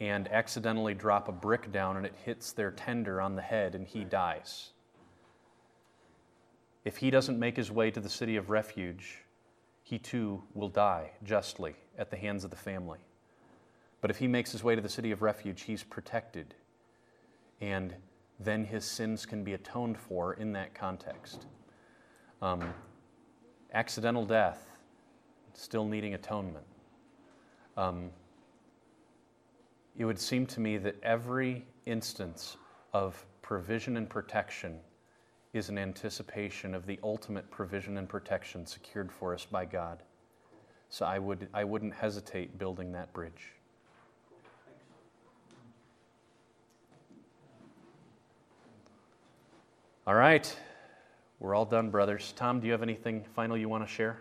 and 0.00 0.30
accidentally 0.32 0.94
drop 0.94 1.28
a 1.28 1.32
brick 1.32 1.72
down 1.72 1.96
and 1.96 2.04
it 2.04 2.14
hits 2.24 2.52
their 2.52 2.70
tender 2.72 3.20
on 3.20 3.36
the 3.36 3.42
head 3.42 3.74
and 3.74 3.86
he 3.86 4.04
dies. 4.04 4.70
If 6.84 6.96
he 6.96 7.10
doesn't 7.10 7.38
make 7.38 7.56
his 7.56 7.70
way 7.70 7.90
to 7.90 8.00
the 8.00 8.08
city 8.08 8.36
of 8.36 8.50
refuge, 8.50 9.21
he 9.82 9.98
too 9.98 10.42
will 10.54 10.68
die 10.68 11.10
justly 11.24 11.74
at 11.98 12.10
the 12.10 12.16
hands 12.16 12.44
of 12.44 12.50
the 12.50 12.56
family. 12.56 13.00
But 14.00 14.10
if 14.10 14.18
he 14.18 14.26
makes 14.26 14.52
his 14.52 14.64
way 14.64 14.74
to 14.74 14.80
the 14.80 14.88
city 14.88 15.10
of 15.10 15.22
refuge, 15.22 15.62
he's 15.62 15.82
protected. 15.82 16.54
And 17.60 17.94
then 18.40 18.64
his 18.64 18.84
sins 18.84 19.24
can 19.24 19.44
be 19.44 19.54
atoned 19.54 19.96
for 19.98 20.34
in 20.34 20.52
that 20.52 20.74
context. 20.74 21.46
Um, 22.40 22.74
accidental 23.72 24.26
death, 24.26 24.70
still 25.54 25.84
needing 25.84 26.14
atonement. 26.14 26.66
Um, 27.76 28.10
it 29.96 30.04
would 30.04 30.18
seem 30.18 30.46
to 30.46 30.60
me 30.60 30.78
that 30.78 30.96
every 31.02 31.64
instance 31.86 32.56
of 32.92 33.24
provision 33.42 33.96
and 33.96 34.08
protection 34.08 34.78
is 35.52 35.68
an 35.68 35.78
anticipation 35.78 36.74
of 36.74 36.86
the 36.86 36.98
ultimate 37.02 37.50
provision 37.50 37.98
and 37.98 38.08
protection 38.08 38.64
secured 38.66 39.12
for 39.12 39.34
us 39.34 39.44
by 39.44 39.64
God. 39.64 40.02
So 40.88 41.04
I, 41.04 41.18
would, 41.18 41.48
I 41.52 41.64
wouldn't 41.64 41.94
hesitate 41.94 42.58
building 42.58 42.92
that 42.92 43.12
bridge. 43.12 43.52
All 50.06 50.14
right. 50.14 50.54
We're 51.38 51.54
all 51.54 51.64
done, 51.64 51.90
brothers. 51.90 52.32
Tom, 52.36 52.60
do 52.60 52.66
you 52.66 52.72
have 52.72 52.82
anything 52.82 53.24
final 53.34 53.56
you 53.56 53.68
want 53.68 53.86
to 53.86 53.92
share? 53.92 54.20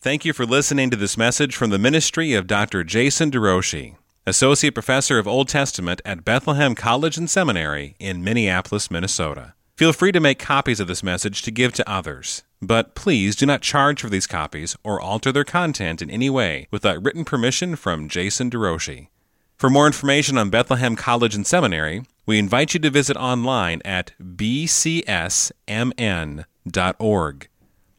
Thank 0.00 0.24
you 0.24 0.32
for 0.32 0.44
listening 0.44 0.90
to 0.90 0.96
this 0.96 1.16
message 1.16 1.54
from 1.54 1.70
the 1.70 1.78
ministry 1.78 2.34
of 2.34 2.46
Dr. 2.46 2.82
Jason 2.82 3.30
DeRouchie, 3.30 3.96
Associate 4.24 4.72
Professor 4.72 5.18
of 5.18 5.26
Old 5.26 5.48
Testament 5.48 6.00
at 6.04 6.24
Bethlehem 6.24 6.76
College 6.76 7.16
and 7.16 7.28
Seminary 7.28 7.96
in 7.98 8.22
Minneapolis, 8.22 8.88
Minnesota. 8.88 9.54
Feel 9.74 9.92
free 9.92 10.12
to 10.12 10.20
make 10.20 10.38
copies 10.38 10.78
of 10.78 10.86
this 10.86 11.02
message 11.02 11.42
to 11.42 11.50
give 11.50 11.72
to 11.72 11.90
others, 11.90 12.44
but 12.60 12.94
please 12.94 13.34
do 13.34 13.46
not 13.46 13.62
charge 13.62 14.00
for 14.00 14.08
these 14.08 14.28
copies 14.28 14.76
or 14.84 15.00
alter 15.00 15.32
their 15.32 15.42
content 15.42 16.00
in 16.00 16.08
any 16.08 16.30
way 16.30 16.68
without 16.70 17.02
written 17.02 17.24
permission 17.24 17.74
from 17.74 18.08
Jason 18.08 18.48
DeRouchie. 18.48 19.08
For 19.56 19.68
more 19.68 19.88
information 19.88 20.38
on 20.38 20.50
Bethlehem 20.50 20.94
College 20.94 21.34
and 21.34 21.44
Seminary, 21.44 22.04
we 22.24 22.38
invite 22.38 22.74
you 22.74 22.80
to 22.80 22.90
visit 22.90 23.16
online 23.16 23.82
at 23.84 24.12
bcsmn.org. 24.22 25.48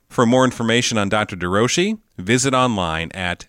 For 0.08 0.26
more 0.26 0.46
information 0.46 0.98
on 0.98 1.10
Dr. 1.10 1.36
DeRouchie, 1.36 2.00
visit 2.18 2.54
online 2.54 3.12
at 3.14 3.48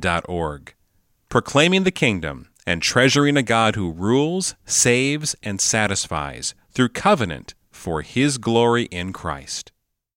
derouchie-meyer.org. 0.00 0.74
Proclaiming 1.28 1.84
the 1.84 1.90
kingdom 1.90 2.48
and 2.66 2.82
treasuring 2.82 3.36
a 3.36 3.42
God 3.42 3.76
who 3.76 3.92
rules, 3.92 4.54
saves, 4.64 5.36
and 5.42 5.60
satisfies 5.60 6.54
through 6.72 6.88
covenant 6.90 7.54
for 7.70 8.02
his 8.02 8.38
glory 8.38 8.84
in 8.84 9.12
Christ. 9.12 9.72